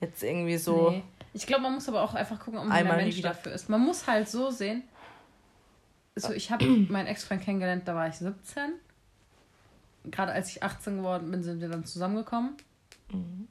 jetzt 0.00 0.22
irgendwie 0.22 0.56
so. 0.56 0.90
Nee. 0.90 1.02
Ich 1.34 1.46
glaube, 1.46 1.62
man 1.62 1.74
muss 1.74 1.88
aber 1.88 2.02
auch 2.02 2.14
einfach 2.14 2.38
gucken, 2.38 2.60
ob 2.60 2.66
man 2.66 2.84
der 2.84 2.96
Mensch 2.96 3.20
dafür 3.20 3.52
ist. 3.52 3.68
Man 3.68 3.80
muss 3.80 4.06
halt 4.06 4.28
so 4.28 4.50
sehen. 4.50 4.82
So, 6.14 6.32
ich 6.32 6.50
habe 6.50 6.64
meinen 6.88 7.06
Ex-Freund 7.06 7.42
kennengelernt, 7.42 7.88
da 7.88 7.94
war 7.94 8.08
ich 8.08 8.16
17. 8.16 8.74
Gerade 10.04 10.32
als 10.32 10.50
ich 10.50 10.62
18 10.62 10.98
geworden 10.98 11.30
bin, 11.30 11.42
sind 11.42 11.60
wir 11.60 11.68
dann 11.68 11.84
zusammengekommen. 11.84 12.56
Mhm. 13.10 13.48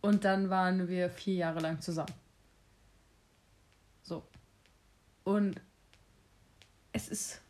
Und 0.00 0.24
dann 0.24 0.48
waren 0.48 0.88
wir 0.88 1.10
vier 1.10 1.34
Jahre 1.34 1.60
lang 1.60 1.80
zusammen. 1.80 2.14
So. 4.02 4.22
Und 5.24 5.60
es 6.92 7.08
ist 7.08 7.42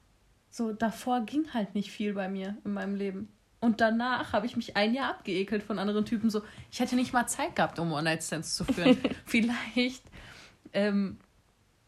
so, 0.50 0.72
davor 0.72 1.20
ging 1.22 1.52
halt 1.54 1.74
nicht 1.74 1.90
viel 1.90 2.14
bei 2.14 2.28
mir 2.28 2.56
in 2.64 2.72
meinem 2.72 2.96
Leben. 2.96 3.28
Und 3.60 3.80
danach 3.80 4.32
habe 4.32 4.46
ich 4.46 4.56
mich 4.56 4.76
ein 4.76 4.94
Jahr 4.94 5.10
abgeekelt 5.10 5.62
von 5.62 5.78
anderen 5.78 6.04
Typen. 6.04 6.30
So, 6.30 6.42
ich 6.70 6.80
hätte 6.80 6.96
nicht 6.96 7.12
mal 7.12 7.26
Zeit 7.26 7.54
gehabt, 7.54 7.78
um 7.78 7.92
One-Night-Stands 7.92 8.56
zu 8.56 8.64
führen. 8.64 8.96
Vielleicht, 9.26 10.02
ähm, 10.72 11.18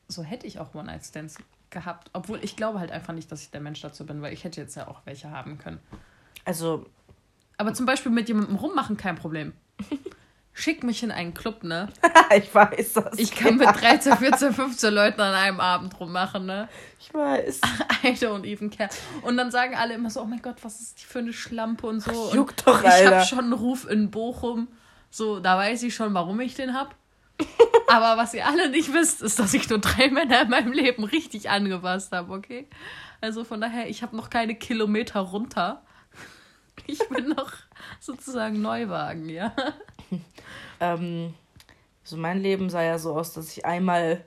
so 0.07 0.23
hätte 0.23 0.47
ich 0.47 0.59
auch 0.59 0.75
One-Night-Stands 0.75 1.39
gehabt. 1.71 2.11
Obwohl 2.13 2.41
ich 2.45 2.57
glaube 2.57 2.79
halt 2.79 2.93
einfach 2.93 3.15
nicht, 3.15 3.33
dass 3.33 3.43
ich 3.43 3.51
der 3.51 3.63
Mensch 3.63 3.81
dazu 3.81 4.05
bin, 4.05 4.21
weil 4.21 4.35
ich 4.35 4.45
hätte 4.45 4.61
jetzt 4.61 4.77
ja 4.77 4.87
auch 4.87 5.01
welche 5.07 5.31
haben 5.31 5.59
können. 5.59 5.81
Also. 6.45 6.87
Aber 7.57 7.75
zum 7.75 7.87
Beispiel 7.87 8.13
mit 8.13 8.29
jemandem 8.29 8.57
rummachen, 8.57 8.97
kein 8.97 9.17
Problem. 9.17 9.53
Schick 10.55 10.83
mich 10.85 11.03
in 11.03 11.11
einen 11.11 11.33
Club, 11.33 11.65
ne? 11.65 11.89
ich 12.37 12.55
weiß 12.55 12.93
das. 12.95 13.19
Ich 13.19 13.35
kann 13.35 13.57
mit 13.57 13.69
13, 13.69 14.19
14, 14.19 14.53
15 14.53 14.93
Leuten 14.93 15.21
an 15.21 15.33
einem 15.35 15.61
Abend 15.61 15.99
rummachen, 15.99 16.45
ne? 16.45 16.69
Ich 17.01 17.13
weiß. 17.13 17.61
I 18.05 18.09
don't 18.09 18.45
even 18.45 18.69
care. 18.69 18.91
Und 19.23 19.39
dann 19.39 19.51
sagen 19.51 19.75
alle 19.75 19.95
immer 19.95 20.11
so, 20.11 20.21
oh 20.21 20.27
mein 20.27 20.43
Gott, 20.43 20.57
was 20.63 20.81
ist 20.81 21.01
die 21.01 21.07
für 21.07 21.21
eine 21.21 21.33
Schlampe 21.33 21.87
und 21.87 22.01
so. 22.01 22.29
Ach, 22.31 22.35
juckt 22.35 22.67
doch, 22.67 22.85
Alter. 22.85 23.03
Ich 23.03 23.07
hab 23.07 23.27
schon 23.27 23.39
einen 23.39 23.53
Ruf 23.55 23.89
in 23.89 24.11
Bochum. 24.11 24.69
So, 25.11 25.41
da 25.41 25.57
weiß 25.57 25.83
ich 25.85 25.95
schon, 25.95 26.13
warum 26.13 26.39
ich 26.41 26.55
den 26.55 26.75
hab. 26.75 26.95
Aber 27.89 28.21
was 28.21 28.35
ihr 28.35 28.47
alle 28.47 28.69
nicht 28.69 28.93
wisst, 28.93 29.23
ist, 29.23 29.39
dass 29.39 29.55
ich 29.55 29.69
nur 29.71 29.79
drei 29.79 30.09
Männer 30.09 30.43
in 30.43 30.51
meinem 30.51 30.73
Leben 30.73 31.05
richtig 31.05 31.51
angepasst 31.51 32.13
habe, 32.13 32.33
okay? 32.33 32.69
Also 33.21 33.45
von 33.45 33.61
daher, 33.61 33.89
ich 33.89 34.03
habe 34.03 34.17
noch 34.17 34.31
keine 34.31 34.55
Kilometer 34.55 35.21
runter. 35.21 35.83
Ich 36.87 37.07
bin 37.09 37.29
noch 37.29 37.53
sozusagen 38.01 38.61
Neuwagen, 38.61 39.29
ja. 39.29 39.55
ähm, 40.81 41.35
so 42.03 42.17
mein 42.17 42.41
Leben 42.41 42.71
sah 42.71 42.83
ja 42.83 42.99
so 42.99 43.15
aus, 43.15 43.33
dass 43.33 43.57
ich 43.57 43.65
einmal, 43.65 44.25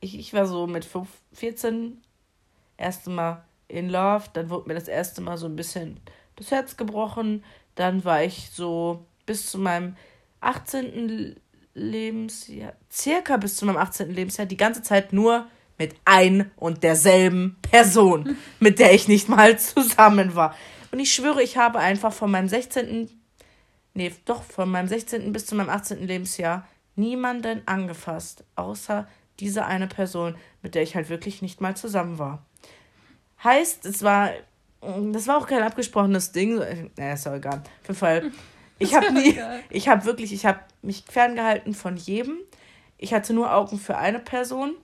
ich, 0.00 0.18
ich 0.18 0.34
war 0.34 0.46
so 0.46 0.66
mit 0.66 0.84
5, 0.84 1.08
14, 1.32 2.02
erste 2.76 3.10
Mal 3.10 3.44
in 3.68 3.88
Love, 3.88 4.24
dann 4.34 4.50
wurde 4.50 4.68
mir 4.68 4.74
das 4.74 4.88
erste 4.88 5.22
Mal 5.22 5.38
so 5.38 5.46
ein 5.46 5.56
bisschen 5.56 6.00
das 6.36 6.50
Herz 6.50 6.76
gebrochen, 6.76 7.42
dann 7.74 8.04
war 8.04 8.22
ich 8.22 8.50
so 8.52 9.06
bis 9.26 9.50
zu 9.50 9.58
meinem 9.58 9.96
18. 10.40 11.36
Lebensjahr, 11.74 12.74
circa 12.90 13.38
bis 13.38 13.56
zu 13.56 13.64
meinem 13.64 13.78
18. 13.78 14.10
Lebensjahr, 14.10 14.46
die 14.46 14.56
ganze 14.56 14.82
Zeit 14.82 15.12
nur 15.12 15.46
mit 15.78 15.94
ein 16.04 16.50
und 16.56 16.82
derselben 16.82 17.56
Person, 17.62 18.36
mit 18.60 18.78
der 18.78 18.92
ich 18.92 19.08
nicht 19.08 19.28
mal 19.28 19.58
zusammen 19.58 20.34
war. 20.34 20.54
Und 20.92 21.00
ich 21.00 21.12
schwöre, 21.12 21.42
ich 21.42 21.56
habe 21.56 21.78
einfach 21.78 22.12
von 22.12 22.30
meinem 22.30 22.48
16. 22.48 23.08
Nee, 23.94 24.12
doch, 24.26 24.42
von 24.42 24.70
meinem 24.70 24.88
16. 24.88 25.32
bis 25.32 25.46
zu 25.46 25.54
meinem 25.54 25.70
18. 25.70 26.06
Lebensjahr 26.06 26.68
niemanden 26.94 27.62
angefasst, 27.66 28.44
außer 28.56 29.08
diese 29.40 29.64
eine 29.64 29.86
Person, 29.86 30.36
mit 30.60 30.74
der 30.74 30.82
ich 30.82 30.94
halt 30.94 31.08
wirklich 31.08 31.40
nicht 31.42 31.60
mal 31.60 31.74
zusammen 31.76 32.18
war. 32.18 32.44
Heißt, 33.42 33.86
es 33.86 34.02
war, 34.02 34.30
das 34.80 35.26
war 35.26 35.38
auch 35.38 35.46
kein 35.46 35.62
abgesprochenes 35.62 36.32
Ding, 36.32 36.56
naja, 36.96 37.14
ist 37.14 37.26
doch 37.26 37.34
egal. 37.34 37.62
Auf 37.82 37.88
jeden 37.88 37.98
Fall, 37.98 38.32
ich 38.78 38.94
habe 38.94 39.12
nie, 39.12 39.38
ich 39.70 39.88
habe 39.88 40.04
wirklich, 40.04 40.32
ich 40.32 40.44
habe 40.44 40.60
mich 40.82 41.04
ferngehalten 41.10 41.74
von 41.74 41.96
jedem. 41.96 42.36
Ich 42.98 43.14
hatte 43.14 43.32
nur 43.32 43.52
Augen 43.52 43.78
für 43.78 43.96
eine 43.96 44.20
Person, 44.20 44.74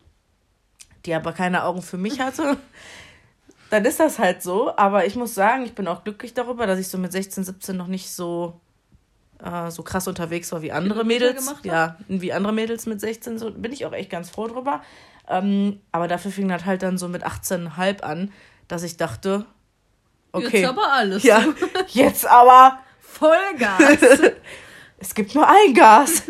die 1.04 1.14
aber 1.14 1.32
keine 1.32 1.64
Augen 1.64 1.82
für 1.82 1.98
mich 1.98 2.18
hatte. 2.18 2.56
Dann 3.70 3.84
ist 3.84 4.00
das 4.00 4.18
halt 4.18 4.42
so, 4.42 4.74
aber 4.76 5.06
ich 5.06 5.14
muss 5.14 5.34
sagen, 5.34 5.64
ich 5.64 5.74
bin 5.74 5.88
auch 5.88 6.04
glücklich 6.04 6.32
darüber, 6.34 6.66
dass 6.66 6.78
ich 6.78 6.88
so 6.88 6.96
mit 6.98 7.12
16, 7.12 7.44
17 7.44 7.76
noch 7.76 7.86
nicht 7.86 8.10
so 8.10 8.60
äh, 9.42 9.70
so 9.70 9.82
krass 9.82 10.08
unterwegs 10.08 10.50
war 10.52 10.62
wie 10.62 10.72
andere 10.72 11.04
Mädels. 11.04 11.54
Ja, 11.62 11.96
wie 12.08 12.32
andere 12.32 12.52
Mädels 12.52 12.86
mit 12.86 13.00
16, 13.00 13.38
so 13.38 13.50
bin 13.50 13.72
ich 13.72 13.86
auch 13.86 13.92
echt 13.92 14.10
ganz 14.10 14.30
froh 14.30 14.48
drüber. 14.48 14.82
Ähm, 15.28 15.80
aber 15.92 16.08
dafür 16.08 16.30
fing 16.30 16.48
das 16.48 16.64
halt 16.64 16.82
dann 16.82 16.98
so 16.98 17.08
mit 17.08 17.24
18,5 17.24 18.00
an, 18.00 18.32
dass 18.66 18.82
ich 18.82 18.96
dachte, 18.96 19.44
okay. 20.32 20.62
Jetzt 20.62 20.68
aber 20.68 20.92
alles. 20.92 21.22
Ja, 21.22 21.44
jetzt 21.88 22.26
aber 22.26 22.80
Vollgas. 23.00 24.00
es 24.98 25.14
gibt 25.14 25.34
nur 25.34 25.46
ein 25.46 25.74
Gas. 25.74 26.22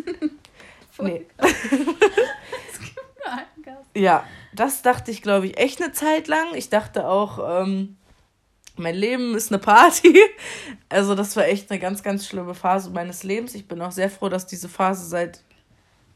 nee. 0.99 1.27
es 1.39 2.81
gibt 2.81 2.97
nur 3.25 3.33
ein 3.33 3.63
Gas. 3.63 3.87
Ja, 3.95 4.25
das 4.59 4.83
dachte 4.83 5.11
ich, 5.11 5.23
glaube 5.23 5.47
ich, 5.47 5.59
echt 5.59 5.83
eine 5.83 5.93
Zeit 5.93 6.29
lang. 6.29 6.55
Ich 6.55 6.69
dachte 6.71 7.09
auch, 7.09 7.63
ähm, 7.63 7.97
mein 8.77 8.95
Leben 8.95 9.35
ist 9.35 9.53
eine 9.53 9.59
Party. 9.59 10.19
Also 10.91 11.15
das 11.15 11.37
war 11.37 11.45
echt 11.47 11.71
eine 11.71 11.79
ganz, 11.79 12.03
ganz 12.03 12.27
schlimme 12.27 12.55
Phase 12.55 12.89
meines 12.89 13.23
Lebens. 13.23 13.55
Ich 13.55 13.69
bin 13.69 13.83
auch 13.83 13.93
sehr 13.93 14.09
froh, 14.09 14.31
dass 14.31 14.47
diese 14.47 14.71
Phase 14.71 15.07
seit 15.07 15.43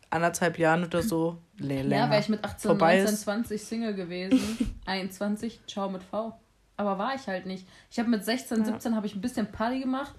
anderthalb 0.09 0.59
Jahren 0.59 0.83
oder 0.85 1.03
so 1.03 1.37
länger 1.59 1.95
Ja, 1.95 2.11
wäre 2.11 2.21
ich 2.21 2.31
mit 2.31 2.43
18, 2.43 2.79
19, 2.79 3.07
20 3.09 3.63
Single 3.63 3.95
gewesen. 3.95 4.75
21, 4.87 5.61
ciao 5.67 5.91
mit 5.91 6.03
V. 6.03 6.33
Aber 6.79 6.99
war 6.99 7.15
ich 7.15 7.27
halt 7.27 7.45
nicht. 7.45 7.67
Ich 7.91 7.99
habe 7.99 8.09
mit 8.09 8.25
16, 8.25 8.65
17 8.65 8.97
habe 8.97 9.07
ich 9.07 9.15
ein 9.15 9.21
bisschen 9.21 9.53
Party 9.53 9.81
gemacht, 9.81 10.15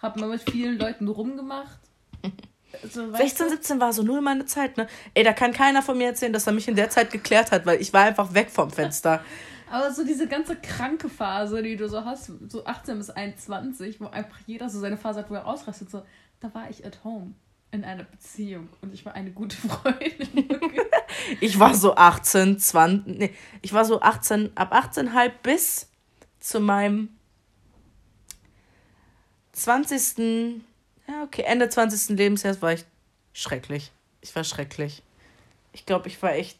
habe 0.00 0.20
mal 0.20 0.28
mit 0.28 0.48
vielen 0.50 0.78
Leuten 0.78 1.08
rumgemacht. 1.08 1.80
Also, 2.82 3.12
16, 3.12 3.50
17 3.50 3.80
war 3.80 3.92
so 3.92 4.02
null 4.02 4.20
meine 4.20 4.46
Zeit, 4.46 4.76
ne? 4.76 4.86
Ey, 5.14 5.24
da 5.24 5.32
kann 5.32 5.52
keiner 5.52 5.82
von 5.82 5.96
mir 5.96 6.08
erzählen, 6.08 6.32
dass 6.32 6.46
er 6.46 6.52
mich 6.52 6.68
in 6.68 6.76
der 6.76 6.90
Zeit 6.90 7.10
geklärt 7.10 7.52
hat, 7.52 7.66
weil 7.66 7.80
ich 7.80 7.92
war 7.92 8.04
einfach 8.04 8.34
weg 8.34 8.50
vom 8.50 8.70
Fenster. 8.70 9.24
Aber 9.70 9.92
so 9.92 10.04
diese 10.04 10.28
ganze 10.28 10.56
kranke 10.56 11.08
Phase, 11.08 11.62
die 11.62 11.76
du 11.76 11.88
so 11.88 12.04
hast, 12.04 12.30
so 12.48 12.64
18 12.64 12.98
bis 12.98 13.10
21, 13.10 14.00
wo 14.00 14.06
einfach 14.06 14.38
jeder 14.46 14.68
so 14.68 14.78
seine 14.78 14.96
Phase 14.96 15.20
hat, 15.20 15.30
wo 15.30 15.34
er 15.34 15.46
ausrastet, 15.46 15.90
so, 15.90 16.02
da 16.40 16.52
war 16.54 16.70
ich 16.70 16.84
at 16.86 17.02
home 17.02 17.34
in 17.72 17.84
einer 17.84 18.04
Beziehung 18.04 18.68
und 18.82 18.94
ich 18.94 19.04
war 19.04 19.14
eine 19.14 19.32
gute 19.32 19.56
Freundin. 19.56 20.48
ich 21.40 21.58
war 21.58 21.74
so 21.74 21.96
18, 21.96 22.58
20, 22.58 23.18
nee, 23.18 23.34
ich 23.62 23.72
war 23.72 23.84
so 23.84 24.00
18, 24.00 24.56
ab 24.56 24.72
18,5 24.72 25.32
bis 25.42 25.88
zu 26.38 26.60
meinem 26.60 27.08
20. 29.54 30.62
Ja, 31.08 31.22
okay, 31.22 31.42
Ende 31.42 31.68
20. 31.68 32.16
Lebensjahres 32.16 32.62
war 32.62 32.72
ich 32.72 32.84
schrecklich. 33.32 33.92
Ich 34.20 34.34
war 34.34 34.44
schrecklich. 34.44 35.02
Ich 35.72 35.86
glaube, 35.86 36.08
ich 36.08 36.22
war 36.22 36.32
echt 36.32 36.58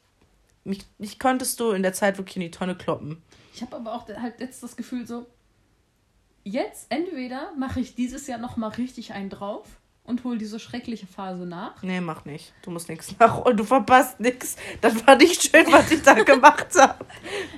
mich, 0.65 0.85
mich 0.99 1.19
konntest 1.19 1.61
du 1.61 1.71
in 1.71 1.83
der 1.83 1.93
Zeit 1.93 2.19
wirklich 2.19 2.37
in 2.37 2.43
die 2.43 2.51
Tonne 2.51 2.75
kloppen. 2.75 3.23
Ich 3.55 3.63
habe 3.63 3.77
aber 3.77 3.95
auch 3.95 4.09
halt 4.09 4.41
jetzt 4.41 4.63
das 4.63 4.77
Gefühl 4.77 5.07
so, 5.07 5.27
jetzt 6.43 6.87
entweder 6.89 7.53
mache 7.57 7.81
ich 7.81 7.95
dieses 7.95 8.27
Jahr 8.27 8.39
noch 8.39 8.57
mal 8.57 8.69
richtig 8.69 9.13
einen 9.13 9.31
drauf 9.31 9.67
und 10.05 10.25
hole 10.25 10.39
diese 10.39 10.59
schreckliche 10.59 11.07
Phase 11.07 11.47
nach. 11.47 11.83
Nee, 11.83 12.01
mach 12.01 12.25
nicht. 12.25 12.53
Du 12.63 12.71
musst 12.71 12.89
nichts 12.89 13.19
nachholen. 13.19 13.57
Du 13.57 13.65
verpasst 13.65 14.21
nichts. 14.21 14.57
Das 14.81 15.07
war 15.07 15.17
nicht 15.17 15.43
schön, 15.43 15.67
was 15.71 15.91
ich 15.91 16.03
da 16.03 16.15
gemacht 16.23 16.69
habe. 16.79 17.05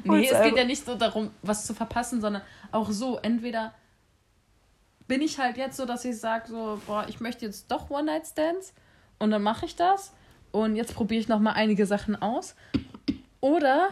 nee, 0.05 0.29
es 0.29 0.43
geht 0.43 0.57
ja 0.57 0.65
nicht 0.65 0.85
so 0.85 0.95
darum, 0.97 1.31
was 1.43 1.67
zu 1.67 1.75
verpassen, 1.75 2.21
sondern 2.21 2.43
auch 2.71 2.91
so, 2.91 3.19
entweder 3.19 3.75
bin 5.09 5.23
ich 5.23 5.39
halt 5.39 5.57
jetzt 5.57 5.77
so, 5.77 5.87
dass 5.87 6.05
ich 6.05 6.19
sage 6.19 6.49
so, 6.49 6.81
boah, 6.87 7.07
ich 7.09 7.21
möchte 7.21 7.45
jetzt 7.47 7.71
doch 7.71 7.91
One-Night-Stands 7.91 8.75
und 9.19 9.31
dann 9.31 9.43
mache 9.43 9.67
ich 9.67 9.77
das 9.77 10.13
und 10.53 10.77
jetzt 10.77 10.95
probiere 10.95 11.21
ich 11.21 11.29
noch 11.29 11.41
mal 11.41 11.53
einige 11.53 11.87
Sachen 11.87 12.21
aus 12.21 12.55
oder 13.41 13.91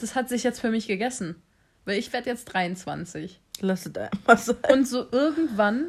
das 0.00 0.14
hat 0.14 0.28
sich 0.28 0.42
jetzt 0.42 0.60
für 0.60 0.70
mich 0.70 0.86
gegessen. 0.86 1.42
Weil 1.84 1.98
ich 1.98 2.12
werde 2.12 2.28
jetzt 2.28 2.44
23. 2.46 3.40
Lass 3.60 3.86
es 3.86 3.96
einfach 3.96 4.38
sein. 4.38 4.56
Und 4.70 4.86
so 4.86 5.06
irgendwann 5.10 5.86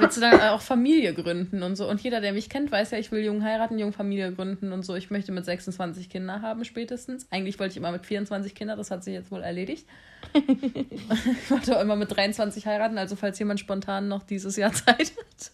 willst 0.00 0.16
du 0.16 0.20
dann 0.20 0.40
auch 0.40 0.60
Familie 0.60 1.14
gründen 1.14 1.62
und 1.62 1.76
so. 1.76 1.88
Und 1.88 2.00
jeder, 2.00 2.20
der 2.20 2.32
mich 2.32 2.48
kennt, 2.48 2.72
weiß 2.72 2.90
ja, 2.92 2.98
ich 2.98 3.12
will 3.12 3.24
jung 3.24 3.42
heiraten, 3.42 3.78
jung 3.78 3.92
Familie 3.92 4.32
gründen 4.32 4.72
und 4.72 4.84
so. 4.84 4.94
Ich 4.94 5.10
möchte 5.10 5.32
mit 5.32 5.44
26 5.44 6.08
Kinder 6.08 6.42
haben 6.42 6.64
spätestens. 6.64 7.26
Eigentlich 7.30 7.58
wollte 7.58 7.72
ich 7.72 7.76
immer 7.76 7.92
mit 7.92 8.06
24 8.06 8.54
Kinder, 8.54 8.76
das 8.76 8.90
hat 8.90 9.04
sich 9.04 9.14
jetzt 9.14 9.30
wohl 9.30 9.42
erledigt. 9.42 9.86
ich 10.34 11.50
wollte 11.50 11.76
auch 11.76 11.82
immer 11.82 11.96
mit 11.96 12.14
23 12.14 12.66
heiraten, 12.66 12.98
also 12.98 13.16
falls 13.16 13.38
jemand 13.38 13.60
spontan 13.60 14.08
noch 14.08 14.22
dieses 14.22 14.56
Jahr 14.56 14.72
Zeit 14.74 15.12
hat, 15.16 15.52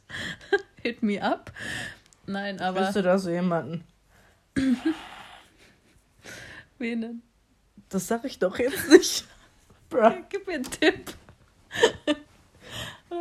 hit 0.82 1.02
me 1.02 1.22
up. 1.22 1.52
Nein, 2.26 2.60
aber. 2.60 2.80
Bist 2.80 2.96
du 2.96 3.02
da 3.02 3.18
so 3.18 3.30
jemanden? 3.30 3.84
Wen 6.78 7.00
denn? 7.00 7.22
Das 7.88 8.08
sag 8.08 8.24
ich 8.24 8.38
doch 8.38 8.58
jetzt 8.58 8.90
nicht. 8.90 9.24
Bro. 9.88 10.12
Gib 10.28 10.46
mir 10.46 10.54
einen 10.54 10.64
Tipp. 10.64 11.14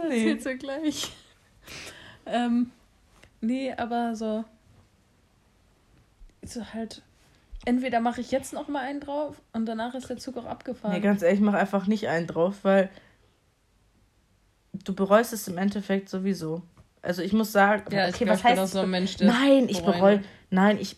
Nee. 0.08 0.32
Erzählst 0.32 0.46
du 0.46 0.58
gleich. 0.58 1.12
Ähm, 2.26 2.72
nee, 3.42 3.74
aber 3.74 4.16
so. 4.16 4.46
So 6.44 6.74
halt. 6.74 7.02
Entweder 7.66 8.00
mache 8.00 8.22
ich 8.22 8.30
jetzt 8.30 8.54
noch 8.54 8.68
mal 8.68 8.82
einen 8.82 9.00
drauf 9.00 9.42
und 9.54 9.66
danach 9.66 9.96
ist 9.96 10.10
der 10.10 10.18
Zug 10.18 10.38
auch 10.38 10.46
abgefahren. 10.46 10.94
Nee, 10.94 11.02
ganz 11.02 11.24
ehrlich, 11.24 11.40
mach 11.40 11.56
einfach 11.56 11.88
nicht 11.88 12.08
einen 12.08 12.28
drauf, 12.28 12.60
weil 12.62 12.92
du 14.84 14.94
bereust 14.94 15.34
es 15.34 15.48
im 15.48 15.58
Endeffekt 15.58 16.10
sowieso. 16.10 16.62
Also 17.02 17.22
ich 17.22 17.34
muss 17.34 17.52
sagen, 17.52 17.92
ja, 17.92 18.08
okay, 18.08 18.28
was 18.28 18.44
heißt 18.44 18.72
so 18.72 18.80
ein 18.80 18.90
Mensch, 18.90 19.18
Nein, 19.20 19.68
ich 19.70 19.84
bereue, 19.84 20.24
nein, 20.50 20.78
ich 20.80 20.98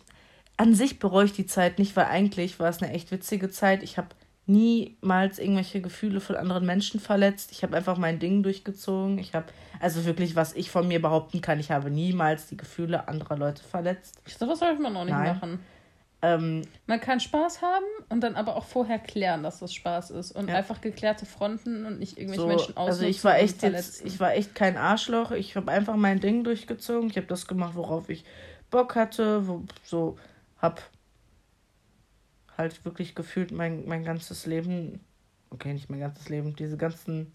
an 0.58 0.74
sich 0.74 0.98
bereue 0.98 1.26
ich 1.26 1.32
die 1.32 1.46
Zeit 1.46 1.78
nicht, 1.78 1.96
weil 1.96 2.06
eigentlich 2.06 2.58
war 2.58 2.68
es 2.68 2.82
eine 2.82 2.92
echt 2.92 3.10
witzige 3.12 3.48
Zeit. 3.48 3.82
Ich 3.82 3.96
habe 3.96 4.08
niemals 4.48 5.38
irgendwelche 5.38 5.80
Gefühle 5.80 6.20
von 6.20 6.36
anderen 6.36 6.64
Menschen 6.64 7.00
verletzt. 7.00 7.52
Ich 7.52 7.62
habe 7.62 7.76
einfach 7.76 7.98
mein 7.98 8.18
Ding 8.18 8.42
durchgezogen. 8.42 9.18
Ich 9.18 9.34
habe, 9.34 9.46
also 9.78 10.04
wirklich, 10.04 10.36
was 10.36 10.54
ich 10.54 10.70
von 10.70 10.88
mir 10.88 11.00
behaupten 11.02 11.40
kann, 11.40 11.60
ich 11.60 11.70
habe 11.70 11.90
niemals 11.90 12.46
die 12.46 12.56
Gefühle 12.56 13.08
anderer 13.08 13.36
Leute 13.36 13.62
verletzt. 13.62 14.24
Glaube, 14.24 14.52
was 14.52 14.58
sollte 14.60 14.80
man 14.80 14.96
auch 14.96 15.04
nicht 15.04 15.12
Nein. 15.12 15.34
machen. 15.34 15.60
Ähm, 16.20 16.62
man 16.86 17.00
kann 17.00 17.20
Spaß 17.20 17.62
haben 17.62 17.84
und 18.08 18.22
dann 18.22 18.34
aber 18.34 18.56
auch 18.56 18.64
vorher 18.64 18.98
klären, 18.98 19.44
dass 19.44 19.60
das 19.60 19.72
Spaß 19.72 20.10
ist. 20.10 20.32
Und 20.32 20.48
ja. 20.48 20.56
einfach 20.56 20.80
geklärte 20.80 21.26
Fronten 21.26 21.86
und 21.86 22.00
nicht 22.00 22.18
irgendwelche 22.18 22.42
so, 22.42 22.48
Menschen 22.48 22.76
ausnutzen. 22.76 23.04
Also 23.04 23.06
ich 23.06 23.22
war 23.24 23.38
echt 23.38 23.62
jetzt, 23.62 24.04
ich 24.04 24.18
war 24.18 24.34
echt 24.34 24.54
kein 24.54 24.76
Arschloch. 24.76 25.30
Ich 25.30 25.54
habe 25.56 25.70
einfach 25.70 25.94
mein 25.94 26.18
Ding 26.18 26.42
durchgezogen. 26.42 27.10
Ich 27.10 27.16
habe 27.16 27.28
das 27.28 27.46
gemacht, 27.46 27.76
worauf 27.76 28.08
ich 28.08 28.24
Bock 28.70 28.96
hatte. 28.96 29.46
Wo, 29.46 29.62
so 29.84 30.16
habe 30.60 30.80
halt 32.58 32.84
wirklich 32.84 33.14
gefühlt 33.14 33.52
mein, 33.52 33.86
mein 33.86 34.04
ganzes 34.04 34.44
Leben, 34.44 35.00
okay, 35.50 35.72
nicht 35.72 35.88
mein 35.88 36.00
ganzes 36.00 36.28
Leben, 36.28 36.56
diese 36.56 36.76
ganzen 36.76 37.32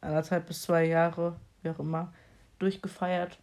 anderthalb 0.00 0.46
bis 0.46 0.62
zwei 0.62 0.84
Jahre, 0.84 1.36
wie 1.62 1.70
auch 1.70 1.78
immer, 1.78 2.12
durchgefeiert. 2.58 3.38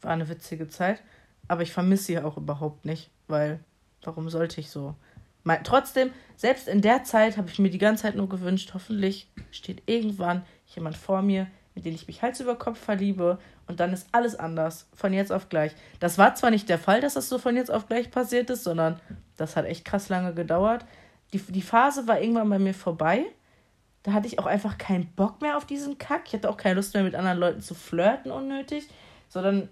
War 0.00 0.12
eine 0.12 0.28
witzige 0.28 0.68
Zeit, 0.68 1.02
aber 1.46 1.62
ich 1.62 1.72
vermisse 1.72 2.04
sie 2.04 2.18
auch 2.18 2.36
überhaupt 2.36 2.84
nicht, 2.84 3.10
weil 3.28 3.60
warum 4.02 4.28
sollte 4.30 4.60
ich 4.60 4.70
so? 4.70 4.96
Mein, 5.44 5.62
trotzdem, 5.64 6.10
selbst 6.36 6.68
in 6.68 6.82
der 6.82 7.04
Zeit 7.04 7.36
habe 7.36 7.48
ich 7.50 7.58
mir 7.58 7.70
die 7.70 7.78
ganze 7.78 8.02
Zeit 8.02 8.16
nur 8.16 8.28
gewünscht, 8.28 8.72
hoffentlich 8.74 9.28
steht 9.50 9.82
irgendwann 9.86 10.44
jemand 10.66 10.96
vor 10.96 11.22
mir, 11.22 11.46
in 11.74 11.82
den 11.82 11.94
ich 11.94 12.06
mich 12.06 12.22
Hals 12.22 12.40
über 12.40 12.56
Kopf 12.56 12.78
verliebe 12.78 13.38
und 13.66 13.80
dann 13.80 13.92
ist 13.92 14.08
alles 14.12 14.36
anders, 14.36 14.88
von 14.94 15.12
jetzt 15.12 15.32
auf 15.32 15.48
gleich. 15.48 15.72
Das 16.00 16.18
war 16.18 16.34
zwar 16.34 16.50
nicht 16.50 16.68
der 16.68 16.78
Fall, 16.78 17.00
dass 17.00 17.14
das 17.14 17.28
so 17.28 17.38
von 17.38 17.56
jetzt 17.56 17.70
auf 17.70 17.86
gleich 17.86 18.10
passiert 18.10 18.50
ist, 18.50 18.64
sondern 18.64 19.00
das 19.42 19.56
hat 19.56 19.66
echt 19.66 19.84
krass 19.84 20.08
lange 20.08 20.32
gedauert. 20.32 20.84
Die, 21.32 21.38
die 21.38 21.62
Phase 21.62 22.06
war 22.08 22.20
irgendwann 22.20 22.48
bei 22.48 22.58
mir 22.58 22.74
vorbei. 22.74 23.24
Da 24.02 24.12
hatte 24.12 24.26
ich 24.26 24.38
auch 24.38 24.46
einfach 24.46 24.78
keinen 24.78 25.06
Bock 25.14 25.42
mehr 25.42 25.56
auf 25.56 25.64
diesen 25.64 25.98
Kack. 25.98 26.22
Ich 26.26 26.32
hatte 26.32 26.48
auch 26.48 26.56
keine 26.56 26.76
Lust 26.76 26.94
mehr 26.94 27.04
mit 27.04 27.14
anderen 27.14 27.38
Leuten 27.38 27.60
zu 27.60 27.74
flirten 27.74 28.32
unnötig, 28.32 28.88
sondern 29.28 29.68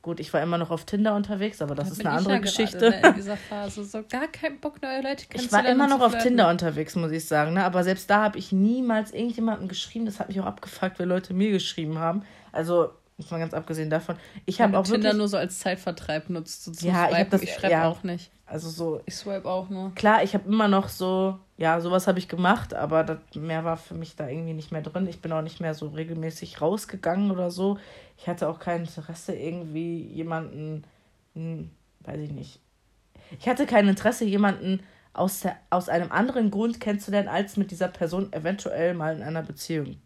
Gut, 0.00 0.20
ich 0.20 0.32
war 0.32 0.40
immer 0.40 0.58
noch 0.58 0.70
auf 0.70 0.84
Tinder 0.84 1.14
unterwegs, 1.14 1.60
aber 1.60 1.74
das 1.74 1.88
da 1.88 1.92
ist 1.92 2.06
eine 2.06 2.16
andere 2.16 2.40
Geschichte. 2.40 2.86
In 2.86 3.14
dieser 3.14 3.36
Phase 3.36 3.84
so 3.84 4.04
gar 4.08 4.28
keinen 4.28 4.60
Bock 4.60 4.80
neue 4.80 5.02
Leute 5.02 5.26
Ich 5.34 5.52
war 5.52 5.66
immer 5.66 5.88
noch 5.88 6.00
auf 6.00 6.16
Tinder 6.18 6.48
unterwegs, 6.48 6.94
muss 6.94 7.10
ich 7.10 7.26
sagen, 7.26 7.54
ne? 7.54 7.64
aber 7.64 7.82
selbst 7.82 8.08
da 8.08 8.22
habe 8.22 8.38
ich 8.38 8.52
niemals 8.52 9.12
irgendjemandem 9.12 9.66
geschrieben. 9.68 10.06
Das 10.06 10.20
hat 10.20 10.28
mich 10.28 10.40
auch 10.40 10.46
abgefuckt, 10.46 11.00
weil 11.00 11.08
Leute 11.08 11.34
mir 11.34 11.50
geschrieben 11.50 11.98
haben. 11.98 12.22
Also 12.52 12.90
Jetzt 13.18 13.32
mal 13.32 13.38
ganz 13.38 13.52
abgesehen 13.52 13.90
davon. 13.90 14.16
Ich 14.46 14.60
habe 14.60 14.72
Wenn 14.72 14.78
auch 14.78 14.84
du 14.84 14.92
Tinder 14.92 15.06
wirklich, 15.08 15.18
nur 15.18 15.28
so 15.28 15.36
als 15.38 15.58
Zeitvertreib 15.58 16.30
nutzt. 16.30 16.64
So 16.64 16.86
Ja, 16.86 16.92
ich 16.92 17.14
hab 17.14 17.14
swipen. 17.16 17.30
das- 17.30 17.42
ich 17.42 17.52
schreibe 17.52 17.72
ja. 17.72 17.88
auch 17.88 18.02
nicht. 18.04 18.30
also 18.46 18.70
so, 18.70 19.00
Ich 19.06 19.16
swipe 19.16 19.48
auch 19.48 19.68
nur. 19.68 19.92
klar, 19.96 20.22
ich 20.22 20.34
habe 20.34 20.48
immer 20.48 20.68
noch 20.68 20.88
so, 20.88 21.36
ja, 21.56 21.80
sowas 21.80 22.06
habe 22.06 22.20
ich 22.20 22.28
gemacht, 22.28 22.74
aber 22.74 23.02
das, 23.02 23.18
mehr 23.34 23.64
war 23.64 23.76
für 23.76 23.94
mich 23.94 24.14
da 24.14 24.28
irgendwie 24.28 24.54
nicht 24.54 24.70
mehr 24.70 24.82
drin. 24.82 25.06
Ich 25.08 25.20
bin 25.20 25.32
auch 25.32 25.42
nicht 25.42 25.60
mehr 25.60 25.74
so 25.74 25.88
regelmäßig 25.88 26.60
rausgegangen 26.62 27.30
oder 27.32 27.50
so. 27.50 27.76
Ich 28.16 28.28
hatte 28.28 28.48
auch 28.48 28.60
kein 28.60 28.82
Interesse, 28.82 29.34
irgendwie 29.34 30.00
jemanden, 30.04 30.84
hm, 31.34 31.70
weiß 32.04 32.20
ich 32.20 32.30
nicht. 32.30 32.60
Ich 33.40 33.48
hatte 33.48 33.66
kein 33.66 33.88
Interesse, 33.88 34.24
jemanden 34.24 34.80
aus, 35.12 35.40
der, 35.40 35.56
aus 35.70 35.88
einem 35.88 36.12
anderen 36.12 36.52
Grund 36.52 36.78
kennenzulernen, 36.80 37.28
als 37.28 37.56
mit 37.56 37.72
dieser 37.72 37.88
Person 37.88 38.32
eventuell 38.32 38.94
mal 38.94 39.16
in 39.16 39.22
einer 39.24 39.42
Beziehung 39.42 39.96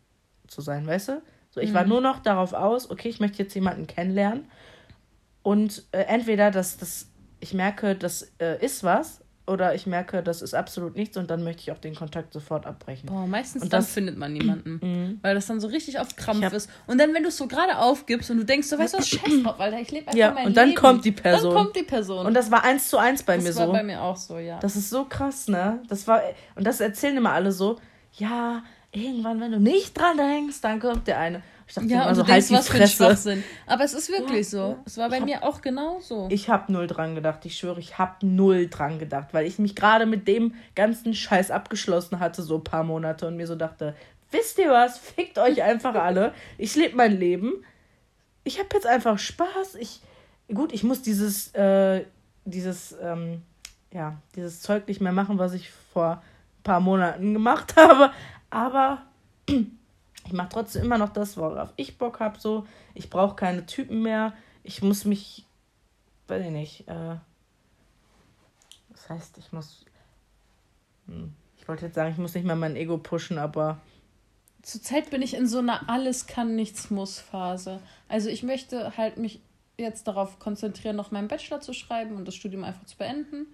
zu 0.48 0.62
sein, 0.62 0.86
weißt 0.86 1.08
du? 1.08 1.22
So, 1.54 1.60
ich 1.60 1.72
war 1.74 1.84
nur 1.84 2.00
noch 2.00 2.18
darauf 2.20 2.54
aus, 2.54 2.90
okay, 2.90 3.08
ich 3.10 3.20
möchte 3.20 3.42
jetzt 3.42 3.54
jemanden 3.54 3.86
kennenlernen 3.86 4.46
und 5.42 5.84
äh, 5.92 5.98
entweder, 6.04 6.50
dass 6.50 6.76
das, 6.78 7.06
ich 7.40 7.52
merke, 7.54 7.94
das 7.94 8.32
äh, 8.38 8.64
ist 8.64 8.84
was, 8.84 9.20
oder 9.46 9.74
ich 9.74 9.86
merke, 9.86 10.22
das 10.22 10.40
ist 10.40 10.54
absolut 10.54 10.94
nichts 10.96 11.16
und 11.16 11.28
dann 11.28 11.42
möchte 11.42 11.62
ich 11.62 11.72
auch 11.72 11.78
den 11.78 11.96
Kontakt 11.96 12.32
sofort 12.32 12.64
abbrechen. 12.64 13.06
Boah, 13.08 13.26
meistens 13.26 13.64
Und 13.64 13.72
dann 13.72 13.80
das- 13.80 13.90
findet 13.92 14.16
man 14.16 14.32
niemanden. 14.32 15.18
Weil 15.22 15.34
das 15.34 15.46
dann 15.46 15.60
so 15.60 15.66
richtig 15.66 15.98
auf 15.98 16.14
Krampf 16.14 16.42
hab- 16.44 16.52
ist. 16.52 16.70
Und 16.86 16.98
dann, 16.98 17.12
wenn 17.12 17.22
du 17.24 17.28
es 17.28 17.36
so 17.36 17.48
gerade 17.48 17.76
aufgibst 17.78 18.30
und 18.30 18.36
du 18.38 18.44
denkst, 18.44 18.70
du 18.70 18.78
weißt 18.78 18.94
du 18.94 18.98
was, 18.98 19.08
scheiß 19.08 19.42
drauf, 19.42 19.58
Alter, 19.60 19.80
ich 19.80 19.90
lebe 19.90 20.06
einfach 20.06 20.16
Ja, 20.18 20.30
mein 20.30 20.46
und 20.46 20.56
dann 20.56 20.68
Leben. 20.70 20.80
kommt 20.80 21.04
die 21.04 21.10
Person. 21.12 21.54
Dann 21.54 21.64
kommt 21.64 21.76
die 21.76 21.82
Person. 21.82 22.24
Und 22.24 22.34
das 22.34 22.50
war 22.52 22.62
eins 22.62 22.88
zu 22.88 22.96
eins 22.98 23.24
bei 23.24 23.34
das 23.34 23.44
mir 23.44 23.56
war 23.56 23.66
so. 23.66 23.72
bei 23.72 23.82
mir 23.82 24.00
auch 24.00 24.16
so, 24.16 24.38
ja. 24.38 24.58
Das 24.60 24.76
ist 24.76 24.88
so 24.88 25.04
krass, 25.06 25.48
ne? 25.48 25.82
Das 25.88 26.06
war 26.06 26.22
und 26.54 26.64
das 26.64 26.80
erzählen 26.80 27.16
immer 27.16 27.32
alle 27.32 27.50
so. 27.52 27.78
Ja, 28.14 28.62
irgendwann, 28.92 29.40
wenn 29.40 29.52
du 29.52 29.60
nicht 29.60 29.98
dran 29.98 30.16
denkst, 30.16 30.60
dann 30.60 30.78
kommt 30.80 31.06
der 31.06 31.18
eine. 31.18 31.42
Ich 31.66 31.74
dachte 31.74 31.88
ja, 31.88 32.02
immer 32.04 32.14
so, 32.14 32.26
halt 32.26 32.36
was 32.36 32.46
die 32.48 32.54
für 32.54 32.58
ein 32.58 32.62
Fresse. 32.80 32.96
Schwachsinn. 32.96 33.44
Aber 33.66 33.84
es 33.84 33.94
ist 33.94 34.10
wirklich 34.10 34.38
Ja, 34.38 34.44
so. 34.44 34.58
ja. 34.72 34.76
Es 34.84 34.96
war 34.98 35.08
bei 35.08 35.20
hab- 35.20 35.24
mir 35.24 35.42
auch 35.42 35.62
genauso. 35.62 36.28
Ich 36.30 36.48
hab 36.50 36.68
null 36.68 36.86
dran 36.86 37.14
gedacht. 37.14 37.44
Ich 37.46 37.56
schwöre, 37.56 37.80
ich 37.80 37.98
hab 37.98 38.22
null 38.22 38.68
dran 38.68 38.98
gedacht, 38.98 39.28
weil 39.32 39.46
ich 39.46 39.58
mich 39.58 39.74
gerade 39.74 40.04
mit 40.04 40.28
dem 40.28 40.54
ganzen 40.74 41.14
Scheiß 41.14 41.50
abgeschlossen 41.50 42.20
hatte, 42.20 42.42
so 42.42 42.56
ein 42.56 42.64
paar 42.64 42.84
Monate 42.84 43.26
und 43.26 43.36
mir 43.36 43.46
so 43.46 43.54
dachte, 43.56 43.94
wisst 44.30 44.58
ihr 44.58 44.70
was? 44.70 44.98
Fickt 44.98 45.38
euch 45.38 45.62
einfach 45.62 45.94
alle. 46.02 46.34
Ich 46.58 46.74
lebe 46.76 46.96
mein 46.96 47.18
Leben. 47.18 47.64
Ich 48.44 48.58
habe 48.58 48.68
jetzt 48.74 48.86
einfach 48.86 49.18
Spaß. 49.18 49.76
Ich 49.78 50.00
gut, 50.52 50.72
ich 50.74 50.82
muss 50.82 51.00
dieses 51.00 51.54
äh, 51.54 52.04
dieses 52.44 52.94
ähm, 53.00 53.42
ja 53.94 54.16
dieses 54.34 54.60
Zeug 54.60 54.88
nicht 54.88 55.00
mehr 55.00 55.12
machen, 55.12 55.38
was 55.38 55.54
ich 55.54 55.70
vor 55.94 56.20
ein 56.58 56.62
paar 56.64 56.80
Monaten 56.80 57.32
gemacht 57.32 57.74
habe. 57.76 58.10
Aber 58.52 59.02
ich 59.48 60.32
mache 60.32 60.50
trotzdem 60.50 60.82
immer 60.82 60.98
noch 60.98 61.08
das, 61.08 61.38
worauf 61.38 61.72
ich 61.76 61.96
Bock 61.96 62.20
habe. 62.20 62.38
So, 62.38 62.66
ich 62.94 63.08
brauche 63.08 63.34
keine 63.34 63.64
Typen 63.64 64.02
mehr. 64.02 64.34
Ich 64.62 64.82
muss 64.82 65.06
mich, 65.06 65.46
weiß 66.28 66.44
ich 66.44 66.50
nicht. 66.50 66.86
Äh, 66.86 67.16
das 68.90 69.08
heißt, 69.08 69.38
ich 69.38 69.52
muss. 69.52 69.86
Hm, 71.06 71.32
ich 71.56 71.66
wollte 71.66 71.86
jetzt 71.86 71.94
sagen, 71.94 72.12
ich 72.12 72.18
muss 72.18 72.34
nicht 72.34 72.44
mehr 72.44 72.56
mein 72.56 72.76
Ego 72.76 72.98
pushen, 72.98 73.38
aber 73.38 73.80
Zurzeit 74.60 75.10
bin 75.10 75.22
ich 75.22 75.34
in 75.34 75.46
so 75.46 75.58
einer 75.58 75.88
alles 75.88 76.26
kann, 76.26 76.54
nichts 76.54 76.90
muss 76.90 77.18
Phase. 77.18 77.80
Also 78.08 78.28
ich 78.28 78.42
möchte 78.42 78.96
halt 78.98 79.16
mich 79.16 79.40
jetzt 79.78 80.06
darauf 80.06 80.38
konzentrieren, 80.38 80.94
noch 80.94 81.10
meinen 81.10 81.28
Bachelor 81.28 81.60
zu 81.60 81.72
schreiben 81.72 82.16
und 82.16 82.28
das 82.28 82.34
Studium 82.34 82.64
einfach 82.64 82.84
zu 82.84 82.98
beenden. 82.98 83.46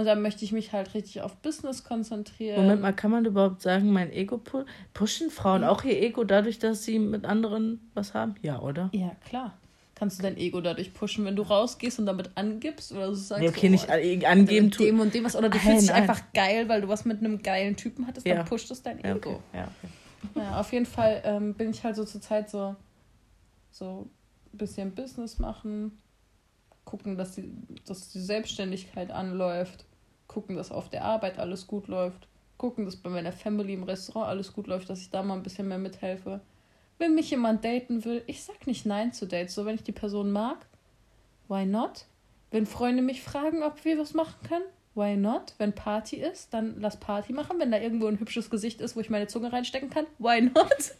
Und 0.00 0.06
dann 0.06 0.22
möchte 0.22 0.44
ich 0.46 0.52
mich 0.52 0.72
halt 0.72 0.94
richtig 0.94 1.20
auf 1.20 1.36
Business 1.36 1.84
konzentrieren. 1.84 2.62
Moment 2.62 2.80
mal, 2.80 2.92
kann 2.94 3.10
man 3.10 3.24
überhaupt 3.26 3.60
sagen, 3.60 3.92
mein 3.92 4.10
Ego 4.10 4.38
pu 4.38 4.64
pushen 4.94 5.30
Frauen 5.30 5.62
auch 5.62 5.84
ihr 5.84 6.00
Ego 6.00 6.24
dadurch, 6.24 6.58
dass 6.58 6.84
sie 6.84 6.98
mit 6.98 7.26
anderen 7.26 7.80
was 7.92 8.14
haben? 8.14 8.34
Ja, 8.40 8.60
oder? 8.60 8.88
Ja, 8.94 9.12
klar. 9.28 9.58
Kannst 9.94 10.18
du 10.18 10.22
dein 10.22 10.38
Ego 10.38 10.62
dadurch 10.62 10.94
pushen, 10.94 11.26
wenn 11.26 11.36
du 11.36 11.42
rausgehst 11.42 11.98
und 11.98 12.06
damit 12.06 12.30
angibst? 12.34 12.92
Oder 12.92 13.08
du 13.08 13.14
sagst, 13.14 13.42
Nee, 13.42 13.48
okay, 13.50 13.66
oh, 13.66 13.70
nicht 13.72 13.90
an- 13.90 14.24
angeben 14.40 14.70
tun. 14.70 14.86
dem 14.86 15.00
und 15.00 15.12
dem 15.12 15.24
was. 15.24 15.36
Oder 15.36 15.50
du 15.50 15.58
Nein, 15.58 15.66
fühlst 15.66 15.82
dich 15.82 15.90
nein. 15.90 16.02
einfach 16.02 16.22
geil, 16.32 16.68
weil 16.70 16.80
du 16.80 16.88
was 16.88 17.04
mit 17.04 17.18
einem 17.18 17.42
geilen 17.42 17.76
Typen 17.76 18.06
hattest, 18.06 18.26
Ja. 18.26 18.36
dann 18.36 18.46
pusht 18.46 18.70
es 18.70 18.82
dein 18.82 19.00
Ja, 19.00 19.14
Ego. 19.16 19.30
okay. 19.32 19.38
Ja, 19.52 19.68
okay. 19.82 20.40
Ja, 20.40 20.60
auf 20.60 20.72
jeden 20.72 20.86
Fall 20.86 21.20
ähm, 21.24 21.52
bin 21.54 21.68
ich 21.70 21.84
halt 21.84 21.96
so 21.96 22.04
zur 22.04 22.22
Zeit 22.22 22.48
so, 22.48 22.74
so 23.70 24.08
ein 24.54 24.56
bisschen 24.58 24.94
Business 24.94 25.38
machen, 25.38 25.98
gucken, 26.86 27.16
dass 27.18 27.34
die, 27.34 27.52
dass 27.86 28.08
die 28.10 28.20
Selbstständigkeit 28.20 29.10
anläuft, 29.10 29.84
gucken, 30.30 30.56
dass 30.56 30.70
auf 30.70 30.88
der 30.88 31.04
Arbeit 31.04 31.40
alles 31.40 31.66
gut 31.66 31.88
läuft, 31.88 32.28
gucken, 32.56 32.84
dass 32.84 32.94
bei 32.94 33.10
meiner 33.10 33.32
Family 33.32 33.74
im 33.74 33.82
Restaurant 33.82 34.28
alles 34.28 34.52
gut 34.52 34.68
läuft, 34.68 34.88
dass 34.88 35.00
ich 35.00 35.10
da 35.10 35.22
mal 35.22 35.34
ein 35.34 35.42
bisschen 35.42 35.66
mehr 35.66 35.78
mithelfe. 35.78 36.40
Wenn 36.98 37.16
mich 37.16 37.30
jemand 37.30 37.64
daten 37.64 38.04
will, 38.04 38.22
ich 38.26 38.44
sag 38.44 38.66
nicht 38.66 38.86
nein 38.86 39.12
zu 39.12 39.26
Dates. 39.26 39.54
So, 39.54 39.64
wenn 39.64 39.74
ich 39.74 39.82
die 39.82 39.92
Person 39.92 40.30
mag, 40.30 40.58
why 41.48 41.66
not? 41.66 42.04
Wenn 42.52 42.66
Freunde 42.66 43.02
mich 43.02 43.22
fragen, 43.22 43.62
ob 43.62 43.84
wir 43.84 43.98
was 43.98 44.14
machen 44.14 44.36
können, 44.46 44.64
why 44.94 45.16
not? 45.16 45.54
Wenn 45.58 45.72
Party 45.72 46.16
ist, 46.16 46.54
dann 46.54 46.80
lass 46.80 47.00
Party 47.00 47.32
machen. 47.32 47.58
Wenn 47.58 47.72
da 47.72 47.78
irgendwo 47.78 48.06
ein 48.06 48.20
hübsches 48.20 48.50
Gesicht 48.50 48.80
ist, 48.80 48.94
wo 48.94 49.00
ich 49.00 49.10
meine 49.10 49.26
Zunge 49.26 49.52
reinstecken 49.52 49.90
kann, 49.90 50.06
why 50.18 50.42
not? 50.42 50.54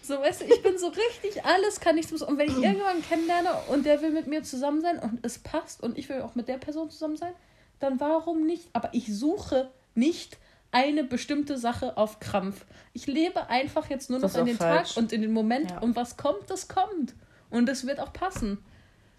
So, 0.00 0.18
weißt 0.18 0.40
du, 0.40 0.44
ich 0.46 0.62
bin 0.62 0.78
so 0.78 0.88
richtig, 0.88 1.44
alles 1.44 1.78
kann 1.78 1.94
muss. 1.94 2.22
Und 2.22 2.38
wenn 2.38 2.48
ich 2.48 2.56
irgendjemanden 2.56 3.04
kennenlerne 3.04 3.50
und 3.68 3.84
der 3.86 4.00
will 4.00 4.10
mit 4.10 4.26
mir 4.26 4.42
zusammen 4.42 4.80
sein 4.80 4.98
und 4.98 5.18
es 5.22 5.38
passt 5.38 5.82
und 5.82 5.96
ich 5.96 6.08
will 6.08 6.22
auch 6.22 6.34
mit 6.34 6.48
der 6.48 6.56
Person 6.56 6.90
zusammen 6.90 7.16
sein, 7.16 7.34
dann 7.82 8.00
warum 8.00 8.46
nicht? 8.46 8.68
Aber 8.72 8.90
ich 8.92 9.14
suche 9.14 9.70
nicht 9.94 10.38
eine 10.70 11.04
bestimmte 11.04 11.58
Sache 11.58 11.96
auf 11.96 12.18
Krampf. 12.20 12.64
Ich 12.94 13.06
lebe 13.06 13.48
einfach 13.50 13.90
jetzt 13.90 14.08
nur 14.10 14.18
noch 14.18 14.28
Das 14.30 14.36
in 14.36 14.46
den 14.46 14.56
falsch. 14.56 14.94
Tag 14.94 15.02
und 15.02 15.12
in 15.12 15.20
den 15.22 15.32
Moment 15.32 15.70
Ja. 15.70 15.78
und 15.80 15.96
was 15.96 16.16
kommt, 16.16 16.48
das 16.48 16.68
kommt. 16.68 17.14
Und 17.50 17.68
es 17.68 17.86
wird 17.86 18.00
auch 18.00 18.12
passen. 18.12 18.58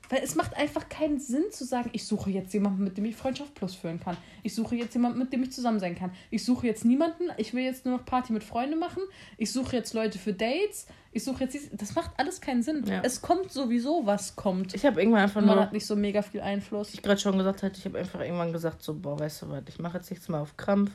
Weil 0.09 0.22
es 0.24 0.36
macht 0.36 0.55
einfach 0.57 0.89
keinen 0.89 1.20
Sinn 1.20 1.45
zu 1.51 1.64
sagen, 1.64 1.89
ich 1.93 2.05
suche 2.05 2.30
jetzt 2.30 2.53
jemanden, 2.53 2.84
mit 2.84 2.97
dem 2.97 3.05
ich 3.05 3.16
Freundschaft 3.16 3.53
plus 3.55 3.74
führen 3.76 3.99
kann. 3.99 4.18
Ich 4.43 4.53
suche 4.53 4.76
jetzt 4.76 4.93
jemanden, 4.93 5.18
mit 5.20 5.32
dem 5.32 5.43
ich 5.43 5.51
zusammen 5.51 5.80
sein 5.80 5.95
kann. 5.95 6.11
Ich 6.30 6.43
suche 6.43 6.68
jetzt 6.68 6.84
niemanden, 6.86 7.24
ich 7.38 7.53
will 7.53 7.64
jetzt 7.64 7.86
nur 7.86 7.97
noch 7.97 8.05
Party 8.05 8.34
mit 8.34 8.43
Freunden 8.43 8.80
machen. 8.80 9.01
Ich 9.38 9.51
suche 9.51 9.76
jetzt 9.76 9.93
Leute 9.93 10.20
für 10.20 10.34
Dates. 10.34 10.88
Ich 11.14 11.24
suche 11.24 11.43
jetzt. 11.43 11.57
Das 11.74 11.95
macht 11.95 12.11
alles 12.18 12.41
keinen 12.41 12.64
Sinn. 12.64 12.84
Ja. 12.88 13.01
Es 13.03 13.22
kommt 13.22 13.51
sowieso, 13.51 14.05
was 14.05 14.36
kommt. 14.36 14.74
Ich 14.74 14.86
habe 14.86 14.99
irgendwann 14.99 15.22
einfach 15.24 15.41
Und 15.41 15.47
man 15.47 15.55
nur, 15.55 15.64
hat 15.64 15.72
nicht 15.74 15.86
so 15.86 15.95
mega 15.95 16.22
viel 16.22 16.41
Einfluss. 16.41 16.93
ich 16.93 17.01
gerade 17.03 17.20
schon 17.22 17.38
gesagt 17.38 17.61
hatte, 17.64 17.78
ich 17.80 17.86
habe 17.86 17.99
einfach 17.99 18.20
irgendwann 18.22 18.51
gesagt, 18.51 18.82
so, 18.82 18.93
boah, 18.95 19.20
weißt 19.20 19.43
du 19.43 19.49
was, 19.49 19.61
ich 19.68 19.80
mache 19.80 19.97
jetzt 19.97 20.09
nichts 20.09 20.28
mehr 20.28 20.39
auf 20.41 20.57
Krampf. 20.57 20.91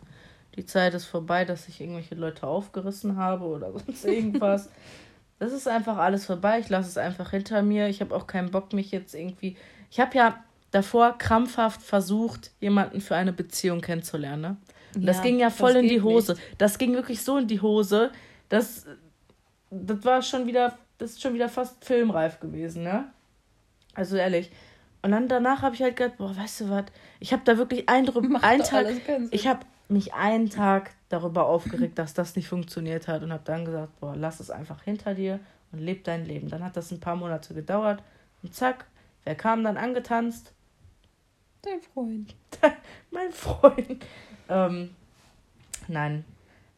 Die 0.57 0.67
Zeit 0.67 0.95
ist 0.95 1.05
vorbei, 1.05 1.45
dass 1.45 1.69
ich 1.69 1.81
irgendwelche 1.81 2.17
Leute 2.17 2.47
aufgerissen 2.47 3.17
habe 3.17 3.45
oder 3.45 3.71
sonst 3.87 4.05
irgendwas. 4.05 4.69
das 5.39 5.53
ist 5.53 5.69
einfach 5.69 5.99
alles 5.99 6.27
vorbei. 6.27 6.59
Ich 6.59 6.69
lasse 6.69 6.89
es 6.89 6.99
einfach 6.99 7.31
hinter 7.31 7.63
mir. 7.63 7.89
Ich 7.89 8.01
habe 8.01 8.15
auch 8.15 8.27
keinen 8.27 8.51
Bock, 8.51 8.73
mich 8.73 8.91
jetzt 8.91 9.15
irgendwie. 9.15 9.57
Ich 9.91 10.01
habe 10.01 10.17
ja 10.19 10.43
davor 10.73 11.17
krampfhaft 11.17 11.81
versucht, 11.81 12.51
jemanden 12.61 13.01
für 13.01 13.15
eine 13.15 13.33
Beziehung 13.33 13.81
kennenzulernen. 13.81 14.43
Ne? 14.43 14.57
Und 14.97 15.07
das 15.07 15.19
Ja, 15.19 15.23
ging 15.23 15.39
ja 15.39 15.51
voll 15.51 15.77
in 15.77 15.89
die 15.89 16.03
Hose. 16.03 16.33
nicht. 16.33 16.43
Das 16.59 16.77
ging 16.79 16.93
wirklich 16.95 17.23
so 17.23 17.39
in 17.39 17.47
die 17.47 17.61
Hose. 17.61 18.11
Das, 18.49 18.85
das 19.71 20.05
war 20.05 20.23
schon 20.23 20.47
wieder, 20.47 20.77
das 20.99 21.13
ist 21.13 21.23
schon 21.23 21.35
wieder 21.35 21.49
fast 21.49 21.85
filmreif 21.85 22.41
gewesen, 22.41 22.83
ne? 22.83 23.13
Also 23.95 24.17
ehrlich. 24.17 24.51
Und 25.03 25.13
dann 25.13 25.29
danach 25.29 25.63
habe 25.63 25.75
ich 25.75 25.83
halt 25.83 25.97
gedacht, 25.97 26.19
boah, 26.19 26.37
weißt 26.37 26.63
du 26.63 26.71
was? 26.71 26.87
Ich 27.21 27.33
habe 27.33 27.43
da 27.45 27.57
wirklich 27.57 27.89
einen, 27.89 28.09
einen 28.43 28.63
Tag, 28.63 28.87
ich 29.31 29.47
habe 29.47 29.61
mich 29.89 30.15
einen 30.15 30.51
Tag 30.51 30.91
darüber 31.09 31.47
aufgeregt, 31.47 31.99
dass 31.99 32.15
das 32.15 32.37
nicht 32.37 32.49
funktioniert 32.49 33.09
hat 33.09 33.23
und 33.23 33.33
habe 33.33 33.43
dann 33.45 33.65
gesagt, 33.65 33.99
boah, 34.01 34.15
lass 34.17 34.41
es 34.41 34.51
einfach 34.51 34.83
hinter 34.83 35.15
dir 35.15 35.41
und 35.73 35.79
leb 35.79 36.05
dein 36.05 36.27
Leben. 36.27 36.49
Dann 36.49 36.65
hat 36.65 36.77
das 36.77 36.91
ein 36.91 37.01
paar 37.01 37.17
Monate 37.17 37.55
gedauert 37.55 38.03
und 38.43 38.55
zack, 38.55 38.87
wer 39.25 39.35
kam 39.35 39.65
dann 39.65 39.77
angetanzt? 39.77 40.53
Dein 41.63 41.81
Freund. 41.81 42.35
mein 43.11 43.33
Freund. 43.33 44.05
Ähm, 44.49 44.95
nein. 45.89 46.25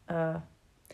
Äh, 0.07 0.35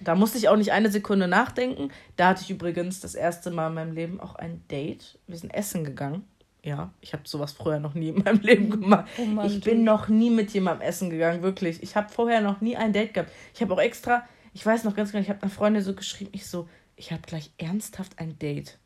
da 0.02 0.16
musste 0.16 0.38
ich 0.38 0.50
auch 0.50 0.56
nicht 0.58 0.72
eine 0.72 0.92
Sekunde 0.92 1.28
nachdenken. 1.28 1.90
Da 2.16 2.30
hatte 2.30 2.42
ich 2.44 2.50
übrigens 2.50 3.00
das 3.00 3.16
erste 3.16 3.52
Mal 3.52 3.68
in 3.70 3.74
meinem 3.74 3.94
Leben 3.94 4.20
auch 4.20 4.36
ein 4.36 4.64
Date. 4.70 5.18
Wir 5.28 5.38
sind 5.38 5.52
essen 5.54 5.84
gegangen. 5.84 6.24
Ja, 6.64 6.92
ich 7.02 7.14
habe 7.14 7.24
sowas 7.26 7.54
vorher 7.54 7.80
noch 7.80 7.94
nie 7.94 8.10
in 8.10 8.24
meinem 8.24 8.42
Leben 8.42 8.70
gemacht. 8.70 9.08
Ich 9.14 9.20
Romantisch. 9.20 9.62
bin 9.62 9.84
noch 9.84 10.08
nie 10.10 10.30
mit 10.30 10.52
jemandem 10.52 10.88
essen 10.88 11.10
gegangen, 11.10 11.42
wirklich. 11.42 11.82
Ich 11.82 11.96
habe 11.96 12.10
vorher 12.10 12.42
noch 12.42 12.60
nie 12.62 12.76
ein 12.76 12.92
Date 12.94 13.14
gehabt. 13.14 13.32
Ich 13.54 13.62
habe 13.62 13.74
auch 13.74 13.80
extra, 13.80 14.24
ich 14.54 14.66
weiß 14.66 14.84
noch 14.84 14.96
ganz 14.96 15.12
genau, 15.12 15.22
ich 15.24 15.30
habe 15.30 15.42
einer 15.42 15.52
Freundin 15.52 15.82
so 15.82 15.94
geschrieben, 15.94 16.32
ich 16.34 16.46
so, 16.48 16.68
ich 16.98 17.12
habe 17.12 17.22
gleich 17.26 17.52
ernsthaft 17.58 18.20
ein 18.20 18.38
Date. 18.40 18.78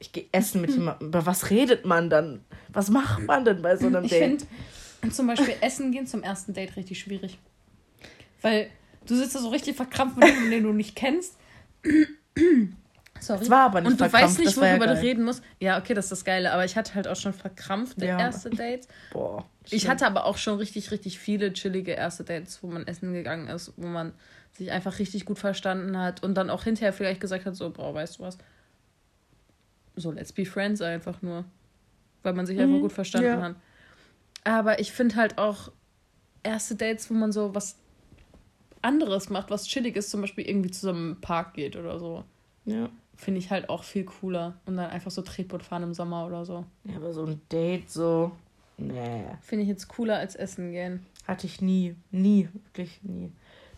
Ich 0.00 0.12
gehe 0.12 0.24
essen 0.32 0.60
mit 0.60 0.70
jemandem. 0.74 1.08
Über 1.08 1.24
was 1.24 1.50
redet 1.50 1.84
man 1.84 2.10
dann? 2.10 2.44
Was 2.68 2.90
macht 2.90 3.24
man 3.26 3.44
denn 3.44 3.62
bei 3.62 3.76
so 3.76 3.86
einem 3.86 4.04
Ich 4.04 4.10
Date? 4.10 4.46
finde 5.00 5.14
zum 5.14 5.26
Beispiel 5.28 5.54
Essen 5.60 5.92
gehen 5.92 6.06
zum 6.06 6.22
ersten 6.22 6.52
Date 6.52 6.76
richtig 6.76 6.98
schwierig. 6.98 7.38
Weil 8.42 8.68
du 9.06 9.14
sitzt 9.16 9.34
da 9.34 9.40
so 9.40 9.48
richtig 9.48 9.76
verkrampft 9.76 10.16
mit 10.16 10.26
jemandem, 10.26 10.50
den 10.50 10.62
du 10.64 10.72
nicht 10.72 10.96
kennst. 10.96 11.36
Sorry. 13.20 13.42
Es 13.42 13.50
war 13.50 13.66
aber 13.66 13.80
nicht 13.80 13.92
Und 13.92 14.00
du 14.00 14.12
weißt 14.12 14.38
nicht, 14.38 14.48
das 14.48 14.56
war 14.58 14.66
ja 14.68 14.72
worüber 14.74 14.86
du 14.94 15.00
reden 15.00 15.24
musst. 15.24 15.42
Ja, 15.60 15.78
okay, 15.78 15.94
das 15.94 16.06
ist 16.06 16.12
das 16.12 16.24
Geile. 16.24 16.52
Aber 16.52 16.64
ich 16.64 16.76
hatte 16.76 16.94
halt 16.94 17.08
auch 17.08 17.16
schon 17.16 17.32
verkrampfte 17.32 18.04
Ja. 18.06 18.18
erste 18.18 18.50
Dates. 18.50 18.88
Boah. 19.12 19.48
Ich 19.70 19.82
schlimm. 19.82 19.92
hatte 19.92 20.06
aber 20.06 20.26
auch 20.26 20.36
schon 20.36 20.58
richtig, 20.58 20.90
richtig 20.90 21.18
viele 21.18 21.52
chillige 21.52 21.92
erste 21.92 22.24
Dates, 22.24 22.62
wo 22.62 22.66
man 22.66 22.86
essen 22.86 23.14
gegangen 23.14 23.48
ist, 23.48 23.72
wo 23.76 23.86
man 23.86 24.12
sich 24.52 24.70
einfach 24.72 24.98
richtig 24.98 25.24
gut 25.24 25.38
verstanden 25.38 25.98
hat 25.98 26.22
und 26.22 26.34
dann 26.34 26.50
auch 26.50 26.64
hinterher 26.64 26.92
vielleicht 26.92 27.20
gesagt 27.20 27.46
hat, 27.46 27.56
so, 27.56 27.70
boah, 27.70 27.94
weißt 27.94 28.18
du 28.18 28.22
was, 28.24 28.36
so 29.96 30.10
let's 30.10 30.32
be 30.32 30.44
friends 30.44 30.80
einfach 30.82 31.22
nur. 31.22 31.44
Weil 32.22 32.34
man 32.34 32.46
sich 32.46 32.58
einfach 32.58 32.76
Mhm, 32.76 32.80
gut 32.82 32.92
verstanden 32.92 33.26
ja. 33.28 33.40
hat. 33.42 33.56
Aber 34.44 34.78
ich 34.80 34.92
finde 34.92 35.16
halt 35.16 35.38
auch 35.38 35.72
erste 36.42 36.74
Dates, 36.74 37.08
wo 37.10 37.14
man 37.14 37.32
so 37.32 37.54
was 37.54 37.76
anderes 38.84 39.30
macht, 39.30 39.50
was 39.50 39.66
chillig 39.66 39.96
ist, 39.96 40.10
zum 40.10 40.20
Beispiel 40.20 40.46
irgendwie 40.48 40.70
zusammen 40.70 41.12
im 41.14 41.20
Park 41.20 41.54
geht 41.54 41.76
oder 41.76 41.98
so, 41.98 42.24
Ja. 42.64 42.88
finde 43.16 43.38
ich 43.38 43.50
halt 43.50 43.68
auch 43.68 43.82
viel 43.84 44.04
cooler. 44.04 44.54
Und 44.66 44.76
dann 44.76 44.90
einfach 44.90 45.10
so 45.10 45.22
Tretboot 45.22 45.62
fahren 45.62 45.82
im 45.82 45.94
Sommer 45.94 46.26
oder 46.26 46.44
so. 46.44 46.64
Ja, 46.84 46.96
aber 46.96 47.12
so 47.12 47.24
ein 47.24 47.40
Date 47.50 47.90
so. 47.90 48.32
Nee. 48.76 49.24
Finde 49.40 49.62
ich 49.62 49.68
jetzt 49.68 49.88
cooler 49.88 50.18
als 50.18 50.34
essen 50.34 50.72
gehen. 50.72 51.06
Hatte 51.26 51.46
ich 51.46 51.60
nie. 51.60 51.94
Nie. 52.10 52.48
Wirklich 52.52 53.00
nie. 53.02 53.30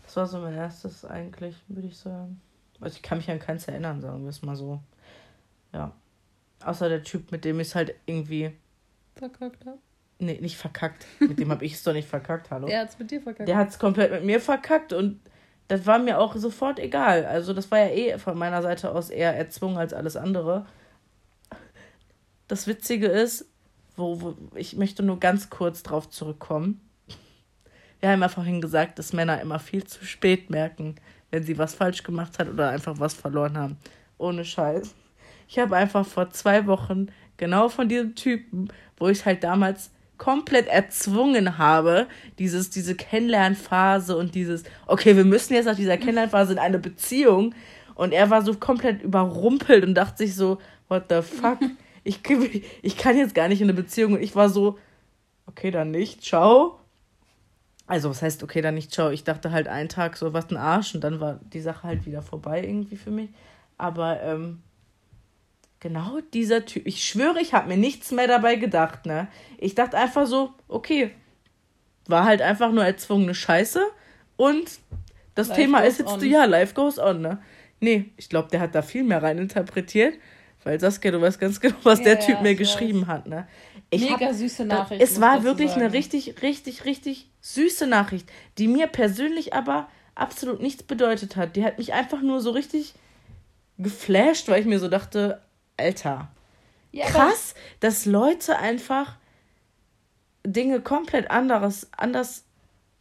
Das 0.03 0.15
war 0.15 0.25
so 0.25 0.39
mein 0.39 0.53
erstes 0.53 1.05
eigentlich, 1.05 1.55
würde 1.67 1.87
ich 1.87 1.97
sagen. 1.97 2.41
Also 2.79 2.95
ich 2.95 3.01
kann 3.03 3.17
mich 3.17 3.29
an 3.29 3.39
keins 3.39 3.67
erinnern, 3.67 4.01
sagen 4.01 4.23
wir 4.23 4.29
es 4.29 4.41
mal 4.41 4.55
so. 4.55 4.79
Ja. 5.73 5.91
Außer 6.63 6.89
der 6.89 7.03
Typ, 7.03 7.31
mit 7.31 7.45
dem 7.45 7.59
ich 7.59 7.67
es 7.69 7.75
halt 7.75 7.93
irgendwie. 8.05 8.51
Verkackt 9.15 9.65
hab. 9.65 9.77
Nee, 10.19 10.39
nicht 10.41 10.57
verkackt. 10.57 11.05
Mit 11.19 11.39
dem 11.39 11.51
habe 11.51 11.65
ich 11.65 11.73
es 11.73 11.83
doch 11.83 11.93
nicht 11.93 12.07
verkackt, 12.07 12.49
hallo. 12.49 12.67
Er 12.67 12.81
hat's 12.81 12.97
mit 12.97 13.11
dir 13.11 13.21
verkackt. 13.21 13.47
Der 13.47 13.55
hat 13.55 13.69
es 13.69 13.79
komplett 13.79 14.11
mit 14.11 14.23
mir 14.23 14.39
verkackt 14.39 14.93
und 14.93 15.19
das 15.67 15.85
war 15.85 15.99
mir 15.99 16.19
auch 16.19 16.35
sofort 16.35 16.79
egal. 16.79 17.25
Also 17.25 17.53
das 17.53 17.69
war 17.71 17.79
ja 17.79 17.89
eh 17.89 18.17
von 18.17 18.37
meiner 18.37 18.61
Seite 18.61 18.91
aus 18.91 19.09
eher 19.09 19.35
erzwungen 19.35 19.77
als 19.77 19.93
alles 19.93 20.15
andere. 20.15 20.65
Das 22.47 22.67
Witzige 22.67 23.07
ist, 23.07 23.45
wo, 23.95 24.21
wo 24.21 24.35
ich 24.55 24.75
möchte 24.75 25.03
nur 25.03 25.19
ganz 25.19 25.49
kurz 25.49 25.83
drauf 25.83 26.09
zurückkommen. 26.09 26.81
Wir 27.99 28.09
haben 28.09 28.21
ja 28.21 28.29
vorhin 28.29 28.61
gesagt, 28.61 28.99
dass 28.99 29.13
Männer 29.13 29.41
immer 29.41 29.59
viel 29.59 29.83
zu 29.83 30.05
spät 30.05 30.49
merken, 30.49 30.95
wenn 31.31 31.43
sie 31.43 31.57
was 31.57 31.73
falsch 31.75 32.03
gemacht 32.03 32.39
hat 32.39 32.47
oder 32.47 32.69
einfach 32.69 32.99
was 32.99 33.13
verloren 33.13 33.57
haben. 33.57 33.77
Ohne 34.17 34.45
Scheiß. 34.45 34.95
Ich 35.47 35.59
habe 35.59 35.75
einfach 35.75 36.05
vor 36.05 36.29
zwei 36.29 36.65
Wochen 36.67 37.07
genau 37.37 37.69
von 37.69 37.89
diesem 37.89 38.15
Typen, 38.15 38.69
wo 38.97 39.07
ich 39.09 39.25
halt 39.25 39.43
damals 39.43 39.91
komplett 40.17 40.67
erzwungen 40.67 41.57
habe, 41.57 42.07
dieses, 42.39 42.69
diese 42.69 42.95
Kennenlernphase 42.95 44.17
und 44.17 44.35
dieses, 44.35 44.63
okay, 44.85 45.15
wir 45.15 45.25
müssen 45.25 45.53
jetzt 45.53 45.65
nach 45.65 45.75
dieser 45.75 45.97
Kennenlernphase 45.97 46.53
in 46.53 46.59
eine 46.59 46.79
Beziehung. 46.79 47.53
Und 47.95 48.11
er 48.13 48.29
war 48.29 48.43
so 48.43 48.53
komplett 48.53 49.01
überrumpelt 49.01 49.83
und 49.83 49.95
dachte 49.95 50.17
sich 50.17 50.35
so, 50.35 50.59
what 50.87 51.05
the 51.09 51.21
fuck? 51.21 51.59
Ich, 52.03 52.21
ich 52.83 52.95
kann 52.95 53.17
jetzt 53.17 53.35
gar 53.35 53.49
nicht 53.49 53.59
in 53.59 53.65
eine 53.65 53.73
Beziehung. 53.73 54.13
Und 54.13 54.23
ich 54.23 54.33
war 54.33 54.47
so, 54.47 54.79
okay, 55.45 55.71
dann 55.71 55.91
nicht, 55.91 56.23
ciao. 56.23 56.79
Also, 57.85 58.09
was 58.09 58.21
heißt, 58.21 58.43
okay, 58.43 58.61
dann 58.61 58.75
nicht, 58.75 58.93
ciao. 58.93 59.09
Ich 59.09 59.25
dachte 59.25 59.51
halt 59.51 59.67
einen 59.67 59.89
Tag 59.89 60.15
so, 60.15 60.31
was 60.31 60.49
ein 60.49 60.55
Arsch. 60.55 60.95
Und 60.95 61.03
dann 61.03 61.19
war 61.19 61.41
die 61.51 61.59
Sache 61.59 61.83
halt 61.83 62.05
wieder 62.05 62.21
vorbei 62.21 62.63
irgendwie 62.63 62.95
für 62.95 63.11
mich. 63.11 63.29
Aber, 63.77 64.21
ähm, 64.23 64.61
genau 65.79 66.19
dieser 66.33 66.65
Typ. 66.65 66.85
Ich 66.87 67.03
schwöre, 67.03 67.39
ich 67.41 67.53
habe 67.53 67.67
mir 67.69 67.77
nichts 67.77 68.11
mehr 68.11 68.27
dabei 68.27 68.55
gedacht, 68.55 69.05
ne? 69.05 69.27
Ich 69.57 69.75
dachte 69.75 69.97
einfach 69.97 70.25
so, 70.27 70.53
okay, 70.67 71.11
war 72.07 72.23
halt 72.25 72.41
einfach 72.41 72.71
nur 72.71 72.85
erzwungene 72.85 73.35
Scheiße 73.35 73.81
und 74.37 74.79
das 75.35 75.49
Life 75.49 75.61
Thema 75.61 75.79
ist 75.81 75.99
jetzt, 75.99 76.11
on. 76.13 76.25
ja, 76.25 76.45
life 76.45 76.73
goes 76.73 76.97
on, 76.99 77.21
ne? 77.21 77.39
Nee, 77.79 78.05
ich 78.17 78.29
glaube, 78.29 78.49
der 78.49 78.59
hat 78.61 78.73
da 78.73 78.81
viel 78.81 79.03
mehr 79.03 79.21
rein 79.21 79.37
interpretiert, 79.37 80.15
weil 80.63 80.79
Saskia, 80.79 81.11
du 81.11 81.21
weißt 81.21 81.39
ganz 81.39 81.59
genau, 81.61 81.75
was 81.83 81.99
Ja, 81.99 82.05
der 82.05 82.13
ja, 82.15 82.19
Typ 82.25 82.41
mir 82.41 82.51
ich 82.51 82.57
geschrieben 82.57 83.07
hat, 83.07 83.27
ne? 83.27 83.47
Ich 83.89 84.01
Mega 84.01 84.27
hab- 84.27 84.33
süße 84.33 84.65
da- 84.65 84.79
Nachricht. 84.79 85.01
Es 85.01 85.11
muss 85.11 85.21
war 85.21 85.43
wirklich 85.43 85.71
eine 85.73 85.83
sagen. 85.85 85.93
richtig, 85.95 86.41
richtig, 86.41 86.85
richtig 86.85 87.29
süße 87.41 87.87
Nachricht, 87.87 88.27
die 88.57 88.67
mir 88.67 88.87
persönlich 88.87 89.53
aber 89.53 89.87
absolut 90.15 90.61
nichts 90.61 90.83
bedeutet 90.83 91.35
hat. 91.35 91.55
Die 91.55 91.63
hat 91.63 91.77
mich 91.77 91.93
einfach 91.93 92.21
nur 92.21 92.41
so 92.41 92.49
richtig 92.51 92.95
geflasht, 93.77 94.47
weil 94.49 94.59
ich 94.61 94.65
mir 94.65 94.79
so 94.79 94.87
dachte, 94.87 95.41
Alter, 95.77 96.29
Ja, 96.91 97.05
krass, 97.05 97.53
dass 97.79 98.05
Leute 98.05 98.57
einfach 98.57 99.15
Dinge 100.45 100.81
komplett 100.81 101.29
anderes, 101.29 101.87
anders 101.95 102.45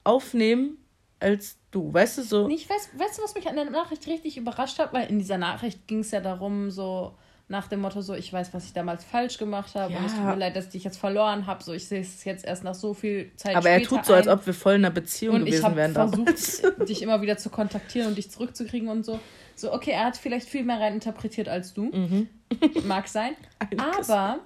aufnehmen 0.04 0.78
als 1.20 1.56
du. 1.70 1.92
Weißt 1.92 2.18
du, 2.18 2.22
so. 2.22 2.48
Ich 2.48 2.68
weiß, 2.68 2.90
weißt 2.96 3.18
du, 3.18 3.22
was 3.22 3.34
mich 3.34 3.48
an 3.48 3.56
der 3.56 3.70
Nachricht 3.70 4.06
richtig 4.06 4.36
überrascht 4.36 4.78
hat? 4.78 4.92
Weil 4.92 5.08
in 5.08 5.18
dieser 5.18 5.38
Nachricht 5.38 5.86
ging 5.86 6.00
es 6.00 6.10
ja 6.10 6.20
darum, 6.20 6.70
so 6.70 7.14
nach 7.48 7.68
dem 7.68 7.80
Motto, 7.80 8.00
so 8.02 8.12
ich 8.14 8.32
weiß, 8.32 8.52
was 8.52 8.64
ich 8.64 8.72
damals 8.72 9.04
falsch 9.04 9.38
gemacht 9.38 9.76
habe 9.76 9.96
und 9.96 10.04
es 10.04 10.12
tut 10.12 10.20
Ja. 10.24 10.30
mir 10.30 10.36
leid, 10.36 10.56
dass 10.56 10.64
ich 10.66 10.70
dich 10.72 10.84
jetzt 10.84 10.98
verloren 10.98 11.46
habe. 11.46 11.62
So, 11.62 11.72
ich 11.72 11.86
sehe 11.86 12.00
es 12.00 12.24
jetzt 12.24 12.44
erst 12.44 12.64
nach 12.64 12.74
so 12.74 12.92
viel 12.92 13.30
Zeit 13.36 13.54
Aber 13.54 13.70
er 13.70 13.82
tut 13.84 14.04
so, 14.04 14.14
als 14.14 14.26
ein. 14.26 14.34
ob 14.34 14.44
wir 14.46 14.52
voll 14.54 14.74
in 14.74 14.84
einer 14.84 14.92
Beziehung 14.92 15.36
und 15.36 15.42
ich 15.42 15.46
gewesen 15.52 15.64
habe 15.64 15.76
wären 15.76 15.94
damals. 15.94 16.58
versucht, 16.60 16.78
dich 16.88 17.02
immer 17.02 17.22
wieder 17.22 17.38
zu 17.38 17.48
kontaktieren 17.50 18.08
und 18.08 18.18
dich 18.18 18.30
zurückzukriegen 18.32 18.88
und 18.88 19.04
so. 19.04 19.20
So, 19.56 19.72
okay, 19.72 19.90
er 19.92 20.04
hat 20.04 20.16
vielleicht 20.16 20.48
viel 20.48 20.62
mehr 20.64 20.78
rein 20.78 20.94
interpretiert 20.94 21.48
als 21.48 21.74
du. 21.74 21.84
Mhm. 21.86 22.28
Mag 22.84 23.08
sein. 23.08 23.32
Aber 23.78 24.38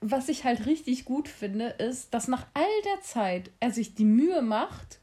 was 0.00 0.28
ich 0.30 0.44
halt 0.44 0.64
richtig 0.66 1.04
gut 1.04 1.28
finde, 1.28 1.66
ist, 1.66 2.14
dass 2.14 2.26
nach 2.28 2.46
all 2.54 2.62
der 2.84 3.02
Zeit 3.02 3.50
er 3.60 3.70
sich 3.70 3.94
die 3.94 4.04
Mühe 4.06 4.40
macht, 4.40 4.98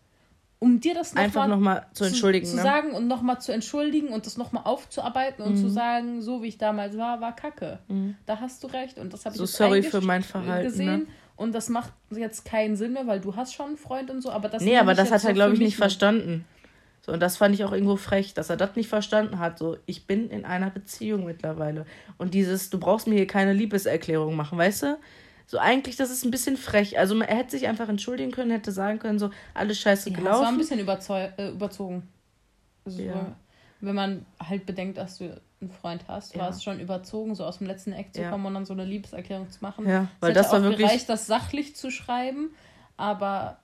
um 0.59 0.80
dir 0.80 0.95
das 0.95 1.13
noch 1.13 1.21
Einfach 1.21 1.41
mal 1.41 1.49
nochmal 1.49 1.86
zu 1.93 2.03
entschuldigen. 2.05 2.47
zu 2.47 2.55
ne? 2.55 2.63
sagen 2.63 2.93
und 2.93 3.07
nochmal 3.07 3.39
zu 3.39 3.51
entschuldigen 3.51 4.07
und 4.07 4.25
das 4.25 4.38
nochmal 4.38 4.63
aufzuarbeiten 4.63 5.43
und 5.45 5.51
Mhm. 5.51 5.57
zu 5.57 5.69
sagen, 5.69 6.21
so 6.23 6.41
wie 6.41 6.47
ich 6.47 6.57
damals 6.57 6.97
war, 6.97 7.21
war 7.21 7.36
Kacke. 7.36 7.78
Da 8.25 8.39
hast 8.39 8.63
du 8.63 8.67
recht 8.67 8.97
und 8.97 9.13
das 9.13 9.25
habe 9.25 9.36
ich 9.36 9.38
So 9.38 9.43
jetzt 9.43 9.55
sorry 9.55 9.84
für 9.84 10.01
mein 10.01 10.23
Verhalten, 10.23 10.63
gesehen 10.71 10.99
ne? 11.01 11.07
und 11.36 11.53
das 11.53 11.69
macht 11.69 11.93
jetzt 12.09 12.43
keinen 12.45 12.75
Sinn 12.75 12.93
mehr, 12.93 13.05
weil 13.05 13.19
du 13.19 13.36
hast 13.36 13.53
schon 13.53 13.67
einen 13.67 13.78
Freund 13.78 14.09
und 14.09 14.21
so, 14.21 14.32
aber 14.32 14.49
das 14.49 14.63
Nee, 14.63 14.78
aber 14.78 14.95
das 14.95 15.11
hat 15.11 15.23
er, 15.25 15.34
glaube 15.34 15.53
ich, 15.53 15.59
nicht 15.59 15.75
verstanden. 15.78 16.43
So, 17.08 17.14
und 17.14 17.22
das 17.22 17.38
fand 17.38 17.55
ich 17.55 17.64
auch 17.64 17.72
irgendwo 17.72 17.95
frech, 17.95 18.34
dass 18.34 18.49
er 18.49 18.58
das 18.58 18.76
nicht 18.76 18.89
verstanden 18.89 19.39
hat. 19.39 19.58
So, 19.58 19.78
ich 19.86 20.05
bin 20.05 20.30
in 20.30 20.43
einer 20.45 20.70
Beziehung 20.70 21.24
mittlerweile. 21.26 21.86
Und 22.18 22.34
dieses, 22.34 22.70
du 22.70 22.80
brauchst 22.80 23.08
mir 23.08 23.16
hier 23.16 23.28
keine 23.28 23.53
Liebeserklärung 23.53 24.36
machen, 24.36 24.58
weißt 24.58 24.84
du? 24.84 24.97
So, 25.45 25.58
eigentlich, 25.58 25.95
das 25.95 26.12
ist 26.12 26.26
ein 26.26 26.32
bisschen 26.32 26.58
frech. 26.58 26.99
Also, 26.99 27.18
er 27.22 27.38
hätte 27.38 27.51
sich 27.51 27.66
einfach 27.68 27.88
entschuldigen 27.88 28.32
können, 28.32 28.51
hätte 28.51 28.74
sagen 28.74 28.99
können, 28.99 29.18
so, 29.20 29.30
alles 29.53 29.80
scheiße 29.80 30.10
Ja, 30.10 30.16
das 30.18 30.24
war 30.26 30.32
ein 30.34 30.38
gelaufen. 30.41 30.58
bisschen 30.58 30.80
überzeu 30.82 31.30
äh, 31.38 31.49
überzogen. 31.51 32.03
Also, 32.86 33.01
Ja. 33.01 33.36
Wenn 33.80 33.95
man 33.95 34.26
halt 34.43 34.66
bedenkt, 34.66 34.97
dass 34.97 35.20
du 35.20 35.39
einen 35.62 35.72
Freund 35.72 36.03
hast, 36.10 36.36
war 36.36 36.45
Ja. 36.45 36.49
es 36.49 36.62
schon 36.64 36.80
überzogen, 36.82 37.36
so 37.36 37.45
aus 37.45 37.60
dem 37.60 37.68
letzten 37.68 37.93
Eck 37.93 38.14
zu 38.14 38.22
Ja. 38.22 38.32
kommen 38.32 38.45
und 38.47 38.53
dann 38.55 38.66
so 38.66 38.74
eine 38.74 38.84
Liebeserklärung 38.84 39.49
zu 39.49 39.60
machen. 39.62 39.88
Ja, 39.88 40.08
weil 40.20 40.34
das 40.34 40.51
war 40.51 40.62
wirklich. 40.64 40.86
gereicht, 40.88 41.08
das 41.08 41.26
sachlich 41.28 41.76
zu 41.76 41.89
schreiben, 41.91 42.49
aber 42.97 43.60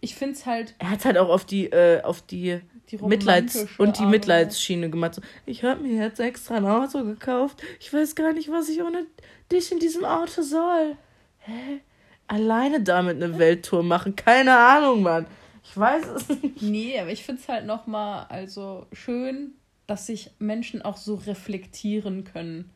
ich 0.00 0.14
finde 0.14 0.34
es 0.34 0.46
halt 0.46 0.74
Er 0.78 0.90
hat 0.90 1.04
halt 1.04 1.18
auch 1.18 1.28
auf 1.28 1.44
die, 1.44 1.66
äh, 1.66 2.02
auf 2.02 2.22
die 2.22 2.60
die 2.90 2.98
Mitleids- 2.98 3.66
und 3.78 3.98
die 3.98 4.02
Art 4.02 4.10
Mitleidsschiene 4.10 4.88
gemacht. 4.90 5.16
So, 5.16 5.22
ich 5.44 5.62
habe 5.62 5.82
mir 5.82 6.02
jetzt 6.02 6.20
extra 6.20 6.56
ein 6.56 6.66
Auto 6.66 7.04
gekauft. 7.04 7.62
Ich 7.80 7.92
weiß 7.92 8.14
gar 8.14 8.32
nicht, 8.32 8.50
was 8.50 8.68
ich 8.68 8.82
ohne 8.82 9.06
dich 9.52 9.70
in 9.72 9.78
diesem 9.78 10.04
Auto 10.04 10.42
soll. 10.42 10.96
Hä? 11.40 11.80
Alleine 12.26 12.82
damit 12.82 13.22
eine 13.22 13.38
Welttour 13.38 13.82
machen? 13.82 14.16
Keine 14.16 14.56
Ahnung, 14.56 15.02
Mann. 15.02 15.26
Ich 15.64 15.76
weiß 15.76 16.06
es 16.16 16.28
nicht. 16.42 16.62
Nee, 16.62 16.98
aber 16.98 17.10
ich 17.10 17.24
finde 17.24 17.42
es 17.42 17.48
halt 17.48 17.66
nochmal 17.66 18.26
also 18.28 18.86
schön, 18.92 19.52
dass 19.86 20.06
sich 20.06 20.30
Menschen 20.38 20.82
auch 20.82 20.96
so 20.96 21.16
reflektieren 21.16 22.24
können. 22.24 22.70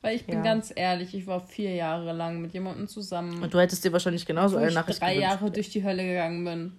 Weil 0.00 0.14
ich 0.16 0.26
bin 0.26 0.36
Ja. 0.36 0.42
ganz 0.42 0.72
ehrlich, 0.74 1.14
ich 1.14 1.26
war 1.26 1.40
vier 1.40 1.74
Jahre 1.74 2.12
lang 2.12 2.40
mit 2.40 2.52
jemandem 2.52 2.86
zusammen. 2.86 3.42
Und 3.42 3.52
du 3.52 3.58
hättest 3.58 3.84
dir 3.84 3.92
wahrscheinlich 3.92 4.26
genauso 4.26 4.56
eine 4.56 4.68
ich 4.68 4.74
Nachricht 4.74 5.00
drei 5.00 5.14
gewünscht. 5.14 5.30
Jahre 5.32 5.50
durch 5.50 5.70
die 5.70 5.82
Hölle 5.84 6.04
gegangen 6.04 6.44
bin. 6.44 6.72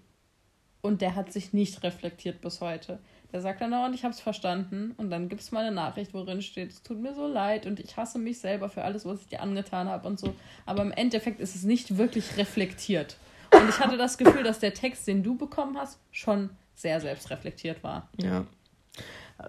Und 0.82 1.02
der 1.02 1.16
hat 1.16 1.34
sich 1.34 1.52
nicht 1.52 1.84
reflektiert 1.84 2.40
bis 2.40 2.62
heute. 2.62 3.00
Der 3.34 3.42
sagt 3.42 3.60
dann 3.62 3.72
dauernd, 3.72 3.94
ich 3.94 4.04
habe 4.04 4.14
es 4.14 4.22
verstanden. 4.22 4.94
Und 4.96 5.10
dann 5.12 5.28
gibt 5.28 5.42
es 5.42 5.52
mal 5.52 5.66
eine 5.66 5.76
Nachricht, 5.76 6.14
worin 6.14 6.42
steht, 6.42 6.72
es 6.72 6.82
tut 6.82 7.00
mir 7.00 7.14
so 7.14 7.28
leid 7.28 7.66
und 7.66 7.80
ich 7.82 7.98
hasse 7.98 8.18
mich 8.18 8.40
selber 8.40 8.70
für 8.70 8.84
alles, 8.84 9.06
was 9.06 9.20
ich 9.22 9.28
dir 9.28 9.42
angetan 9.42 9.90
habe 9.90 10.08
und 10.08 10.18
so. 10.18 10.34
Aber 10.66 10.82
im 10.82 10.92
Endeffekt 10.92 11.42
ist 11.42 11.56
es 11.56 11.64
nicht 11.64 11.98
wirklich 11.98 12.38
reflektiert. 12.38 13.18
Und 13.52 13.68
ich 13.68 13.80
hatte 13.80 13.98
das 13.98 14.18
Gefühl, 14.18 14.44
dass 14.44 14.60
der 14.60 14.74
Text, 14.74 15.06
den 15.08 15.22
du 15.24 15.36
bekommen 15.38 15.78
hast, 15.78 16.00
schon 16.12 16.52
sehr 16.76 17.02
selbstreflektiert 17.02 17.84
war. 17.84 18.08
Ja. 18.18 18.46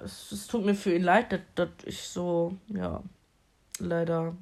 Es, 0.05 0.33
es 0.33 0.47
tut 0.49 0.65
mir 0.65 0.75
für 0.75 0.95
ihn 0.95 1.03
leid, 1.03 1.31
dass, 1.33 1.41
dass 1.55 1.69
ich 1.85 2.01
so, 2.03 2.57
ja, 2.69 3.03
leider. 3.81 4.37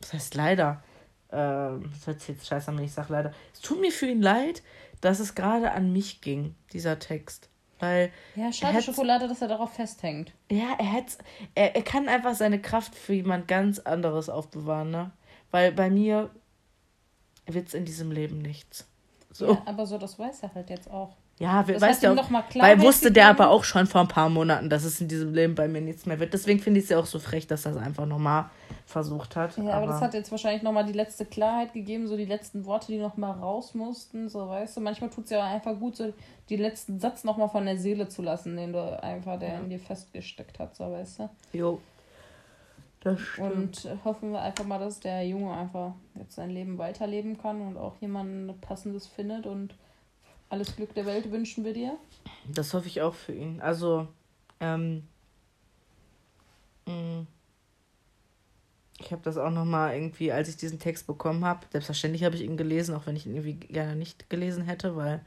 Was 0.00 0.12
heißt 0.12 0.34
leider? 0.34 0.82
Ähm, 1.30 1.90
das 1.92 2.06
hört 2.06 2.20
sich 2.20 2.28
jetzt 2.30 2.46
scheiße 2.46 2.70
an, 2.70 2.76
wenn 2.78 2.84
ich 2.84 2.92
sage 2.92 3.12
leider. 3.12 3.32
Es 3.52 3.60
tut 3.60 3.80
mir 3.80 3.92
für 3.92 4.06
ihn 4.06 4.20
leid, 4.22 4.62
dass 5.00 5.20
es 5.20 5.34
gerade 5.34 5.72
an 5.72 5.92
mich 5.92 6.20
ging, 6.20 6.54
dieser 6.72 6.98
Text. 6.98 7.48
Weil, 7.78 8.12
Ja, 8.36 8.52
schade 8.52 8.80
Schokolade, 8.80 9.26
dass 9.26 9.42
er 9.42 9.48
darauf 9.48 9.72
festhängt. 9.72 10.32
ja, 10.50 10.76
er, 10.78 10.92
hat's, 10.92 11.18
er, 11.54 11.74
er 11.74 11.82
kann 11.82 12.08
einfach 12.08 12.34
seine 12.34 12.60
Kraft 12.60 12.94
für 12.94 13.14
jemand 13.14 13.48
ganz 13.48 13.80
anderes 13.80 14.28
aufbewahren, 14.28 14.90
ne? 14.90 15.10
Weil 15.50 15.72
bei 15.72 15.90
mir 15.90 16.30
wird's 17.46 17.74
in 17.74 17.84
diesem 17.84 18.12
Leben 18.12 18.38
nichts. 18.38 18.86
So. 19.30 19.54
Ja, 19.54 19.62
aber 19.66 19.86
so, 19.86 19.98
das 19.98 20.18
weiß 20.18 20.42
er 20.44 20.54
halt 20.54 20.70
jetzt 20.70 20.88
auch. 20.90 21.16
Ja, 21.38 21.66
we- 21.66 21.72
Das 21.72 21.82
weißt 21.82 22.04
du 22.04 22.16
weil 22.54 22.80
wusste 22.82 23.10
der 23.10 23.28
aber 23.28 23.48
auch 23.50 23.64
schon 23.64 23.86
vor 23.86 24.02
ein 24.02 24.08
paar 24.08 24.28
Monaten, 24.28 24.70
dass 24.70 24.84
es 24.84 25.00
in 25.00 25.08
diesem 25.08 25.34
Leben 25.34 25.54
bei 25.54 25.66
mir 25.66 25.80
nichts 25.80 26.06
mehr 26.06 26.20
wird. 26.20 26.32
Deswegen 26.32 26.60
finde 26.60 26.78
ich 26.78 26.84
es 26.84 26.90
ja 26.90 26.98
auch 27.00 27.06
so 27.06 27.18
frech, 27.18 27.46
dass 27.48 27.64
er 27.66 27.72
es 27.72 27.78
einfach 27.78 28.06
nochmal 28.06 28.46
versucht 28.86 29.34
hat. 29.34 29.56
Ja, 29.56 29.72
aber, 29.72 29.86
das 29.86 30.00
hat 30.00 30.14
jetzt 30.14 30.30
wahrscheinlich 30.30 30.62
nochmal 30.62 30.84
die 30.84 30.92
letzte 30.92 31.24
Klarheit 31.24 31.72
gegeben, 31.72 32.06
so 32.06 32.16
die 32.16 32.26
letzten 32.26 32.64
Worte, 32.64 32.88
die 32.92 32.98
nochmal 32.98 33.32
raus 33.32 33.74
mussten, 33.74 34.28
so 34.28 34.48
weißt 34.48 34.76
du. 34.76 34.80
Manchmal 34.82 35.10
tut 35.10 35.24
es 35.24 35.30
ja 35.30 35.42
einfach 35.44 35.76
gut, 35.78 35.96
so 35.96 36.12
die 36.48 36.56
letzten 36.56 37.00
Satz 37.00 37.24
nochmal 37.24 37.48
von 37.48 37.64
der 37.64 37.78
Seele 37.78 38.08
zu 38.08 38.22
lassen, 38.22 38.56
den 38.56 38.72
du 38.72 39.02
einfach, 39.02 39.38
der 39.38 39.58
in 39.60 39.70
dir 39.70 39.80
festgesteckt 39.80 40.58
hat, 40.58 40.76
so 40.76 40.90
weißt 40.92 41.20
du. 41.20 41.28
Jo. 41.52 41.80
Das 43.00 43.18
stimmt. 43.18 43.52
Und 43.52 43.84
äh, 43.86 43.96
hoffen 44.04 44.30
wir 44.30 44.40
einfach 44.42 44.64
mal, 44.64 44.78
dass 44.78 45.00
der 45.00 45.26
Junge 45.26 45.52
einfach 45.52 45.92
jetzt 46.14 46.36
sein 46.36 46.50
Leben 46.50 46.78
weiterleben 46.78 47.36
kann 47.36 47.60
und 47.60 47.76
auch 47.76 47.96
jemanden 48.00 48.56
Passendes 48.60 49.08
findet. 49.08 49.44
Und 49.46 49.74
alles 50.52 50.76
Glück 50.76 50.94
der 50.94 51.06
Welt 51.06 51.32
wünschen 51.32 51.64
wir 51.64 51.72
dir. 51.72 51.98
Das 52.46 52.74
hoffe 52.74 52.86
ich 52.86 53.00
auch 53.00 53.14
für 53.14 53.32
ihn. 53.32 53.62
Also, 53.62 54.06
ähm, 54.60 55.02
mh, 56.86 57.24
ich 59.00 59.10
habe 59.12 59.22
das 59.24 59.38
auch 59.38 59.50
nochmal 59.50 59.94
irgendwie, 59.94 60.30
als 60.30 60.50
ich 60.50 60.58
diesen 60.58 60.78
Text 60.78 61.06
bekommen 61.06 61.46
habe, 61.46 61.66
selbstverständlich 61.72 62.22
habe 62.22 62.36
ich 62.36 62.42
ihn 62.42 62.58
gelesen, 62.58 62.94
auch 62.94 63.06
wenn 63.06 63.16
ich 63.16 63.24
ihn 63.24 63.34
irgendwie 63.34 63.66
gerne 63.66 63.96
nicht 63.96 64.28
gelesen 64.28 64.64
hätte, 64.64 64.94
weil 64.94 65.24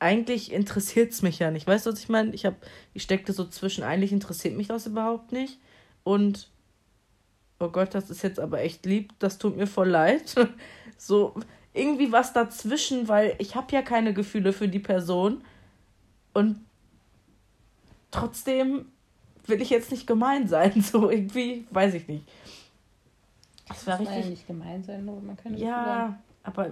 eigentlich 0.00 0.50
interessiert 0.50 1.12
es 1.12 1.22
mich 1.22 1.38
ja 1.38 1.52
nicht. 1.52 1.68
Weißt 1.68 1.86
du, 1.86 1.92
was 1.92 2.00
ich 2.00 2.08
meine? 2.08 2.34
Ich, 2.34 2.48
ich 2.94 3.02
steckte 3.02 3.32
so 3.32 3.46
zwischen, 3.46 3.84
eigentlich 3.84 4.10
interessiert 4.10 4.56
mich 4.56 4.66
das 4.66 4.86
überhaupt 4.86 5.30
nicht. 5.30 5.60
Und, 6.02 6.50
oh 7.60 7.68
Gott, 7.68 7.94
das 7.94 8.10
ist 8.10 8.22
jetzt 8.22 8.40
aber 8.40 8.60
echt 8.60 8.84
lieb, 8.86 9.12
das 9.20 9.38
tut 9.38 9.56
mir 9.56 9.68
voll 9.68 9.88
leid. 9.88 10.34
so, 10.98 11.36
irgendwie 11.72 12.12
was 12.12 12.32
dazwischen, 12.32 13.08
weil 13.08 13.34
ich 13.38 13.54
habe 13.54 13.72
ja 13.72 13.82
keine 13.82 14.12
Gefühle 14.12 14.52
für 14.52 14.68
die 14.68 14.78
Person. 14.78 15.42
Und 16.32 16.64
trotzdem 18.10 18.86
will 19.46 19.60
ich 19.62 19.70
jetzt 19.70 19.90
nicht 19.90 20.06
gemein 20.06 20.48
sein. 20.48 20.82
So 20.82 21.10
irgendwie, 21.10 21.66
weiß 21.70 21.94
ich 21.94 22.08
nicht. 22.08 22.24
Das 23.68 23.86
war 23.86 24.00
richtig. 24.00 24.24
Ja 24.24 24.30
nicht 24.30 24.46
gemein 24.46 24.82
sein, 24.82 25.04
nur 25.04 25.20
man 25.20 25.36
keine 25.36 25.56
Ja, 25.56 26.18
aber 26.42 26.70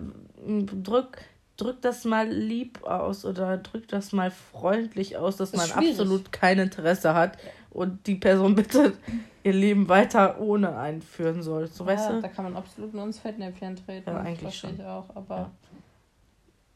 drück, 0.83 1.19
drück 1.57 1.81
das 1.81 2.05
mal 2.05 2.29
lieb 2.29 2.83
aus 2.83 3.25
oder 3.25 3.59
drück 3.59 3.87
das 3.87 4.13
mal 4.13 4.33
freundlich 4.33 5.17
aus, 5.17 5.37
dass 5.37 5.53
das 5.53 5.75
man 5.75 5.85
absolut 5.85 6.33
kein 6.33 6.59
Interesse 6.59 7.15
hat 7.15 7.39
und 7.71 8.07
die 8.07 8.17
Person 8.17 8.55
bitte 8.57 8.95
ihr 9.43 9.53
Leben 9.53 9.89
weiter 9.89 10.41
ohne 10.41 10.77
einführen 10.77 11.43
soll. 11.43 11.69
So, 11.69 11.85
ja, 11.85 11.91
weißt 11.91 12.11
du? 12.11 12.21
Da 12.23 12.29
kann 12.29 12.45
man 12.45 12.57
absolut 12.57 12.95
nur 12.95 13.05
ins 13.05 13.19
Fettnäpfchen 13.19 13.77
treten. 13.77 14.11
Ja, 14.11 14.21
eigentlich 14.21 14.59
schon. 14.59 14.75
Ich 14.75 14.83
auch, 14.83 15.15
aber 15.15 15.37
ja. 15.37 15.51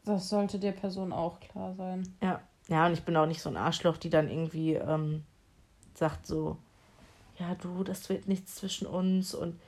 das 0.05 0.29
sollte 0.29 0.59
der 0.59 0.71
Person 0.71 1.11
auch 1.11 1.39
klar 1.39 1.73
sein. 1.75 2.13
Ja. 2.21 2.41
Ja, 2.69 2.85
und 2.85 2.93
ich 2.93 3.03
bin 3.03 3.17
auch 3.17 3.25
nicht 3.25 3.41
so 3.41 3.49
ein 3.49 3.57
Arschloch, 3.57 3.97
die 3.97 4.09
dann 4.09 4.29
irgendwie 4.29 4.75
ähm, 4.75 5.23
sagt 5.93 6.25
so, 6.25 6.57
ja 7.37 7.55
du, 7.55 7.83
das 7.83 8.09
wird 8.09 8.27
nichts 8.27 8.55
zwischen 8.55 8.87
uns 8.87 9.33
und 9.33 9.59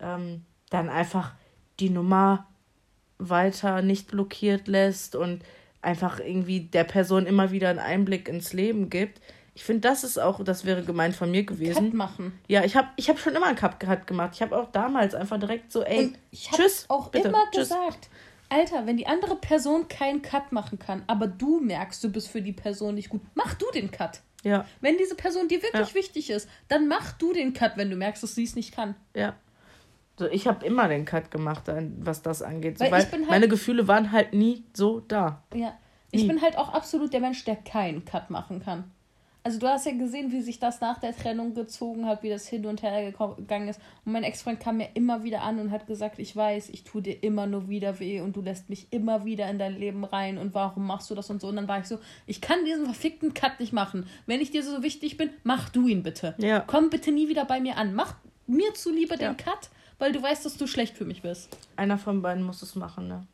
ähm, 0.00 0.44
dann 0.70 0.88
einfach 0.88 1.34
die 1.78 1.90
Nummer 1.90 2.46
weiter 3.18 3.82
nicht 3.82 4.08
blockiert 4.08 4.66
lässt 4.66 5.14
und 5.14 5.44
einfach 5.80 6.18
irgendwie 6.18 6.60
der 6.60 6.84
Person 6.84 7.26
immer 7.26 7.50
wieder 7.50 7.68
einen 7.68 7.78
Einblick 7.78 8.28
ins 8.28 8.52
Leben 8.52 8.90
gibt. 8.90 9.20
Ich 9.54 9.64
finde, 9.64 9.80
das 9.82 10.02
ist 10.02 10.18
auch, 10.18 10.42
das 10.42 10.64
wäre 10.64 10.82
gemeint 10.82 11.14
von 11.14 11.30
mir 11.30 11.44
gewesen. 11.44 11.90
Cut 11.90 11.94
machen. 11.94 12.38
Ja, 12.48 12.64
ich 12.64 12.74
habe 12.74 12.88
ich 12.96 13.10
hab 13.10 13.18
schon 13.18 13.34
immer 13.34 13.46
einen 13.46 13.56
Cut, 13.56 13.78
Cut 13.78 14.06
gemacht. 14.06 14.30
Ich 14.34 14.42
habe 14.42 14.56
auch 14.56 14.72
damals 14.72 15.14
einfach 15.14 15.38
direkt 15.38 15.70
so, 15.70 15.82
ey, 15.82 16.06
und 16.06 16.18
ich 16.30 16.48
tschüss. 16.50 16.86
auch 16.88 17.08
bitte, 17.08 17.28
immer 17.28 17.44
tschüss. 17.50 17.68
gesagt, 17.68 18.08
Alter, 18.48 18.86
wenn 18.86 18.96
die 18.96 19.06
andere 19.06 19.36
Person 19.36 19.88
keinen 19.88 20.22
Cut 20.22 20.52
machen 20.52 20.78
kann, 20.78 21.02
aber 21.06 21.26
du 21.26 21.60
merkst, 21.60 22.02
du 22.02 22.10
bist 22.10 22.28
für 22.28 22.40
die 22.40 22.52
Person 22.52 22.94
nicht 22.94 23.10
gut, 23.10 23.20
mach 23.34 23.54
du 23.54 23.66
den 23.74 23.90
Cut. 23.90 24.20
Ja. 24.42 24.64
Wenn 24.80 24.98
diese 24.98 25.14
Person 25.14 25.48
dir 25.48 25.62
wirklich 25.62 25.88
ja. 25.88 25.94
wichtig 25.94 26.30
ist, 26.30 26.48
dann 26.68 26.88
mach 26.88 27.12
du 27.12 27.32
den 27.32 27.52
Cut, 27.52 27.76
wenn 27.76 27.90
du 27.90 27.96
merkst, 27.96 28.22
dass 28.22 28.34
sie 28.34 28.44
es 28.44 28.56
nicht 28.56 28.74
kann. 28.74 28.94
Ja. 29.14 29.36
So, 30.18 30.26
ich 30.26 30.46
habe 30.46 30.64
immer 30.66 30.88
den 30.88 31.04
Cut 31.04 31.30
gemacht, 31.30 31.64
was 32.00 32.22
das 32.22 32.42
angeht. 32.42 32.78
So, 32.78 32.84
weil, 32.84 32.92
weil 32.92 33.10
halt, 33.10 33.28
meine 33.28 33.48
Gefühle 33.48 33.88
waren 33.88 34.12
halt 34.12 34.34
nie 34.34 34.64
so 34.74 35.00
da. 35.00 35.42
Ja. 35.54 35.78
Ich 36.10 36.22
nie. 36.22 36.28
bin 36.28 36.42
halt 36.42 36.58
auch 36.58 36.74
absolut 36.74 37.12
der 37.12 37.20
Mensch, 37.20 37.44
der 37.44 37.56
keinen 37.56 38.04
Cut 38.04 38.28
machen 38.28 38.62
kann. 38.62 38.90
Also 39.44 39.58
du 39.58 39.66
hast 39.66 39.86
ja 39.86 39.92
gesehen, 39.92 40.30
wie 40.30 40.40
sich 40.40 40.60
das 40.60 40.80
nach 40.80 40.98
der 40.98 41.16
Trennung 41.16 41.54
gezogen 41.54 42.06
hat, 42.06 42.22
wie 42.22 42.28
das 42.30 42.46
hin 42.46 42.64
und 42.64 42.82
her 42.82 43.12
gegangen 43.36 43.68
ist. 43.68 43.80
Und 44.04 44.12
mein 44.12 44.22
Ex-Freund 44.22 44.60
kam 44.60 44.76
mir 44.76 44.90
immer 44.94 45.24
wieder 45.24 45.42
an 45.42 45.58
und 45.58 45.72
hat 45.72 45.88
gesagt, 45.88 46.20
ich 46.20 46.36
weiß, 46.36 46.68
ich 46.68 46.84
tue 46.84 47.02
dir 47.02 47.22
immer 47.22 47.46
nur 47.46 47.68
wieder 47.68 47.98
weh 47.98 48.20
und 48.20 48.36
du 48.36 48.40
lässt 48.40 48.70
mich 48.70 48.86
immer 48.90 49.24
wieder 49.24 49.50
in 49.50 49.58
dein 49.58 49.76
Leben 49.76 50.04
rein 50.04 50.38
und 50.38 50.54
warum 50.54 50.86
machst 50.86 51.10
du 51.10 51.16
das 51.16 51.28
und 51.28 51.40
so. 51.40 51.48
Und 51.48 51.56
dann 51.56 51.66
war 51.66 51.80
ich 51.80 51.86
so, 51.86 51.98
ich 52.26 52.40
kann 52.40 52.64
diesen 52.64 52.84
verfickten 52.84 53.34
Cut 53.34 53.58
nicht 53.58 53.72
machen. 53.72 54.06
Wenn 54.26 54.40
ich 54.40 54.52
dir 54.52 54.62
so 54.62 54.82
wichtig 54.84 55.16
bin, 55.16 55.30
mach 55.42 55.70
du 55.70 55.88
ihn 55.88 56.04
bitte. 56.04 56.36
Ja. 56.38 56.60
Komm 56.60 56.88
bitte 56.88 57.10
nie 57.10 57.28
wieder 57.28 57.44
bei 57.44 57.60
mir 57.60 57.76
an. 57.78 57.94
Mach 57.94 58.14
mir 58.46 58.74
zuliebe 58.74 59.14
ja. 59.14 59.28
den 59.28 59.36
Cut, 59.36 59.70
weil 59.98 60.12
du 60.12 60.22
weißt, 60.22 60.44
dass 60.44 60.56
du 60.56 60.68
schlecht 60.68 60.96
für 60.96 61.04
mich 61.04 61.22
bist. 61.22 61.56
Einer 61.74 61.98
von 61.98 62.22
beiden 62.22 62.44
muss 62.44 62.62
es 62.62 62.76
machen, 62.76 63.08
ne? 63.08 63.26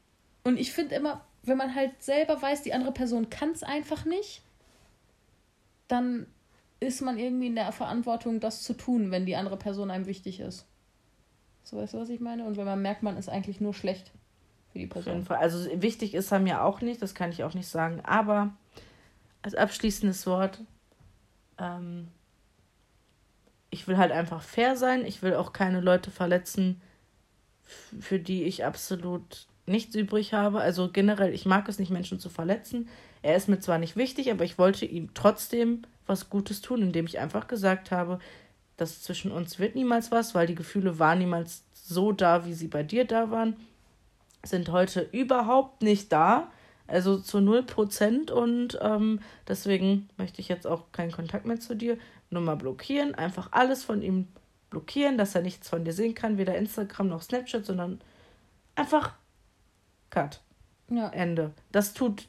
Und 0.44 0.58
ich 0.58 0.72
finde 0.72 0.94
immer, 0.94 1.20
wenn 1.42 1.58
man 1.58 1.74
halt 1.74 2.02
selber 2.02 2.40
weiß, 2.40 2.62
die 2.62 2.72
andere 2.72 2.92
Person 2.92 3.28
kann 3.28 3.50
es 3.50 3.62
einfach 3.62 4.06
nicht, 4.06 4.40
dann 5.88 6.26
ist 6.80 7.02
man 7.02 7.18
irgendwie 7.18 7.48
in 7.48 7.54
der 7.54 7.72
Verantwortung, 7.72 8.40
das 8.40 8.62
zu 8.62 8.74
tun, 8.74 9.10
wenn 9.10 9.26
die 9.26 9.36
andere 9.36 9.56
Person 9.56 9.90
einem 9.90 10.06
wichtig 10.06 10.40
ist. 10.40 10.66
So 11.64 11.76
weißt 11.76 11.94
du, 11.94 11.98
was 11.98 12.08
ich 12.08 12.20
meine? 12.20 12.44
Und 12.44 12.56
wenn 12.56 12.64
man 12.64 12.80
merkt, 12.80 13.02
man 13.02 13.16
ist 13.16 13.28
eigentlich 13.28 13.60
nur 13.60 13.74
schlecht 13.74 14.12
für 14.72 14.78
die 14.78 14.86
Person. 14.86 15.12
Auf 15.12 15.16
jeden 15.16 15.26
Fall. 15.26 15.38
Also 15.38 15.68
wichtig 15.82 16.14
ist 16.14 16.32
er 16.32 16.38
mir 16.38 16.62
auch 16.62 16.80
nicht, 16.80 17.02
das 17.02 17.14
kann 17.14 17.30
ich 17.30 17.42
auch 17.42 17.54
nicht 17.54 17.68
sagen. 17.68 18.00
Aber 18.04 18.54
als 19.42 19.54
abschließendes 19.54 20.26
Wort, 20.26 20.60
ähm, 21.58 22.08
ich 23.70 23.86
will 23.88 23.98
halt 23.98 24.12
einfach 24.12 24.42
fair 24.42 24.76
sein. 24.76 25.04
Ich 25.04 25.22
will 25.22 25.34
auch 25.34 25.52
keine 25.52 25.80
Leute 25.80 26.10
verletzen, 26.10 26.80
für 28.00 28.18
die 28.18 28.44
ich 28.44 28.64
absolut 28.64 29.46
nichts 29.68 29.94
übrig 29.94 30.32
habe. 30.32 30.60
Also 30.60 30.90
generell, 30.90 31.32
ich 31.32 31.46
mag 31.46 31.68
es 31.68 31.78
nicht, 31.78 31.90
Menschen 31.90 32.18
zu 32.18 32.28
verletzen. 32.28 32.88
Er 33.22 33.36
ist 33.36 33.48
mir 33.48 33.60
zwar 33.60 33.78
nicht 33.78 33.96
wichtig, 33.96 34.30
aber 34.30 34.44
ich 34.44 34.58
wollte 34.58 34.86
ihm 34.86 35.10
trotzdem 35.14 35.82
was 36.06 36.30
Gutes 36.30 36.60
tun, 36.60 36.82
indem 36.82 37.06
ich 37.06 37.18
einfach 37.18 37.48
gesagt 37.48 37.90
habe, 37.90 38.18
dass 38.76 39.02
zwischen 39.02 39.32
uns 39.32 39.58
wird 39.58 39.74
niemals 39.74 40.10
was, 40.10 40.34
weil 40.34 40.46
die 40.46 40.54
Gefühle 40.54 40.98
waren 40.98 41.18
niemals 41.18 41.64
so 41.74 42.12
da, 42.12 42.46
wie 42.46 42.54
sie 42.54 42.68
bei 42.68 42.82
dir 42.82 43.04
da 43.04 43.30
waren, 43.30 43.56
sind 44.44 44.70
heute 44.70 45.08
überhaupt 45.12 45.82
nicht 45.82 46.12
da, 46.12 46.50
also 46.86 47.18
zu 47.18 47.40
null 47.40 47.64
Prozent 47.64 48.30
und 48.30 48.78
ähm, 48.80 49.20
deswegen 49.46 50.08
möchte 50.16 50.40
ich 50.40 50.48
jetzt 50.48 50.66
auch 50.66 50.92
keinen 50.92 51.12
Kontakt 51.12 51.44
mehr 51.44 51.60
zu 51.60 51.74
dir, 51.74 51.98
nur 52.30 52.42
mal 52.42 52.56
blockieren, 52.56 53.14
einfach 53.14 53.48
alles 53.50 53.84
von 53.84 54.00
ihm 54.00 54.28
blockieren, 54.70 55.18
dass 55.18 55.34
er 55.34 55.42
nichts 55.42 55.68
von 55.68 55.84
dir 55.84 55.92
sehen 55.92 56.14
kann, 56.14 56.38
weder 56.38 56.56
Instagram 56.56 57.08
noch 57.08 57.22
Snapchat, 57.22 57.66
sondern 57.66 58.00
einfach 58.74 59.14
Cut. 60.20 60.40
Ja. 60.90 61.08
Ende. 61.10 61.52
Das 61.72 61.92
tut 61.92 62.28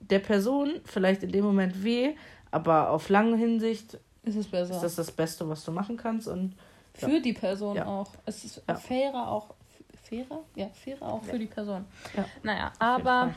der 0.00 0.18
Person 0.18 0.80
vielleicht 0.84 1.22
in 1.22 1.32
dem 1.32 1.44
Moment 1.44 1.84
weh, 1.84 2.14
aber 2.50 2.90
auf 2.90 3.08
lange 3.08 3.36
Hinsicht 3.36 3.98
ist 4.24 4.36
es 4.36 4.48
besser. 4.48 4.74
Ist 4.74 4.82
das 4.82 4.96
das 4.96 5.10
Beste, 5.10 5.48
was 5.48 5.64
du 5.64 5.72
machen 5.72 5.96
kannst 5.96 6.28
und 6.28 6.54
für 6.94 7.12
ja. 7.12 7.20
die 7.20 7.32
Person 7.32 7.76
ja. 7.76 7.86
auch. 7.86 8.10
Es 8.26 8.44
ist 8.44 8.62
ja. 8.68 8.74
fairer 8.74 9.28
auch 9.28 9.54
fairer, 10.02 10.44
ja 10.54 10.68
fairer 10.68 11.02
auch 11.02 11.24
für 11.24 11.38
die 11.38 11.46
Person. 11.46 11.86
Ja. 12.16 12.26
Naja, 12.42 12.72
aber 12.78 13.34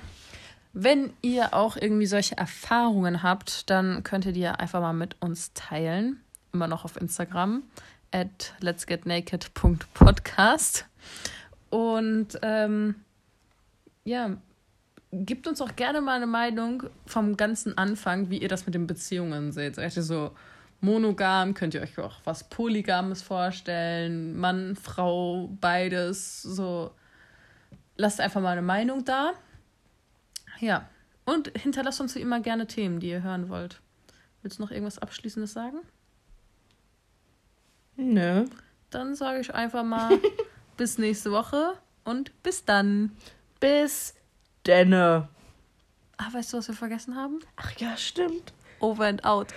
wenn 0.74 1.14
ihr 1.22 1.54
auch 1.54 1.78
irgendwie 1.78 2.06
solche 2.06 2.38
Erfahrungen 2.38 3.24
habt, 3.24 3.70
dann 3.70 4.04
könnt 4.04 4.26
ihr 4.26 4.34
die 4.34 4.46
einfach 4.46 4.82
mal 4.82 4.92
mit 4.92 5.16
uns 5.22 5.54
teilen. 5.54 6.22
Immer 6.52 6.68
noch 6.68 6.84
auf 6.84 6.98
Instagram 6.98 7.64
at 8.12 8.54
letsgetnaked.podcast. 8.60 10.86
Und 11.70 12.38
ähm, 12.42 13.05
ja, 14.06 14.38
gebt 15.12 15.48
uns 15.48 15.62
auch 15.62 15.76
gerne 15.76 16.00
mal 16.00 16.16
eine 16.16 16.28
Meinung 16.28 16.84
vom 17.06 17.36
ganzen 17.36 17.78
Anfang, 17.78 18.30
wie 18.30 18.38
ihr 18.38 18.48
das 18.48 18.66
mit 18.66 18.76
den 18.76 18.88
Beziehungen 18.88 19.52
seht. 19.52 19.76
Seid 19.76 19.96
ihr 19.98 20.04
so 20.04 20.32
monogam? 20.80 21.54
Könnt 21.54 21.74
ihr 21.74 21.82
euch 21.82 21.98
auch 22.00 22.16
was 22.24 22.50
Polygames 22.50 23.22
vorstellen? 23.22 24.38
Mann, 24.38 24.76
Frau, 24.76 25.50
beides. 25.60 26.42
So, 26.42 26.92
lasst 27.98 28.22
einfach 28.22 28.42
mal 28.42 28.52
eine 28.52 28.62
Meinung 28.62 29.04
da. 29.04 29.34
Ja, 30.60 30.88
und 31.26 31.52
hinterlasst 31.58 32.00
uns 32.00 32.16
wie 32.16 32.22
immer 32.22 32.40
gerne 32.40 32.68
Themen, 32.68 33.00
die 33.00 33.10
ihr 33.10 33.24
hören 33.24 33.50
wollt. 33.50 33.82
Willst 34.42 34.60
du 34.60 34.64
noch 34.64 34.72
irgendwas 34.72 35.00
Abschließendes 35.00 35.54
sagen? 35.54 35.80
Nö. 37.98 38.46
Dann 38.92 39.16
sage 39.16 39.40
ich 39.40 39.54
einfach 39.54 39.84
mal 39.84 40.20
bis 40.78 40.98
nächste 40.98 41.32
Woche 41.32 41.74
und 42.04 42.32
bis 42.44 42.66
dann. 42.66 43.12
Bis 43.66 44.14
denne. 44.68 45.28
Ah, 46.18 46.32
weißt 46.32 46.54
du, 46.54 46.58
was 46.58 46.68
wir 46.68 46.76
vergessen 46.76 47.16
haben? 47.16 47.40
Ach 47.56 47.72
ja, 47.80 47.98
stimmt. 47.98 48.54
Over 48.80 49.08
and 49.08 49.26
out. 49.26 49.48